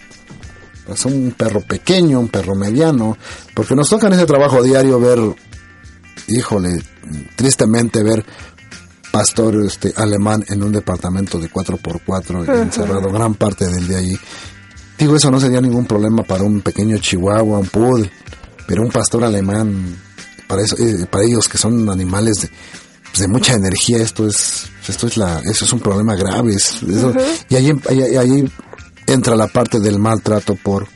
pues, 0.86 1.04
un 1.04 1.34
perro 1.36 1.60
pequeño 1.60 2.20
un 2.20 2.28
perro 2.28 2.54
mediano 2.54 3.16
porque 3.54 3.74
nos 3.74 3.88
toca 3.88 4.06
en 4.06 4.14
ese 4.14 4.26
trabajo 4.26 4.62
diario 4.62 4.98
ver 5.00 5.18
híjole 6.28 6.80
tristemente 7.36 8.02
ver 8.02 8.24
pastor 9.14 9.64
este 9.64 9.92
alemán 9.96 10.44
en 10.48 10.60
un 10.64 10.72
departamento 10.72 11.38
de 11.38 11.48
4x4 11.48 12.62
encerrado 12.62 13.12
gran 13.12 13.34
parte 13.36 13.64
del 13.68 13.86
día 13.86 13.98
allí. 13.98 14.18
Digo, 14.98 15.14
eso 15.14 15.30
no 15.30 15.38
sería 15.38 15.60
ningún 15.60 15.86
problema 15.86 16.24
para 16.24 16.42
un 16.42 16.62
pequeño 16.62 16.98
chihuahua, 16.98 17.60
un 17.60 17.68
poodle, 17.68 18.10
pero 18.66 18.82
un 18.82 18.90
pastor 18.90 19.22
alemán, 19.22 19.96
para 20.48 20.62
eso, 20.62 20.74
eh, 20.78 21.06
para 21.08 21.22
ellos 21.22 21.48
que 21.48 21.58
son 21.58 21.88
animales 21.88 22.34
de, 22.40 22.50
pues, 23.14 23.20
de 23.20 23.28
mucha 23.28 23.52
energía, 23.54 23.98
esto 23.98 24.26
es, 24.26 24.66
esto 24.88 25.06
es 25.06 25.16
la, 25.16 25.40
eso 25.44 25.64
es 25.64 25.72
un 25.72 25.78
problema 25.80 26.16
grave, 26.16 26.54
es- 26.54 26.82
eso- 26.82 27.14
y 27.48 27.54
ahí, 27.54 27.70
ahí, 27.88 28.16
ahí 28.16 28.52
entra 29.06 29.36
la 29.36 29.46
parte 29.46 29.78
del 29.78 29.98
maltrato 30.00 30.56
por, 30.56 30.88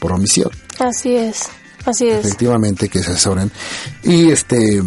por 0.00 0.12
omisión. 0.12 0.50
Así 0.80 1.14
es. 1.14 1.44
Así 1.84 2.08
es. 2.08 2.24
efectivamente 2.26 2.88
que 2.88 3.02
se 3.02 3.12
asesoren 3.12 3.50
y 4.02 4.30
este 4.30 4.82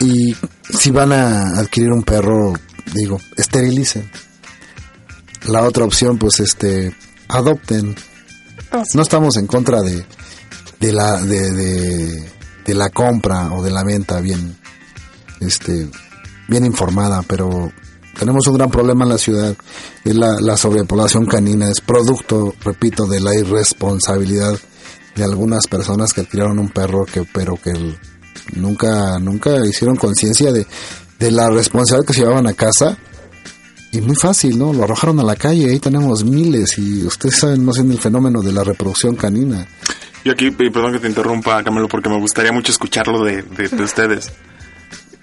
y 0.00 0.34
si 0.78 0.90
van 0.90 1.12
a 1.12 1.58
adquirir 1.58 1.90
un 1.92 2.02
perro 2.02 2.54
digo 2.92 3.20
esterilicen. 3.36 4.10
La 5.46 5.62
otra 5.62 5.84
opción 5.84 6.18
pues 6.18 6.40
este 6.40 6.94
adopten. 7.28 7.94
Así 8.70 8.96
no 8.96 9.02
estamos 9.02 9.36
en 9.36 9.46
contra 9.46 9.82
de 9.82 10.04
de 10.80 10.92
la 10.92 11.20
de, 11.22 11.52
de, 11.52 12.30
de 12.66 12.74
la 12.74 12.90
compra 12.90 13.52
o 13.52 13.62
de 13.62 13.70
la 13.70 13.84
venta 13.84 14.20
bien 14.20 14.56
este 15.40 15.88
bien 16.48 16.64
informada 16.66 17.22
pero 17.22 17.70
tenemos 18.18 18.46
un 18.46 18.54
gran 18.54 18.70
problema 18.70 19.04
en 19.04 19.10
la 19.10 19.18
ciudad 19.18 19.54
es 20.04 20.14
la, 20.14 20.40
la 20.40 20.56
sobrepoblación 20.56 21.26
canina 21.26 21.70
es 21.70 21.80
producto 21.80 22.54
repito 22.64 23.06
de 23.06 23.20
la 23.20 23.34
irresponsabilidad 23.34 24.58
de 25.14 25.24
algunas 25.24 25.66
personas 25.66 26.12
que 26.12 26.22
adquirieron 26.22 26.58
un 26.58 26.70
perro 26.70 27.04
que 27.04 27.24
pero 27.24 27.56
que 27.56 27.72
nunca 28.54 29.18
nunca 29.18 29.64
hicieron 29.66 29.96
conciencia 29.96 30.52
de, 30.52 30.66
de 31.18 31.30
la 31.30 31.48
responsabilidad 31.48 32.06
que 32.06 32.14
se 32.14 32.20
llevaban 32.20 32.46
a 32.46 32.54
casa 32.54 32.98
y 33.92 34.00
muy 34.00 34.16
fácil, 34.16 34.58
¿no? 34.58 34.72
Lo 34.72 34.84
arrojaron 34.84 35.20
a 35.20 35.24
la 35.24 35.36
calle, 35.36 35.70
ahí 35.70 35.78
tenemos 35.78 36.24
miles 36.24 36.76
y 36.78 37.04
ustedes 37.04 37.38
saben, 37.38 37.64
no 37.64 37.72
sé, 37.72 37.80
el 37.80 37.98
fenómeno 37.98 38.42
de 38.42 38.52
la 38.52 38.62
reproducción 38.62 39.16
canina. 39.16 39.66
Yo 40.26 40.32
aquí, 40.32 40.50
perdón 40.50 40.92
que 40.92 40.98
te 40.98 41.06
interrumpa, 41.08 41.62
Camilo, 41.62 41.86
porque 41.88 42.08
me 42.08 42.18
gustaría 42.18 42.50
mucho 42.50 42.72
escucharlo 42.72 43.22
de, 43.24 43.42
de, 43.42 43.68
de 43.68 43.82
ustedes. 43.84 44.32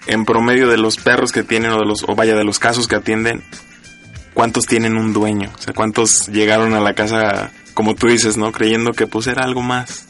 En 0.06 0.24
promedio 0.24 0.66
de 0.68 0.76
los 0.78 0.96
perros 0.96 1.30
que 1.30 1.42
tienen, 1.42 1.72
o 1.72 1.78
de 1.78 1.86
los, 1.86 2.04
o 2.08 2.14
vaya, 2.14 2.34
de 2.34 2.44
los 2.44 2.58
casos 2.58 2.88
que 2.88 2.96
atienden, 2.96 3.42
¿cuántos 4.32 4.64
tienen 4.66 4.96
un 4.96 5.12
dueño? 5.12 5.50
O 5.58 5.60
sea, 5.62 5.74
¿cuántos 5.74 6.28
llegaron 6.28 6.74
a 6.74 6.80
la 6.80 6.94
casa, 6.94 7.52
como 7.74 7.94
tú 7.94 8.06
dices, 8.08 8.36
¿no? 8.36 8.50
Creyendo 8.52 8.92
que 8.92 9.06
pues 9.06 9.26
era 9.26 9.44
algo 9.44 9.62
más. 9.62 10.06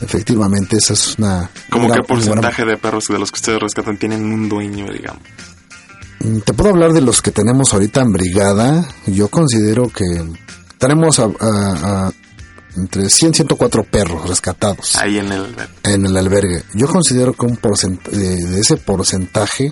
Efectivamente, 0.00 0.76
esa 0.76 0.92
es 0.92 1.16
una... 1.18 1.50
¿Cómo 1.70 1.90
qué 1.92 2.02
porcentaje 2.02 2.64
de 2.66 2.76
perros 2.76 3.06
de 3.08 3.18
los 3.18 3.30
que 3.32 3.36
ustedes 3.36 3.60
rescatan 3.60 3.96
tienen 3.96 4.24
un 4.24 4.48
dueño, 4.48 4.86
digamos? 4.92 5.22
Mm, 6.20 6.38
Te 6.40 6.52
puedo 6.52 6.70
hablar 6.70 6.92
de 6.92 7.00
los 7.00 7.22
que 7.22 7.30
tenemos 7.30 7.72
ahorita 7.72 8.02
en 8.02 8.12
brigada. 8.12 8.84
Yo 9.06 9.28
considero 9.28 9.88
que 9.88 10.04
tenemos 10.78 11.18
a, 11.18 11.24
a- 11.40 12.06
a 12.08 12.12
entre 12.76 13.08
100 13.08 13.30
y 13.30 13.34
104 13.34 13.84
perros 13.84 14.28
rescatados 14.28 14.96
Ahí 14.96 15.18
en 15.18 15.32
el... 15.32 15.54
en 15.84 16.06
el 16.06 16.16
albergue. 16.16 16.62
Yo 16.74 16.86
considero 16.86 17.32
que 17.32 17.46
un 17.46 17.56
porcent 17.56 18.02
de, 18.08 18.36
de 18.44 18.60
ese 18.60 18.76
porcentaje, 18.76 19.70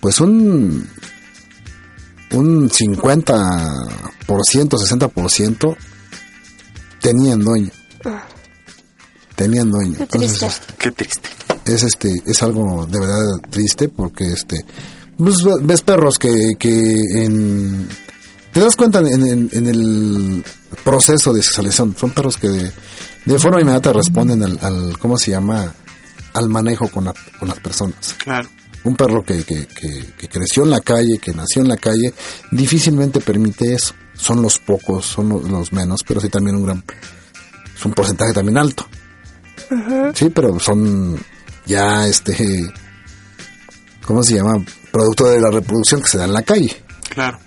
pues 0.00 0.20
un 0.20 0.88
un 2.32 2.68
50%, 2.68 3.96
60% 4.26 5.76
tenían 7.00 7.40
dueño. 7.44 7.70
Tenían 9.36 9.70
dueño. 9.70 9.96
Qué 9.98 10.06
triste. 10.06 10.44
Entonces, 10.44 10.60
Qué 10.78 10.90
triste. 10.92 11.28
es 11.66 11.82
este 11.82 12.12
es 12.26 12.42
algo 12.42 12.86
de 12.86 13.00
verdad 13.00 13.24
triste 13.50 13.88
porque 13.88 14.32
este 14.32 14.64
pues, 15.18 15.42
ve- 15.44 15.60
ves 15.62 15.82
perros 15.82 16.18
que, 16.18 16.52
que 16.58 17.00
en 17.24 17.88
te 18.54 18.60
das 18.60 18.74
cuenta 18.76 19.00
en, 19.00 19.26
en- 19.26 19.50
en 19.52 19.66
el 19.66 20.44
proceso 20.82 21.32
de 21.34 21.42
socialización 21.42 21.94
son 21.98 22.10
perros 22.12 22.36
que 22.38 22.48
de, 22.48 22.72
de 23.26 23.38
forma 23.38 23.60
inmediata 23.60 23.92
responden 23.92 24.42
al, 24.42 24.58
al 24.62 24.98
cómo 24.98 25.18
se 25.18 25.32
llama 25.32 25.74
al 26.32 26.48
manejo 26.48 26.88
con, 26.88 27.04
la- 27.04 27.14
con 27.38 27.48
las 27.48 27.60
personas 27.60 28.14
Claro. 28.18 28.48
un 28.84 28.96
perro 28.96 29.22
que, 29.24 29.44
que, 29.44 29.66
que, 29.66 30.12
que 30.16 30.28
creció 30.28 30.62
en 30.64 30.70
la 30.70 30.80
calle 30.80 31.18
que 31.18 31.32
nació 31.32 31.60
en 31.62 31.68
la 31.68 31.76
calle 31.76 32.14
difícilmente 32.50 33.20
permite 33.20 33.74
eso 33.74 33.94
son 34.14 34.40
los 34.42 34.58
pocos 34.58 35.04
son 35.06 35.28
los, 35.28 35.44
los 35.50 35.72
menos 35.72 36.00
pero 36.06 36.20
sí 36.20 36.28
también 36.28 36.56
un 36.56 36.64
gran 36.64 36.84
es 37.76 37.84
un 37.84 37.92
porcentaje 37.92 38.32
también 38.32 38.56
alto 38.58 38.86
Sí, 40.14 40.28
pero 40.30 40.58
son 40.60 41.18
ya 41.66 42.06
este 42.06 42.70
¿cómo 44.06 44.22
se 44.22 44.34
llama? 44.34 44.62
producto 44.92 45.26
de 45.26 45.40
la 45.40 45.50
reproducción 45.50 46.00
que 46.02 46.08
se 46.08 46.18
da 46.18 46.24
en 46.26 46.32
la 46.34 46.42
calle. 46.42 46.83
Claro. 47.14 47.38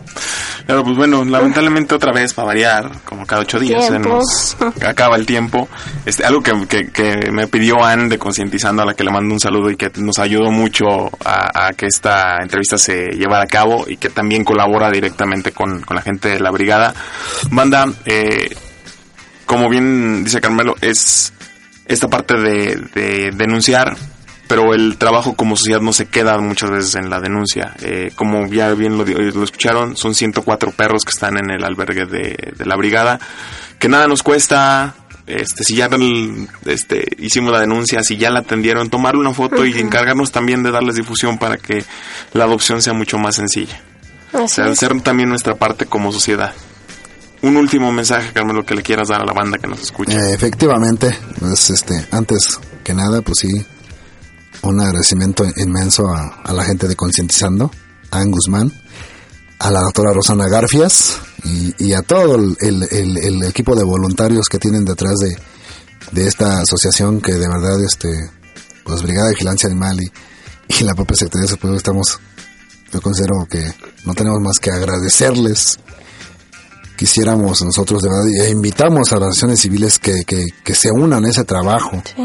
Claro, 0.65 0.83
pues 0.83 0.97
bueno, 0.97 1.23
lamentablemente 1.23 1.95
otra 1.95 2.11
vez, 2.11 2.33
para 2.33 2.47
variar, 2.47 2.91
como 3.05 3.25
cada 3.25 3.41
ocho 3.41 3.57
días, 3.59 3.83
se 3.85 3.91
Tiempo. 3.91 4.09
nos 4.17 4.57
acaba 4.85 5.15
el 5.15 5.25
tiempo. 5.25 5.69
Este, 6.05 6.25
algo 6.25 6.41
que, 6.41 6.67
que, 6.67 6.91
que 6.91 7.31
me 7.31 7.47
pidió 7.47 7.83
Ann 7.83 8.09
de 8.09 8.17
Concientizando, 8.17 8.81
a 8.81 8.85
la 8.85 8.93
que 8.93 9.03
le 9.05 9.11
mando 9.11 9.33
un 9.33 9.39
saludo 9.39 9.69
y 9.69 9.77
que 9.77 9.89
nos 9.97 10.19
ayudó 10.19 10.51
mucho 10.51 10.85
a, 11.23 11.67
a 11.67 11.73
que 11.73 11.85
esta 11.85 12.37
entrevista 12.41 12.77
se 12.77 13.11
llevara 13.11 13.43
a 13.43 13.47
cabo 13.47 13.85
y 13.87 13.95
que 13.97 14.09
también 14.09 14.43
colabora 14.43 14.91
directamente 14.91 15.51
con, 15.51 15.81
con 15.81 15.95
la 15.95 16.01
gente 16.01 16.29
de 16.29 16.39
la 16.39 16.51
brigada. 16.51 16.93
Banda, 17.51 17.85
eh, 18.05 18.53
como 19.45 19.69
bien 19.69 20.25
dice 20.25 20.41
Carmelo, 20.41 20.75
es 20.81 21.31
esta 21.85 22.09
parte 22.09 22.35
de, 22.37 22.75
de 22.93 23.31
denunciar, 23.33 23.95
pero 24.47 24.73
el 24.73 24.97
trabajo 24.97 25.35
como 25.35 25.55
sociedad 25.55 25.81
no 25.81 25.93
se 25.93 26.07
queda 26.07 26.37
muchas 26.39 26.69
veces 26.71 26.95
en 26.95 27.09
la 27.09 27.19
denuncia. 27.19 27.73
Eh, 27.81 28.11
como 28.15 28.47
ya 28.47 28.73
bien 28.73 28.97
lo, 28.97 29.03
di- 29.05 29.13
lo 29.13 29.43
escucharon, 29.43 29.95
son 29.97 30.15
104 30.15 30.71
perros 30.71 31.03
que 31.03 31.11
están 31.11 31.37
en 31.37 31.51
el 31.51 31.63
albergue 31.63 32.05
de, 32.05 32.53
de 32.57 32.65
la 32.65 32.75
brigada, 32.75 33.19
que 33.79 33.89
nada 33.89 34.07
nos 34.07 34.23
cuesta. 34.23 34.95
Este, 35.27 35.63
si 35.65 35.75
ya 35.75 35.87
el- 35.87 36.47
este, 36.65 37.05
hicimos 37.17 37.51
la 37.51 37.59
denuncia, 37.59 38.01
si 38.01 38.15
ya 38.17 38.29
la 38.29 38.39
atendieron, 38.39 38.89
tomarle 38.89 39.19
una 39.19 39.33
foto 39.33 39.65
y 39.65 39.77
encargarnos 39.77 40.31
también 40.31 40.63
de 40.63 40.71
darles 40.71 40.95
difusión 40.95 41.37
para 41.37 41.57
que 41.57 41.83
la 42.33 42.45
adopción 42.45 42.81
sea 42.81 42.93
mucho 42.93 43.17
más 43.17 43.35
sencilla. 43.35 43.81
O 44.33 44.47
sea, 44.47 44.65
hacer 44.65 44.99
también 45.01 45.29
nuestra 45.29 45.55
parte 45.55 45.85
como 45.85 46.11
sociedad. 46.13 46.53
Un 47.41 47.55
último 47.57 47.91
mensaje, 47.91 48.31
Carmelo, 48.33 48.65
que 48.65 48.73
le 48.73 48.81
quieras 48.83 49.09
dar 49.09 49.21
a 49.21 49.25
la 49.25 49.33
banda 49.33 49.57
que 49.57 49.67
nos 49.67 49.81
escucha. 49.81 50.11
Eh, 50.13 50.33
efectivamente, 50.33 51.15
pues 51.39 51.69
este, 51.69 52.05
antes 52.11 52.59
que 52.83 52.93
nada, 52.93 53.21
pues 53.21 53.37
sí, 53.41 53.49
un 54.63 54.79
agradecimiento 54.79 55.45
inmenso 55.57 56.07
a, 56.09 56.51
la 56.53 56.63
gente 56.63 56.87
de 56.87 56.95
Concientizando, 56.95 57.71
a 58.11 58.19
Ann 58.19 58.31
Guzmán, 58.31 58.71
a 59.59 59.71
la 59.71 59.81
doctora 59.81 60.13
Rosana 60.13 60.47
Garfias 60.47 61.19
y, 61.43 61.93
a 61.93 62.01
todo 62.01 62.35
el, 62.35 63.43
equipo 63.43 63.75
de 63.75 63.83
voluntarios 63.83 64.47
que 64.49 64.59
tienen 64.59 64.85
detrás 64.85 65.15
de, 65.19 66.27
esta 66.27 66.61
asociación 66.61 67.21
que 67.21 67.33
de 67.33 67.47
verdad, 67.47 67.83
este, 67.83 68.09
pues 68.83 69.01
Brigada 69.01 69.27
de 69.27 69.33
Vigilancia 69.33 69.67
Animal 69.67 69.99
y, 70.01 70.11
y 70.79 70.83
la 70.83 70.93
propia 70.93 71.17
Secretaría 71.17 71.51
de 71.51 71.57
Salud 71.57 71.75
estamos, 71.75 72.19
yo 72.91 73.01
considero 73.01 73.45
que 73.49 73.73
no 74.05 74.13
tenemos 74.13 74.39
más 74.41 74.59
que 74.59 74.71
agradecerles 74.71 75.79
quisiéramos 76.97 77.61
nosotros 77.61 78.01
de 78.01 78.09
verdad 78.09 78.25
e 78.47 78.49
invitamos 78.49 79.11
a 79.11 79.17
las 79.17 79.29
naciones 79.29 79.59
civiles 79.59 79.99
que, 79.99 80.23
que, 80.25 80.43
que 80.63 80.73
se 80.73 80.89
unan 80.91 81.25
a 81.25 81.29
ese 81.29 81.43
trabajo 81.43 82.01
Sí. 82.15 82.23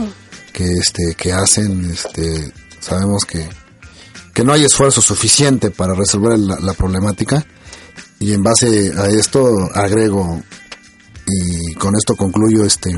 Que 0.52 0.72
este 0.72 1.14
que 1.16 1.32
hacen 1.32 1.90
este 1.90 2.52
sabemos 2.80 3.24
que 3.24 3.48
que 4.32 4.44
no 4.44 4.52
hay 4.52 4.64
esfuerzo 4.64 5.02
suficiente 5.02 5.70
para 5.70 5.94
resolver 5.94 6.38
la, 6.38 6.58
la 6.58 6.72
problemática. 6.72 7.44
Y 8.18 8.32
en 8.32 8.42
base 8.42 8.92
a 8.96 9.08
esto 9.08 9.68
agrego 9.74 10.42
y 11.26 11.74
con 11.74 11.94
esto 11.96 12.16
concluyo 12.16 12.64
este 12.64 12.96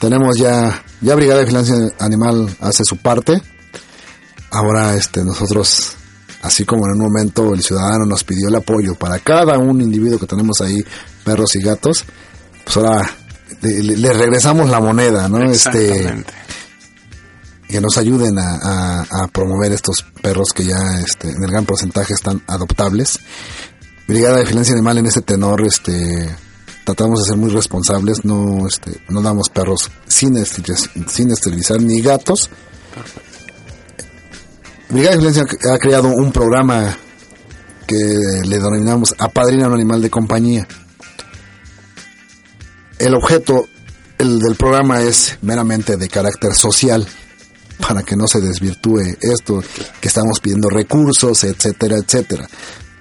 tenemos 0.00 0.36
ya 0.38 0.82
ya 1.00 1.14
brigada 1.14 1.40
de 1.40 1.44
vigilancia 1.46 1.74
animal 1.98 2.56
hace 2.60 2.84
su 2.84 2.96
parte. 2.98 3.40
Ahora 4.50 4.96
este 4.96 5.24
nosotros 5.24 5.94
así 6.42 6.64
como 6.64 6.86
en 6.86 6.92
un 6.92 7.06
momento 7.06 7.54
el 7.54 7.62
ciudadano 7.62 8.04
nos 8.06 8.24
pidió 8.24 8.48
el 8.48 8.56
apoyo 8.56 8.94
para 8.94 9.18
cada 9.18 9.58
un 9.58 9.80
individuo 9.80 10.18
que 10.18 10.26
tenemos 10.26 10.60
ahí 10.60 10.82
perros 11.24 11.54
y 11.56 11.60
gatos 11.60 12.04
pues 12.64 12.76
ahora 12.76 13.16
le, 13.62 14.12
regresamos 14.12 14.68
la 14.70 14.80
moneda 14.80 15.28
no 15.28 15.42
este 15.50 15.86
Exactamente. 15.92 16.32
que 17.68 17.80
nos 17.80 17.96
ayuden 17.98 18.38
a, 18.38 18.56
a- 18.56 19.06
a 19.24 19.28
promover 19.28 19.72
estos 19.72 20.04
perros 20.22 20.52
que 20.52 20.64
ya 20.64 20.76
este, 21.04 21.28
en 21.30 21.42
el 21.44 21.50
gran 21.50 21.64
porcentaje 21.66 22.14
están 22.14 22.42
adoptables. 22.46 23.20
Brigada 24.08 24.36
de 24.38 24.42
Vigilancia 24.42 24.74
Animal 24.74 24.98
en 24.98 25.06
este 25.06 25.20
tenor, 25.22 25.64
este, 25.64 26.34
tratamos 26.84 27.20
de 27.20 27.26
ser 27.26 27.36
muy 27.36 27.50
responsables, 27.50 28.24
no, 28.24 28.66
este, 28.66 29.00
no 29.08 29.22
damos 29.22 29.48
perros 29.50 29.88
sin, 30.08 30.34
esteriz- 30.34 30.90
sin 31.08 31.30
esterilizar 31.30 31.80
ni 31.80 32.00
gatos. 32.00 32.50
Brigada 34.88 35.16
de 35.16 35.22
Vigilancia 35.22 35.72
ha 35.72 35.78
creado 35.78 36.08
un 36.08 36.32
programa 36.32 36.96
que 37.86 37.94
le 38.44 38.56
denominamos 38.56 39.14
Apadrina 39.18 39.68
un 39.68 39.74
animal 39.74 40.02
de 40.02 40.10
compañía. 40.10 40.66
El 43.00 43.14
objeto 43.14 43.66
el 44.18 44.38
del 44.38 44.56
programa 44.56 45.00
es 45.00 45.38
meramente 45.40 45.96
de 45.96 46.08
carácter 46.08 46.52
social 46.52 47.06
para 47.80 48.02
que 48.02 48.14
no 48.14 48.26
se 48.26 48.42
desvirtúe 48.42 49.16
esto, 49.22 49.64
que 50.00 50.08
estamos 50.08 50.40
pidiendo 50.40 50.68
recursos, 50.68 51.42
etcétera, 51.44 51.96
etcétera. 51.96 52.46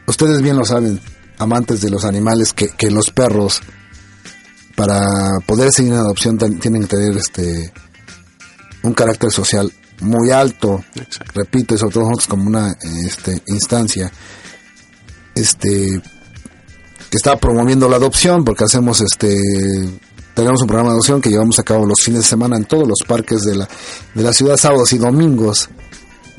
Ustedes 0.08 0.42
bien 0.42 0.56
lo 0.56 0.64
saben, 0.64 1.02
amantes 1.38 1.82
de 1.82 1.90
los 1.90 2.06
animales, 2.06 2.54
que, 2.54 2.70
que 2.70 2.90
los 2.90 3.12
perros, 3.12 3.62
para 4.78 5.02
poder 5.46 5.74
seguir 5.74 5.92
en 5.92 6.00
adopción, 6.00 6.38
tienen 6.38 6.84
que 6.84 6.96
tener 6.96 7.18
este 7.18 7.74
un 8.84 8.94
carácter 8.94 9.30
social 9.32 9.70
muy 10.00 10.32
alto, 10.32 10.82
Exacto. 10.96 11.34
repito, 11.36 11.78
sobre 11.78 11.94
todo 11.94 12.04
nosotros 12.06 12.28
como 12.28 12.48
una 12.48 12.74
este, 13.06 13.44
instancia 13.48 14.10
este 15.36 16.02
que 17.10 17.18
está 17.18 17.38
promoviendo 17.38 17.90
la 17.90 17.98
adopción, 17.98 18.44
porque 18.44 18.64
hacemos 18.64 19.02
este 19.02 19.42
tenemos 20.34 20.62
un 20.62 20.68
programa 20.68 20.92
de 20.92 20.94
adopción 20.94 21.22
que 21.22 21.30
llevamos 21.30 21.60
a 21.60 21.64
cabo 21.64 21.86
los 21.86 22.02
fines 22.02 22.22
de 22.22 22.28
semana 22.28 22.56
en 22.56 22.64
todos 22.64 22.88
los 22.88 23.00
parques 23.06 23.42
de 23.42 23.56
la, 23.56 23.68
de 24.14 24.24
la 24.24 24.32
ciudad, 24.32 24.56
sábados 24.56 24.94
y 24.94 24.98
domingos, 24.98 25.70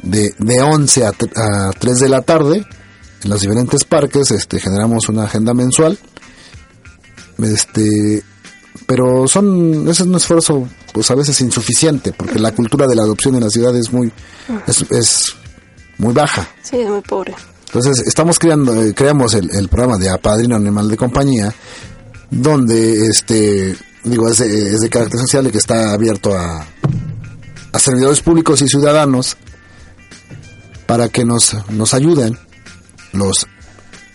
de, 0.02 0.34
de 0.38 0.62
11 0.62 1.04
a, 1.04 1.08
a 1.08 1.70
3 1.78 1.98
de 1.98 2.08
la 2.08 2.22
tarde, 2.22 2.64
en 3.22 3.30
los 3.30 3.40
diferentes 3.42 3.84
parques, 3.84 4.30
este, 4.30 4.58
generamos 4.58 5.08
una 5.10 5.24
agenda 5.24 5.52
mensual, 5.52 5.98
este, 7.42 8.22
pero 8.86 9.28
son, 9.28 9.82
ese 9.82 10.02
es 10.02 10.08
un 10.08 10.14
esfuerzo, 10.14 10.66
pues 10.94 11.10
a 11.10 11.14
veces 11.14 11.38
insuficiente, 11.42 12.12
porque 12.12 12.38
la 12.38 12.54
cultura 12.54 12.86
de 12.86 12.96
la 12.96 13.02
adopción 13.02 13.34
en 13.34 13.44
la 13.44 13.50
ciudad 13.50 13.76
es 13.76 13.92
muy, 13.92 14.10
es, 14.66 14.82
es 14.90 15.24
muy 15.98 16.14
baja. 16.14 16.48
Sí, 16.62 16.78
es 16.78 16.88
muy 16.88 17.02
pobre. 17.02 17.34
Entonces, 17.72 18.04
estamos 18.04 18.40
creando, 18.40 18.82
eh, 18.82 18.92
creamos 18.94 19.34
el, 19.34 19.68
programa 19.68 19.96
de 19.96 20.10
Apadrino 20.10 20.56
Animal 20.56 20.88
de 20.88 20.96
Compañía, 20.96 21.54
donde, 22.28 23.06
este, 23.06 23.76
digo, 24.02 24.28
es 24.28 24.38
de, 24.38 24.74
es 24.74 24.80
de 24.80 24.90
carácter 24.90 25.20
social 25.20 25.46
y 25.46 25.50
que 25.52 25.58
está 25.58 25.92
abierto 25.92 26.36
a, 26.36 26.66
a 27.72 27.78
servidores 27.78 28.22
públicos 28.22 28.60
y 28.62 28.66
ciudadanos 28.66 29.36
para 30.86 31.08
que 31.10 31.24
nos, 31.24 31.56
nos 31.70 31.94
ayuden 31.94 32.36
los 33.12 33.46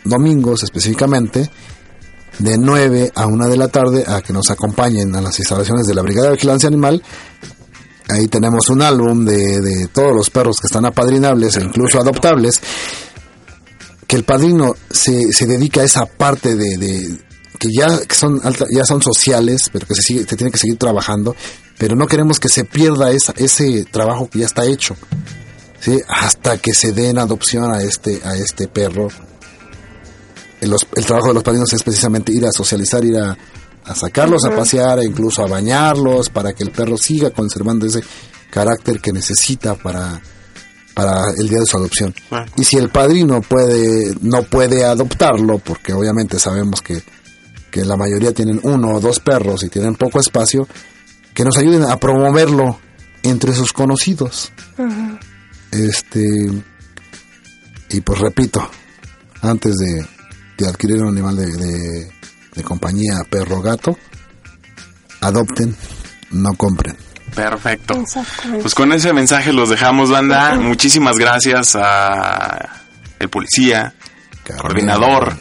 domingos 0.03 0.62
específicamente 0.64 1.49
de 2.39 2.58
9 2.58 3.14
a 3.16 3.26
1 3.26 3.47
de 3.47 3.56
la 3.56 3.70
tarde 3.70 4.03
a 4.06 4.22
que 4.22 4.34
nos 4.34 4.51
acompañen 4.51 5.16
a 5.16 5.22
las 5.22 5.39
instalaciones 5.39 5.88
de 5.88 5.95
la 5.95 6.01
Brigada 6.01 6.28
de 6.28 6.34
Vigilancia 6.34 6.68
Animal. 6.68 7.01
Ahí 8.10 8.28
tenemos 8.28 8.68
un 8.68 8.82
álbum 8.82 9.24
de, 9.24 9.62
de 9.62 9.88
todos 9.88 10.14
los 10.14 10.30
perros 10.30 10.58
que 10.60 10.68
están 10.68 10.86
apadrinables 10.86 11.56
e 11.56 11.62
incluso 11.62 12.01
adoptables. 12.01 12.62
Que 14.08 14.16
el 14.16 14.24
padrino 14.24 14.76
se, 14.91 15.32
se 15.34 15.45
dedica 15.45 15.82
a 15.82 15.84
esa 15.84 16.06
parte 16.06 16.56
de, 16.56 16.78
de- 16.78 17.20
que 17.60 17.70
ya 17.72 18.06
que 18.06 18.16
son 18.16 18.39
alta- 18.43 18.68
ya 18.70 18.84
son 18.86 19.01
sociales, 19.01 19.70
pero 19.72 19.88
que 19.88 19.95
se 19.95 20.01
sigue, 20.01 20.26
se 20.28 20.36
tiene 20.36 20.51
que 20.51 20.58
seguir 20.60 20.78
trabajando, 20.78 21.36
pero 21.78 21.95
no 21.95 22.06
queremos 22.08 22.39
que 22.39 22.49
se 22.49 22.66
pierda 22.66 23.12
esa, 23.12 23.34
ese 23.38 23.86
trabajo 23.86 24.30
que 24.30 24.39
ya 24.39 24.45
está 24.45 24.66
hecho. 24.66 24.95
¿sí? 25.80 25.99
hasta 26.08 26.58
que 26.58 26.74
se 26.74 26.91
den 26.93 27.18
adopción 27.20 27.72
a 27.72 27.82
este 27.84 28.20
a 28.24 28.36
este 28.36 28.68
perro 28.68 29.08
el, 30.62 30.70
los- 30.70 30.88
el 30.95 31.06
trabajo 31.06 31.28
de 31.30 31.34
los 31.36 31.43
padrinos 31.43 31.72
es 31.74 31.84
precisamente 31.84 32.32
ir 32.32 32.45
a 32.45 32.51
socializar 32.51 33.03
ir 33.06 33.18
a, 33.18 33.38
a 33.84 33.95
sacarlos 33.95 34.45
a 34.45 34.56
pasear 34.56 34.99
e 34.99 35.06
incluso 35.06 35.43
a 35.43 35.47
bañarlos 35.47 36.30
para 36.30 36.53
que 36.53 36.64
el 36.64 36.72
perro 36.72 36.97
siga 36.97 37.30
conservando 37.32 37.86
ese 37.86 38.01
carácter 38.49 38.99
que 38.99 39.12
necesita 39.14 39.76
para 39.76 40.22
para 40.96 41.30
el 41.38 41.48
día 41.48 41.60
de 41.60 41.66
su 41.66 41.78
adopción. 41.78 42.16
Ah. 42.32 42.46
y 42.58 42.64
si 42.64 42.78
el 42.78 42.89
padrino 42.89 43.41
puede 43.41 44.16
no 44.22 44.41
puede 44.43 44.84
adoptarlo 44.84 45.60
porque 45.60 45.93
obviamente 45.93 46.39
sabemos 46.39 46.82
que 46.82 47.04
que 47.70 47.84
la 47.84 47.98
mayoría 47.98 48.34
tienen 48.34 48.62
uno 48.64 48.96
o 48.96 49.02
dos 49.02 49.20
perros 49.20 49.62
y 49.66 49.70
tienen 49.70 49.96
poco 49.96 50.22
espacio 50.22 50.66
que 51.34 51.43
nos 51.43 51.58
ayuden 51.58 51.84
a 51.84 51.98
promoverlo 51.98 52.80
entre 53.22 53.54
sus 53.54 53.74
conocidos. 53.74 54.54
Este 55.72 56.50
y 57.89 58.00
pues 58.00 58.20
repito 58.20 58.66
antes 59.41 59.76
de, 59.76 60.08
de 60.58 60.68
adquirir 60.68 61.04
un 61.04 61.10
animal 61.10 61.36
de, 61.36 61.52
de, 61.52 62.12
de 62.56 62.64
compañía 62.64 63.26
perro 63.30 63.62
gato 63.62 63.98
adopten 65.20 65.76
no 66.32 66.54
compren 66.54 66.96
Perfecto. 67.36 68.01
Pues 68.61 68.73
con 68.73 68.93
ese 68.93 69.13
mensaje 69.13 69.51
los 69.51 69.69
dejamos, 69.69 70.09
banda. 70.09 70.55
Muchísimas 70.55 71.17
gracias 71.17 71.75
a 71.75 72.81
el 73.19 73.29
policía, 73.29 73.93
coordinador 74.57 75.36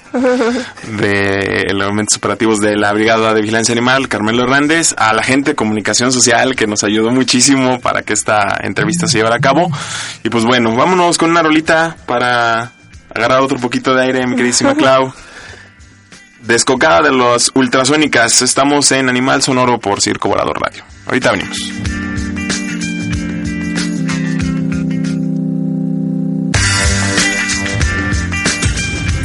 de 0.99 1.62
elementos 1.68 2.16
operativos 2.16 2.61
de 2.61 2.76
la 2.76 2.92
Brigada 2.92 3.34
de 3.34 3.40
Vigilancia 3.40 3.72
Animal, 3.72 4.09
Carmelo 4.09 4.42
Hernández, 4.42 4.95
a 4.97 5.12
la 5.12 5.22
gente 5.22 5.51
de 5.51 5.55
comunicación 5.55 6.12
social 6.12 6.57
que 6.57 6.66
nos 6.66 6.84
ayudó 6.84 7.11
muchísimo 7.11 7.80
para 7.80 8.03
que 8.03 8.12
esta 8.14 8.59
entrevista 8.62 9.07
se 9.07 9.18
llevara 9.18 9.36
a 9.36 9.40
cabo. 9.40 9.70
Y 10.22 10.30
pues 10.30 10.45
bueno, 10.45 10.74
vámonos 10.74 11.18
con 11.18 11.30
una 11.30 11.42
rolita 11.42 11.97
para 12.07 12.72
agarrar 13.14 13.40
otro 13.40 13.59
poquito 13.59 13.95
de 13.95 14.03
aire, 14.05 14.26
mi 14.26 14.36
queridísima 14.36 14.74
Clau. 14.76 15.12
Descocada 16.42 17.01
de 17.03 17.12
las 17.12 17.51
ultrasónicas, 17.55 18.42
estamos 18.42 18.90
en 18.92 19.09
Animal 19.09 19.42
Sonoro 19.42 19.78
por 19.78 20.03
Circo 20.03 20.28
Volador 20.28 20.61
Radio. 20.61 20.84
Ahorita 21.07 21.33
venimos. 21.33 21.59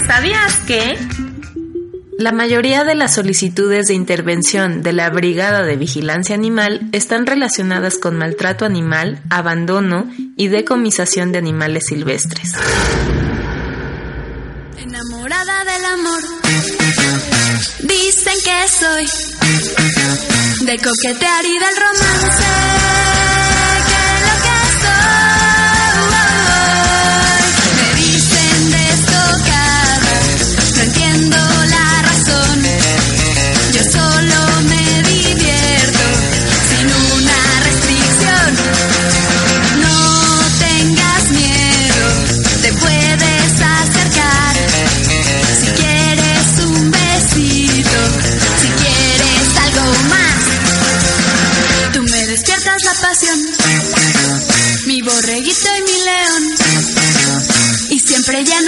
¿Sabías 0.07 0.55
que? 0.67 0.97
La 2.17 2.33
mayoría 2.33 2.83
de 2.83 2.95
las 2.95 3.13
solicitudes 3.13 3.87
de 3.87 3.93
intervención 3.93 4.81
de 4.81 4.91
la 4.91 5.09
Brigada 5.09 5.63
de 5.63 5.77
Vigilancia 5.77 6.35
Animal 6.35 6.89
están 6.91 7.25
relacionadas 7.25 7.97
con 7.97 8.17
maltrato 8.17 8.65
animal, 8.65 9.21
abandono 9.29 10.11
y 10.35 10.49
decomisación 10.49 11.31
de 11.31 11.37
animales 11.37 11.85
silvestres. 11.85 12.51
Enamorada 14.79 15.63
del 15.63 15.85
amor. 15.85 16.21
Dicen 17.83 18.35
que 18.43 18.67
soy 18.67 19.28
de 19.49 20.77
coquetear 20.77 21.45
y 21.45 21.57
del 21.57 21.75
romance. 21.77 22.43
Que 23.87 24.03
lo 24.25 24.35
que 24.43 24.57
soy. 24.81 25.38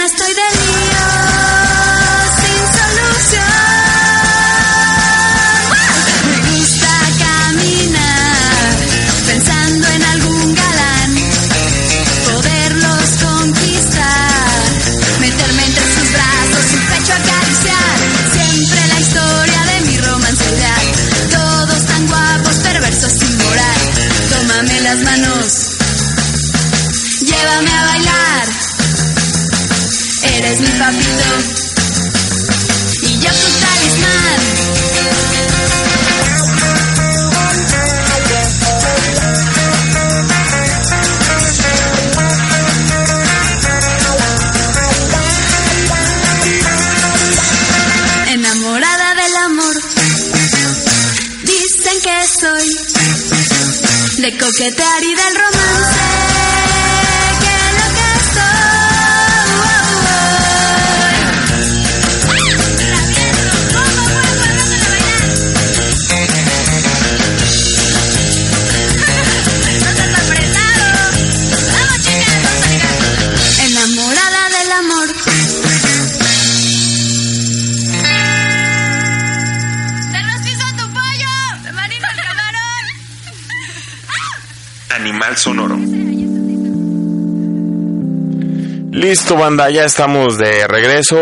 Estoy 0.04 0.34
de 0.34 0.48
lío, 0.58 1.06
sin 2.40 2.62
solución. 2.78 3.42
Me 6.28 6.38
gusta 6.50 6.92
caminar 7.24 8.76
pensando 9.26 9.86
en 9.88 10.02
algún 10.02 10.54
galán, 10.54 11.10
poderlos 12.32 13.06
conquistar, 13.22 14.62
meterme 15.20 15.66
entre 15.66 15.84
sus 15.94 16.12
brazos, 16.12 16.64
su 16.72 16.78
pecho 16.90 17.12
acariciar. 17.12 17.96
Siempre 18.32 18.80
la 18.88 19.00
historia 19.00 19.60
de 19.70 19.80
mi 19.86 19.96
romance 19.98 20.44
ideal. 20.52 20.86
Todos 21.30 21.86
tan 21.86 22.06
guapos, 22.08 22.54
perversos 22.56 23.12
sin 23.12 23.36
moral. 23.38 23.80
Tómame 24.30 24.80
las 24.80 24.98
manos, 24.98 25.52
llévame 27.20 27.70
a 27.70 27.84
bailar. 27.84 28.11
Mi 30.58 30.66
papito 30.66 31.28
y 33.00 33.18
yo 33.20 33.30
tu 33.30 33.48
talismán. 33.60 34.40
enamorada 48.28 49.14
del 49.14 49.36
amor. 49.44 49.76
Dicen 51.44 52.00
que 52.02 52.26
soy 52.40 52.68
de 54.18 54.38
coquetear 54.38 55.02
y 55.02 55.14
del 55.14 55.34
romance. 55.34 56.11
Listo, 89.02 89.36
banda, 89.36 89.68
ya 89.68 89.84
estamos 89.84 90.38
de 90.38 90.68
regreso. 90.68 91.16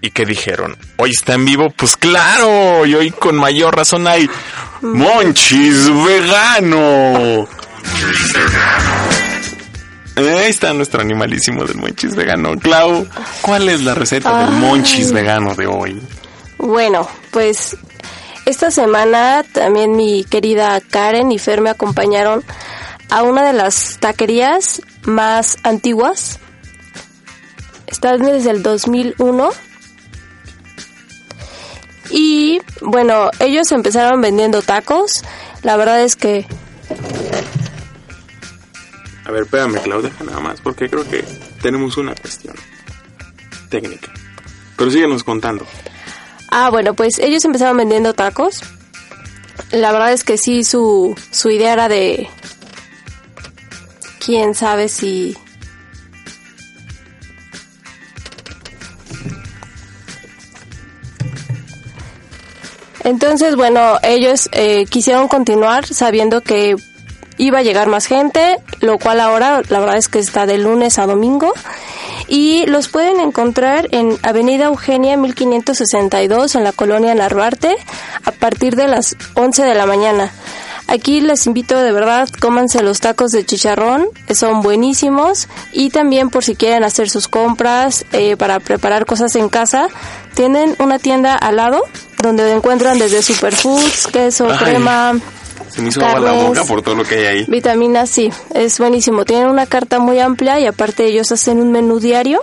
¿Y 0.00 0.10
qué 0.10 0.24
dijeron? 0.24 0.74
¿Hoy 0.96 1.10
está 1.10 1.34
en 1.34 1.44
vivo? 1.44 1.68
Pues 1.68 1.98
claro, 1.98 2.86
y 2.86 2.94
hoy 2.94 3.10
con 3.10 3.36
mayor 3.36 3.76
razón 3.76 4.06
hay 4.06 4.26
Monchis 4.80 5.90
Vegano. 6.02 7.46
Ahí 10.16 10.48
está 10.48 10.72
nuestro 10.72 11.02
animalísimo 11.02 11.66
del 11.66 11.76
Monchis 11.76 12.16
Vegano. 12.16 12.56
Clau, 12.58 13.06
¿cuál 13.42 13.68
es 13.68 13.82
la 13.82 13.94
receta 13.94 14.38
del. 14.38 14.52
Monchis 14.52 15.12
Vegano 15.12 15.54
de 15.54 15.66
hoy? 15.66 16.02
Bueno, 16.56 17.06
pues 17.32 17.76
esta 18.46 18.70
semana 18.70 19.44
también 19.52 19.94
mi 19.94 20.24
querida 20.24 20.80
Karen 20.80 21.32
y 21.32 21.38
Fer 21.38 21.60
me 21.60 21.68
acompañaron 21.68 22.42
a 23.10 23.24
una 23.24 23.46
de 23.46 23.52
las 23.52 23.98
taquerías 24.00 24.80
más 25.02 25.58
antiguas. 25.64 26.38
Están 27.92 28.20
desde 28.22 28.50
el 28.50 28.62
2001. 28.62 29.50
Y 32.10 32.60
bueno, 32.80 33.30
ellos 33.38 33.70
empezaron 33.70 34.20
vendiendo 34.20 34.62
tacos. 34.62 35.22
La 35.62 35.76
verdad 35.76 36.02
es 36.02 36.16
que 36.16 36.46
A 39.24 39.30
ver, 39.30 39.42
espérame, 39.44 39.80
Clau, 39.82 40.02
deja 40.02 40.24
nada 40.24 40.40
más, 40.40 40.60
porque 40.60 40.88
creo 40.88 41.08
que 41.08 41.22
tenemos 41.62 41.96
una 41.96 42.14
cuestión 42.14 42.56
técnica. 43.68 44.10
Pero 44.76 44.90
síguenos 44.90 45.22
contando. 45.22 45.66
Ah, 46.50 46.70
bueno, 46.70 46.94
pues 46.94 47.18
ellos 47.18 47.44
empezaron 47.44 47.76
vendiendo 47.76 48.14
tacos. 48.14 48.62
La 49.70 49.92
verdad 49.92 50.12
es 50.12 50.24
que 50.24 50.38
sí, 50.38 50.64
su, 50.64 51.14
su 51.30 51.50
idea 51.50 51.74
era 51.74 51.88
de... 51.88 52.28
Quién 54.24 54.54
sabe 54.54 54.88
si... 54.88 55.36
Entonces, 63.04 63.56
bueno, 63.56 63.98
ellos 64.02 64.48
eh, 64.52 64.86
quisieron 64.86 65.28
continuar 65.28 65.86
sabiendo 65.86 66.40
que 66.42 66.76
iba 67.38 67.58
a 67.58 67.62
llegar 67.62 67.88
más 67.88 68.06
gente, 68.06 68.58
lo 68.80 68.98
cual 68.98 69.20
ahora 69.20 69.62
la 69.68 69.80
verdad 69.80 69.96
es 69.96 70.08
que 70.08 70.18
está 70.18 70.46
de 70.46 70.58
lunes 70.58 70.98
a 70.98 71.06
domingo. 71.06 71.52
Y 72.28 72.64
los 72.66 72.88
pueden 72.88 73.20
encontrar 73.20 73.88
en 73.90 74.16
Avenida 74.22 74.66
Eugenia 74.66 75.16
1562 75.16 76.54
en 76.54 76.64
la 76.64 76.72
colonia 76.72 77.14
Narvarte 77.14 77.76
a 78.24 78.30
partir 78.30 78.76
de 78.76 78.88
las 78.88 79.16
11 79.34 79.64
de 79.64 79.74
la 79.74 79.86
mañana. 79.86 80.32
Aquí 80.92 81.22
les 81.22 81.46
invito 81.46 81.78
de 81.78 81.90
verdad, 81.90 82.28
cómanse 82.38 82.82
los 82.82 83.00
tacos 83.00 83.30
de 83.30 83.46
chicharrón, 83.46 84.04
que 84.26 84.34
son 84.34 84.60
buenísimos. 84.60 85.48
Y 85.72 85.88
también 85.88 86.28
por 86.28 86.44
si 86.44 86.54
quieren 86.54 86.84
hacer 86.84 87.08
sus 87.08 87.28
compras 87.28 88.04
eh, 88.12 88.36
para 88.36 88.60
preparar 88.60 89.06
cosas 89.06 89.34
en 89.36 89.48
casa, 89.48 89.88
tienen 90.34 90.76
una 90.80 90.98
tienda 90.98 91.34
al 91.34 91.56
lado 91.56 91.82
donde 92.22 92.52
encuentran 92.52 92.98
desde 92.98 93.22
superfoods, 93.22 94.08
queso, 94.08 94.48
Ay. 94.50 94.58
crema, 94.58 95.14
Se 95.70 95.80
me 95.80 95.88
hizo 95.88 96.04
agua 96.04 96.20
la 96.20 96.26
Carnes. 96.32 96.48
boca 96.48 96.64
por 96.64 96.82
todo 96.82 96.94
lo 96.94 97.04
que 97.04 97.14
hay 97.14 97.24
ahí. 97.24 97.44
Vitaminas, 97.48 98.10
sí, 98.10 98.30
es 98.54 98.78
buenísimo. 98.78 99.24
Tienen 99.24 99.48
una 99.48 99.64
carta 99.64 99.98
muy 99.98 100.20
amplia 100.20 100.60
y 100.60 100.66
aparte 100.66 101.06
ellos 101.06 101.32
hacen 101.32 101.58
un 101.58 101.72
menú 101.72 102.00
diario. 102.00 102.42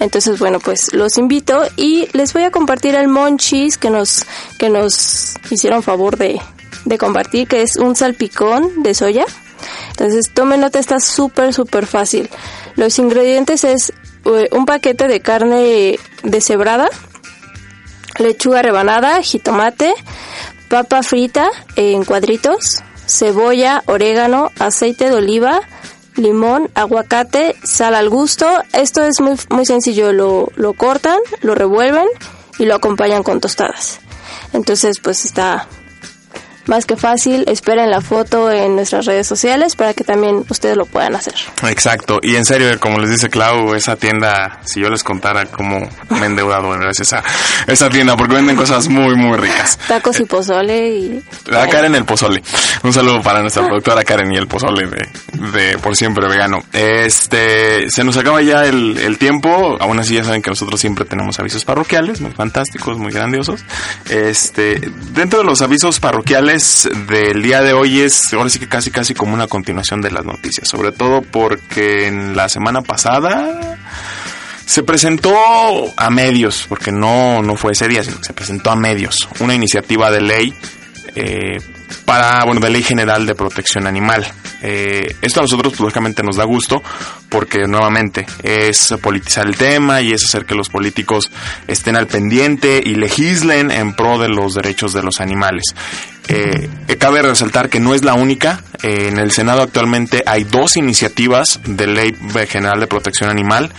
Entonces, 0.00 0.40
bueno, 0.40 0.58
pues 0.58 0.92
los 0.92 1.18
invito 1.18 1.62
y 1.76 2.08
les 2.14 2.32
voy 2.32 2.42
a 2.42 2.50
compartir 2.50 2.96
el 2.96 3.06
monchis 3.06 3.78
que 3.78 3.90
nos, 3.90 4.24
que 4.58 4.70
nos 4.70 5.34
hicieron 5.50 5.82
favor 5.84 6.16
de, 6.16 6.40
de 6.86 6.98
compartir, 6.98 7.46
que 7.46 7.62
es 7.62 7.76
un 7.76 7.94
salpicón 7.94 8.82
de 8.82 8.94
soya. 8.94 9.26
Entonces, 9.90 10.30
tomen 10.32 10.60
nota, 10.60 10.78
está 10.78 11.00
súper, 11.00 11.52
súper 11.52 11.86
fácil. 11.86 12.30
Los 12.76 12.98
ingredientes 12.98 13.64
es 13.64 13.92
eh, 14.24 14.48
un 14.52 14.64
paquete 14.64 15.08
de 15.08 15.20
carne 15.20 15.98
deshebrada, 16.22 16.88
lechuga 18.18 18.62
rebanada, 18.62 19.20
jitomate, 19.22 19.92
papa 20.68 21.02
frita 21.02 21.48
en 21.74 22.04
cuadritos, 22.04 22.82
cebolla, 23.06 23.82
orégano, 23.86 24.50
aceite 24.58 25.10
de 25.10 25.16
oliva, 25.16 25.60
limón, 26.16 26.70
aguacate, 26.74 27.56
sal 27.64 27.94
al 27.94 28.08
gusto. 28.08 28.46
Esto 28.72 29.02
es 29.02 29.20
muy, 29.20 29.36
muy 29.50 29.66
sencillo, 29.66 30.12
lo, 30.12 30.52
lo 30.56 30.72
cortan, 30.74 31.18
lo 31.40 31.54
revuelven 31.54 32.06
y 32.58 32.64
lo 32.64 32.76
acompañan 32.76 33.22
con 33.22 33.40
tostadas. 33.40 34.00
Entonces, 34.52 35.00
pues 35.00 35.24
está 35.24 35.66
más 36.66 36.86
que 36.86 36.96
fácil. 36.96 37.44
Esperen 37.46 37.90
la 37.90 38.00
foto 38.00 38.50
en 38.50 38.76
nuestras 38.76 39.06
redes 39.06 39.26
sociales 39.26 39.76
para 39.76 39.94
que 39.94 40.04
también 40.04 40.44
ustedes 40.48 40.76
lo 40.76 40.86
puedan 40.86 41.14
hacer. 41.16 41.34
Exacto, 41.68 42.18
y 42.22 42.36
en 42.36 42.44
serio, 42.44 42.68
como 42.80 42.98
les 42.98 43.10
dice 43.10 43.28
Clau, 43.28 43.74
esa 43.74 43.96
tienda, 43.96 44.60
si 44.64 44.80
yo 44.80 44.90
les 44.90 45.02
contara 45.02 45.46
cómo 45.46 45.88
me 46.10 46.20
he 46.20 46.26
endeudado 46.26 46.70
gracias 46.70 47.12
a 47.12 47.22
esa 47.66 47.88
tienda, 47.88 48.16
porque 48.16 48.34
venden 48.34 48.56
cosas 48.56 48.88
muy, 48.88 49.14
muy 49.16 49.36
ricas. 49.36 49.78
Tacos 49.88 50.20
y 50.20 50.24
pozole 50.24 50.88
y... 50.88 51.22
A 51.52 51.66
Karen 51.68 51.94
el 51.94 52.04
pozole. 52.04 52.42
Un 52.82 52.92
saludo 52.92 53.22
para 53.22 53.40
nuestra 53.40 53.64
productora 53.66 54.04
Karen 54.04 54.32
y 54.32 54.36
el 54.36 54.46
pozole 54.46 54.86
de, 54.86 55.08
de 55.52 55.78
Por 55.78 55.96
Siempre 55.96 56.28
Vegano. 56.28 56.58
Este, 56.72 57.90
se 57.90 58.04
nos 58.04 58.16
acaba 58.16 58.42
ya 58.42 58.64
el, 58.64 58.98
el 58.98 59.18
tiempo. 59.18 59.76
Aún 59.80 59.98
así 59.98 60.14
ya 60.14 60.24
saben 60.24 60.42
que 60.42 60.50
nosotros 60.50 60.80
siempre 60.80 61.04
tenemos 61.04 61.38
avisos 61.38 61.64
parroquiales, 61.64 62.20
muy 62.20 62.32
fantásticos, 62.32 62.98
muy 62.98 63.12
grandiosos. 63.12 63.64
Este, 64.08 64.80
dentro 65.12 65.40
de 65.40 65.44
los 65.44 65.62
avisos 65.62 66.00
parroquiales 66.00 66.55
del 67.08 67.42
día 67.42 67.60
de 67.60 67.72
hoy 67.72 68.00
es, 68.00 68.32
ahora 68.32 68.48
sí 68.48 68.58
que 68.58 68.68
casi 68.68 68.90
casi 68.90 69.14
como 69.14 69.34
una 69.34 69.46
continuación 69.46 70.00
de 70.00 70.10
las 70.10 70.24
noticias. 70.24 70.68
Sobre 70.68 70.92
todo 70.92 71.22
porque 71.22 72.06
en 72.06 72.36
la 72.36 72.48
semana 72.48 72.82
pasada 72.82 73.78
se 74.64 74.82
presentó 74.82 75.34
a 75.96 76.10
medios, 76.10 76.66
porque 76.68 76.92
no, 76.92 77.42
no 77.42 77.56
fue 77.56 77.72
ese 77.72 77.88
día, 77.88 78.02
sino 78.02 78.18
que 78.18 78.24
se 78.24 78.32
presentó 78.32 78.70
a 78.70 78.76
medios, 78.76 79.28
una 79.40 79.54
iniciativa 79.54 80.10
de 80.10 80.20
ley 80.20 80.54
eh, 81.14 81.58
para, 82.04 82.44
bueno, 82.44 82.60
de 82.60 82.70
ley 82.70 82.82
general 82.82 83.26
de 83.26 83.34
protección 83.34 83.86
animal. 83.86 84.26
Eh, 84.62 85.14
esto 85.22 85.40
a 85.40 85.42
nosotros, 85.44 85.72
pues, 85.72 85.80
lógicamente, 85.80 86.22
nos 86.22 86.36
da 86.36 86.44
gusto 86.44 86.82
porque, 87.28 87.66
nuevamente, 87.66 88.26
es 88.42 88.94
politizar 89.00 89.46
el 89.46 89.56
tema 89.56 90.00
y 90.02 90.12
es 90.12 90.24
hacer 90.24 90.44
que 90.44 90.54
los 90.54 90.68
políticos 90.68 91.30
estén 91.66 91.96
al 91.96 92.06
pendiente 92.06 92.82
y 92.84 92.96
legislen 92.96 93.70
en 93.70 93.94
pro 93.94 94.18
de 94.18 94.28
los 94.28 94.54
derechos 94.54 94.92
de 94.92 95.02
los 95.02 95.20
animales. 95.20 95.74
Eh, 96.28 96.68
eh, 96.88 96.96
cabe 96.96 97.22
resaltar 97.22 97.68
que 97.68 97.80
no 97.80 97.94
es 97.94 98.04
la 98.04 98.14
única. 98.14 98.62
Eh, 98.82 99.08
en 99.08 99.18
el 99.18 99.30
Senado 99.30 99.62
actualmente 99.62 100.22
hay 100.26 100.44
dos 100.44 100.76
iniciativas 100.76 101.60
de 101.64 101.86
ley 101.86 102.16
general 102.48 102.80
de 102.80 102.86
protección 102.86 103.30
animal. 103.30 103.70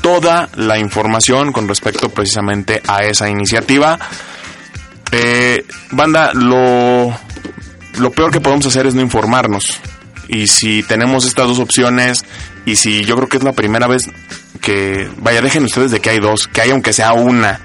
toda 0.00 0.48
la 0.56 0.78
información 0.78 1.52
con 1.52 1.68
respecto 1.68 2.08
precisamente 2.08 2.80
a 2.86 3.04
esa 3.04 3.28
iniciativa. 3.28 3.98
Eh, 5.12 5.64
banda, 5.90 6.32
lo, 6.34 7.12
lo 7.98 8.10
peor 8.10 8.30
que 8.30 8.40
podemos 8.40 8.66
hacer 8.66 8.86
es 8.86 8.94
no 8.94 9.02
informarnos. 9.02 9.64
Y 10.28 10.46
si 10.46 10.82
tenemos 10.84 11.26
estas 11.26 11.48
dos 11.48 11.58
opciones, 11.58 12.24
y 12.64 12.76
si 12.76 13.04
yo 13.04 13.16
creo 13.16 13.28
que 13.28 13.38
es 13.38 13.42
la 13.42 13.52
primera 13.52 13.86
vez 13.86 14.02
que, 14.60 15.10
vaya, 15.18 15.42
dejen 15.42 15.64
ustedes 15.64 15.90
de 15.90 16.00
que 16.00 16.10
hay 16.10 16.20
dos, 16.20 16.46
que 16.46 16.60
hay 16.60 16.70
aunque 16.70 16.92
sea 16.92 17.12
una 17.12 17.60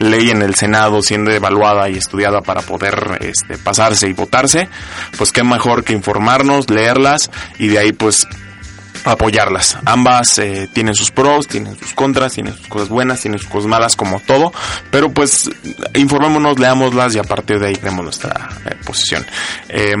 ley 0.00 0.30
en 0.30 0.42
el 0.42 0.54
Senado 0.54 1.02
siendo 1.02 1.30
evaluada 1.30 1.88
y 1.88 1.96
estudiada 1.96 2.40
para 2.40 2.62
poder 2.62 3.18
este, 3.20 3.58
pasarse 3.58 4.08
y 4.08 4.12
votarse, 4.12 4.68
pues 5.16 5.30
qué 5.30 5.44
mejor 5.44 5.84
que 5.84 5.92
informarnos, 5.92 6.68
leerlas 6.70 7.30
y 7.58 7.68
de 7.68 7.78
ahí 7.78 7.92
pues 7.92 8.26
apoyarlas. 9.04 9.78
Ambas 9.84 10.38
eh, 10.38 10.68
tienen 10.72 10.94
sus 10.94 11.10
pros, 11.10 11.46
tienen 11.46 11.76
sus 11.78 11.94
contras, 11.94 12.34
tienen 12.34 12.56
sus 12.56 12.66
cosas 12.68 12.88
buenas, 12.88 13.20
tienen 13.20 13.38
sus 13.38 13.48
cosas 13.48 13.68
malas, 13.68 13.96
como 13.96 14.20
todo. 14.20 14.52
Pero 14.90 15.10
pues 15.10 15.50
informémonos, 15.94 16.58
leámoslas 16.58 17.14
y 17.14 17.18
a 17.18 17.24
partir 17.24 17.58
de 17.58 17.68
ahí 17.68 17.76
creemos 17.76 18.04
nuestra 18.04 18.48
eh, 18.66 18.74
posición. 18.84 19.24
Eh, 19.68 19.94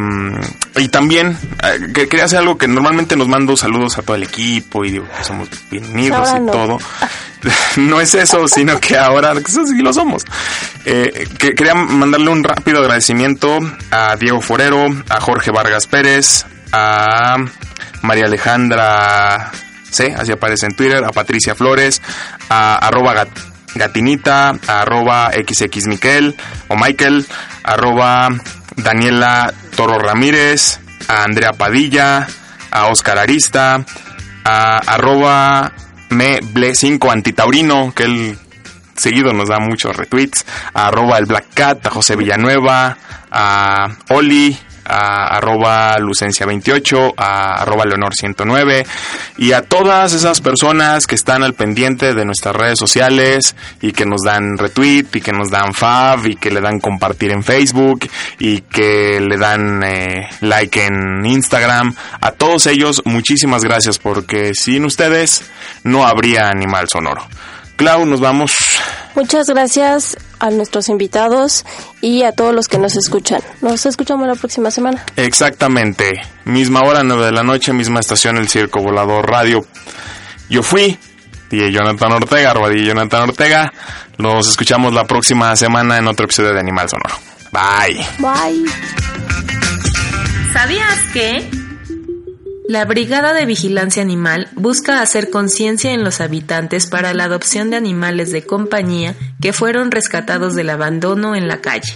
y 0.76 0.88
también 0.88 1.36
eh, 1.62 1.92
que 1.92 2.08
quería 2.08 2.26
hacer 2.26 2.38
algo 2.38 2.58
que 2.58 2.68
normalmente 2.68 3.16
nos 3.16 3.28
mando 3.28 3.56
saludos 3.56 3.98
a 3.98 4.02
todo 4.02 4.16
el 4.16 4.22
equipo 4.22 4.84
y 4.84 4.92
digo 4.92 5.06
que 5.16 5.24
somos 5.24 5.48
bien 5.70 5.84
unidos 5.86 6.28
Ahora 6.28 6.38
y 6.38 6.42
no. 6.42 6.52
todo. 6.52 6.78
no 7.76 8.00
es 8.00 8.14
eso, 8.14 8.46
sino 8.48 8.78
que 8.80 8.96
ahora 8.96 9.32
eso 9.32 9.66
sí 9.66 9.78
lo 9.78 9.92
somos. 9.92 10.24
Que 10.84 11.54
quería 11.54 11.74
mandarle 11.74 12.30
un 12.30 12.44
rápido 12.44 12.80
agradecimiento 12.80 13.58
a 13.90 14.16
Diego 14.16 14.40
Forero, 14.40 14.86
a 15.08 15.20
Jorge 15.20 15.50
Vargas 15.50 15.86
Pérez, 15.86 16.44
a 16.72 17.36
María 18.02 18.26
Alejandra 18.26 19.50
C, 19.90 20.14
así 20.16 20.32
aparece 20.32 20.66
en 20.66 20.74
Twitter, 20.74 21.04
a 21.04 21.10
Patricia 21.10 21.54
Flores, 21.54 22.00
a 22.48 22.76
arroba 22.76 23.14
gat- 23.14 23.38
gatinita, 23.74 24.54
a 24.66 24.80
arroba 24.82 25.30
xxmiquel 25.32 26.36
o 26.68 26.76
Michael, 26.76 27.26
arroba 27.64 28.28
Daniela 28.76 29.52
Toro 29.76 29.98
Ramírez, 29.98 30.80
a 31.08 31.24
Andrea 31.24 31.52
Padilla, 31.52 32.26
a 32.70 32.86
Oscar 32.86 33.18
Arista, 33.18 33.84
a 34.44 34.76
arroba 34.78 35.72
me 36.10 36.40
ble 36.42 36.74
5 36.74 37.10
antitaurino, 37.10 37.92
que 37.94 38.04
él 38.04 38.38
seguido 38.96 39.32
nos 39.32 39.48
da 39.48 39.58
muchos 39.58 39.96
retweets, 39.96 40.44
a 40.74 40.88
arroba 40.88 41.18
el 41.18 41.26
Black 41.26 41.46
Cat, 41.54 41.86
a 41.86 41.90
José 41.90 42.16
Villanueva, 42.16 42.96
a 43.30 43.88
Oli, 44.10 44.58
a 44.90 45.36
arroba 45.36 45.96
Lucencia28, 45.98 47.14
a 47.16 47.62
arroba 47.62 47.84
Leonor109 47.84 48.86
y 49.38 49.52
a 49.52 49.62
todas 49.62 50.12
esas 50.12 50.40
personas 50.40 51.06
que 51.06 51.14
están 51.14 51.42
al 51.42 51.54
pendiente 51.54 52.14
de 52.14 52.24
nuestras 52.24 52.56
redes 52.56 52.78
sociales 52.78 53.54
y 53.80 53.92
que 53.92 54.04
nos 54.04 54.22
dan 54.24 54.58
retweet 54.58 55.06
y 55.14 55.20
que 55.20 55.32
nos 55.32 55.50
dan 55.50 55.72
fav 55.74 56.26
y 56.26 56.36
que 56.36 56.50
le 56.50 56.60
dan 56.60 56.80
compartir 56.80 57.30
en 57.30 57.44
Facebook 57.44 58.08
y 58.38 58.62
que 58.62 59.20
le 59.20 59.36
dan 59.36 59.82
eh, 59.84 60.28
like 60.40 60.84
en 60.84 61.24
Instagram. 61.24 61.94
A 62.20 62.32
todos 62.32 62.66
ellos 62.66 63.02
muchísimas 63.04 63.62
gracias 63.62 63.98
porque 63.98 64.52
sin 64.54 64.84
ustedes 64.84 65.48
no 65.84 66.06
habría 66.06 66.48
animal 66.48 66.86
sonoro. 66.92 67.26
Clau, 67.80 68.04
nos 68.04 68.20
vamos. 68.20 68.52
Muchas 69.14 69.46
gracias. 69.46 70.18
a 70.38 70.50
nuestros 70.50 70.90
invitados 70.90 71.64
y 72.02 72.24
a 72.24 72.32
todos 72.32 72.54
los 72.54 72.68
que 72.68 72.76
nos 72.76 72.94
escuchan. 72.96 73.40
Nos 73.62 73.86
escuchamos 73.86 74.26
la 74.26 74.34
próxima 74.34 74.70
semana. 74.70 75.02
Exactamente. 75.16 76.20
Misma 76.44 76.80
hora, 76.80 77.02
9 77.02 77.24
de 77.24 77.32
la 77.32 77.42
noche, 77.42 77.72
misma 77.72 78.00
estación, 78.00 78.36
el 78.36 78.48
Circo 78.48 78.80
Volador 78.82 79.26
Radio. 79.26 79.64
Yo 80.50 80.62
fui 80.62 80.98
DJ 81.50 81.72
Jonathan 81.72 82.12
Ortega, 82.12 82.50
arroba 82.50 82.68
DJ 82.68 82.88
Jonathan 82.88 83.22
Ortega. 83.22 83.72
Nos 84.18 84.48
escuchamos 84.48 84.92
la 84.92 85.06
próxima 85.06 85.56
semana 85.56 85.96
en 85.96 86.06
otro 86.06 86.24
episodio 86.24 86.52
de 86.52 86.60
Animal 86.60 86.88
Sonoro. 86.90 87.16
Bye. 87.50 88.06
Bye. 88.18 88.64
¿Sabías 90.52 90.98
que? 91.14 91.69
La 92.70 92.84
Brigada 92.84 93.32
de 93.32 93.46
Vigilancia 93.46 94.00
Animal 94.00 94.46
busca 94.52 95.02
hacer 95.02 95.28
conciencia 95.28 95.90
en 95.90 96.04
los 96.04 96.20
habitantes 96.20 96.86
para 96.86 97.12
la 97.14 97.24
adopción 97.24 97.68
de 97.68 97.76
animales 97.76 98.30
de 98.30 98.46
compañía 98.46 99.16
que 99.42 99.52
fueron 99.52 99.90
rescatados 99.90 100.54
del 100.54 100.70
abandono 100.70 101.34
en 101.34 101.48
la 101.48 101.60
calle. 101.60 101.92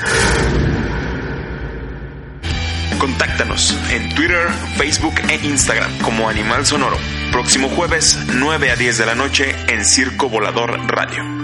Contáctanos 2.98 3.78
en 3.92 4.12
Twitter, 4.16 4.48
Facebook 4.76 5.14
e 5.28 5.46
Instagram 5.46 5.96
como 5.98 6.28
Animal 6.28 6.66
Sonoro. 6.66 6.96
Próximo 7.30 7.68
jueves, 7.68 8.18
9 8.34 8.72
a 8.72 8.74
10 8.74 8.98
de 8.98 9.06
la 9.06 9.14
noche 9.14 9.54
en 9.68 9.84
Circo 9.84 10.28
Volador 10.28 10.76
Radio. 10.88 11.43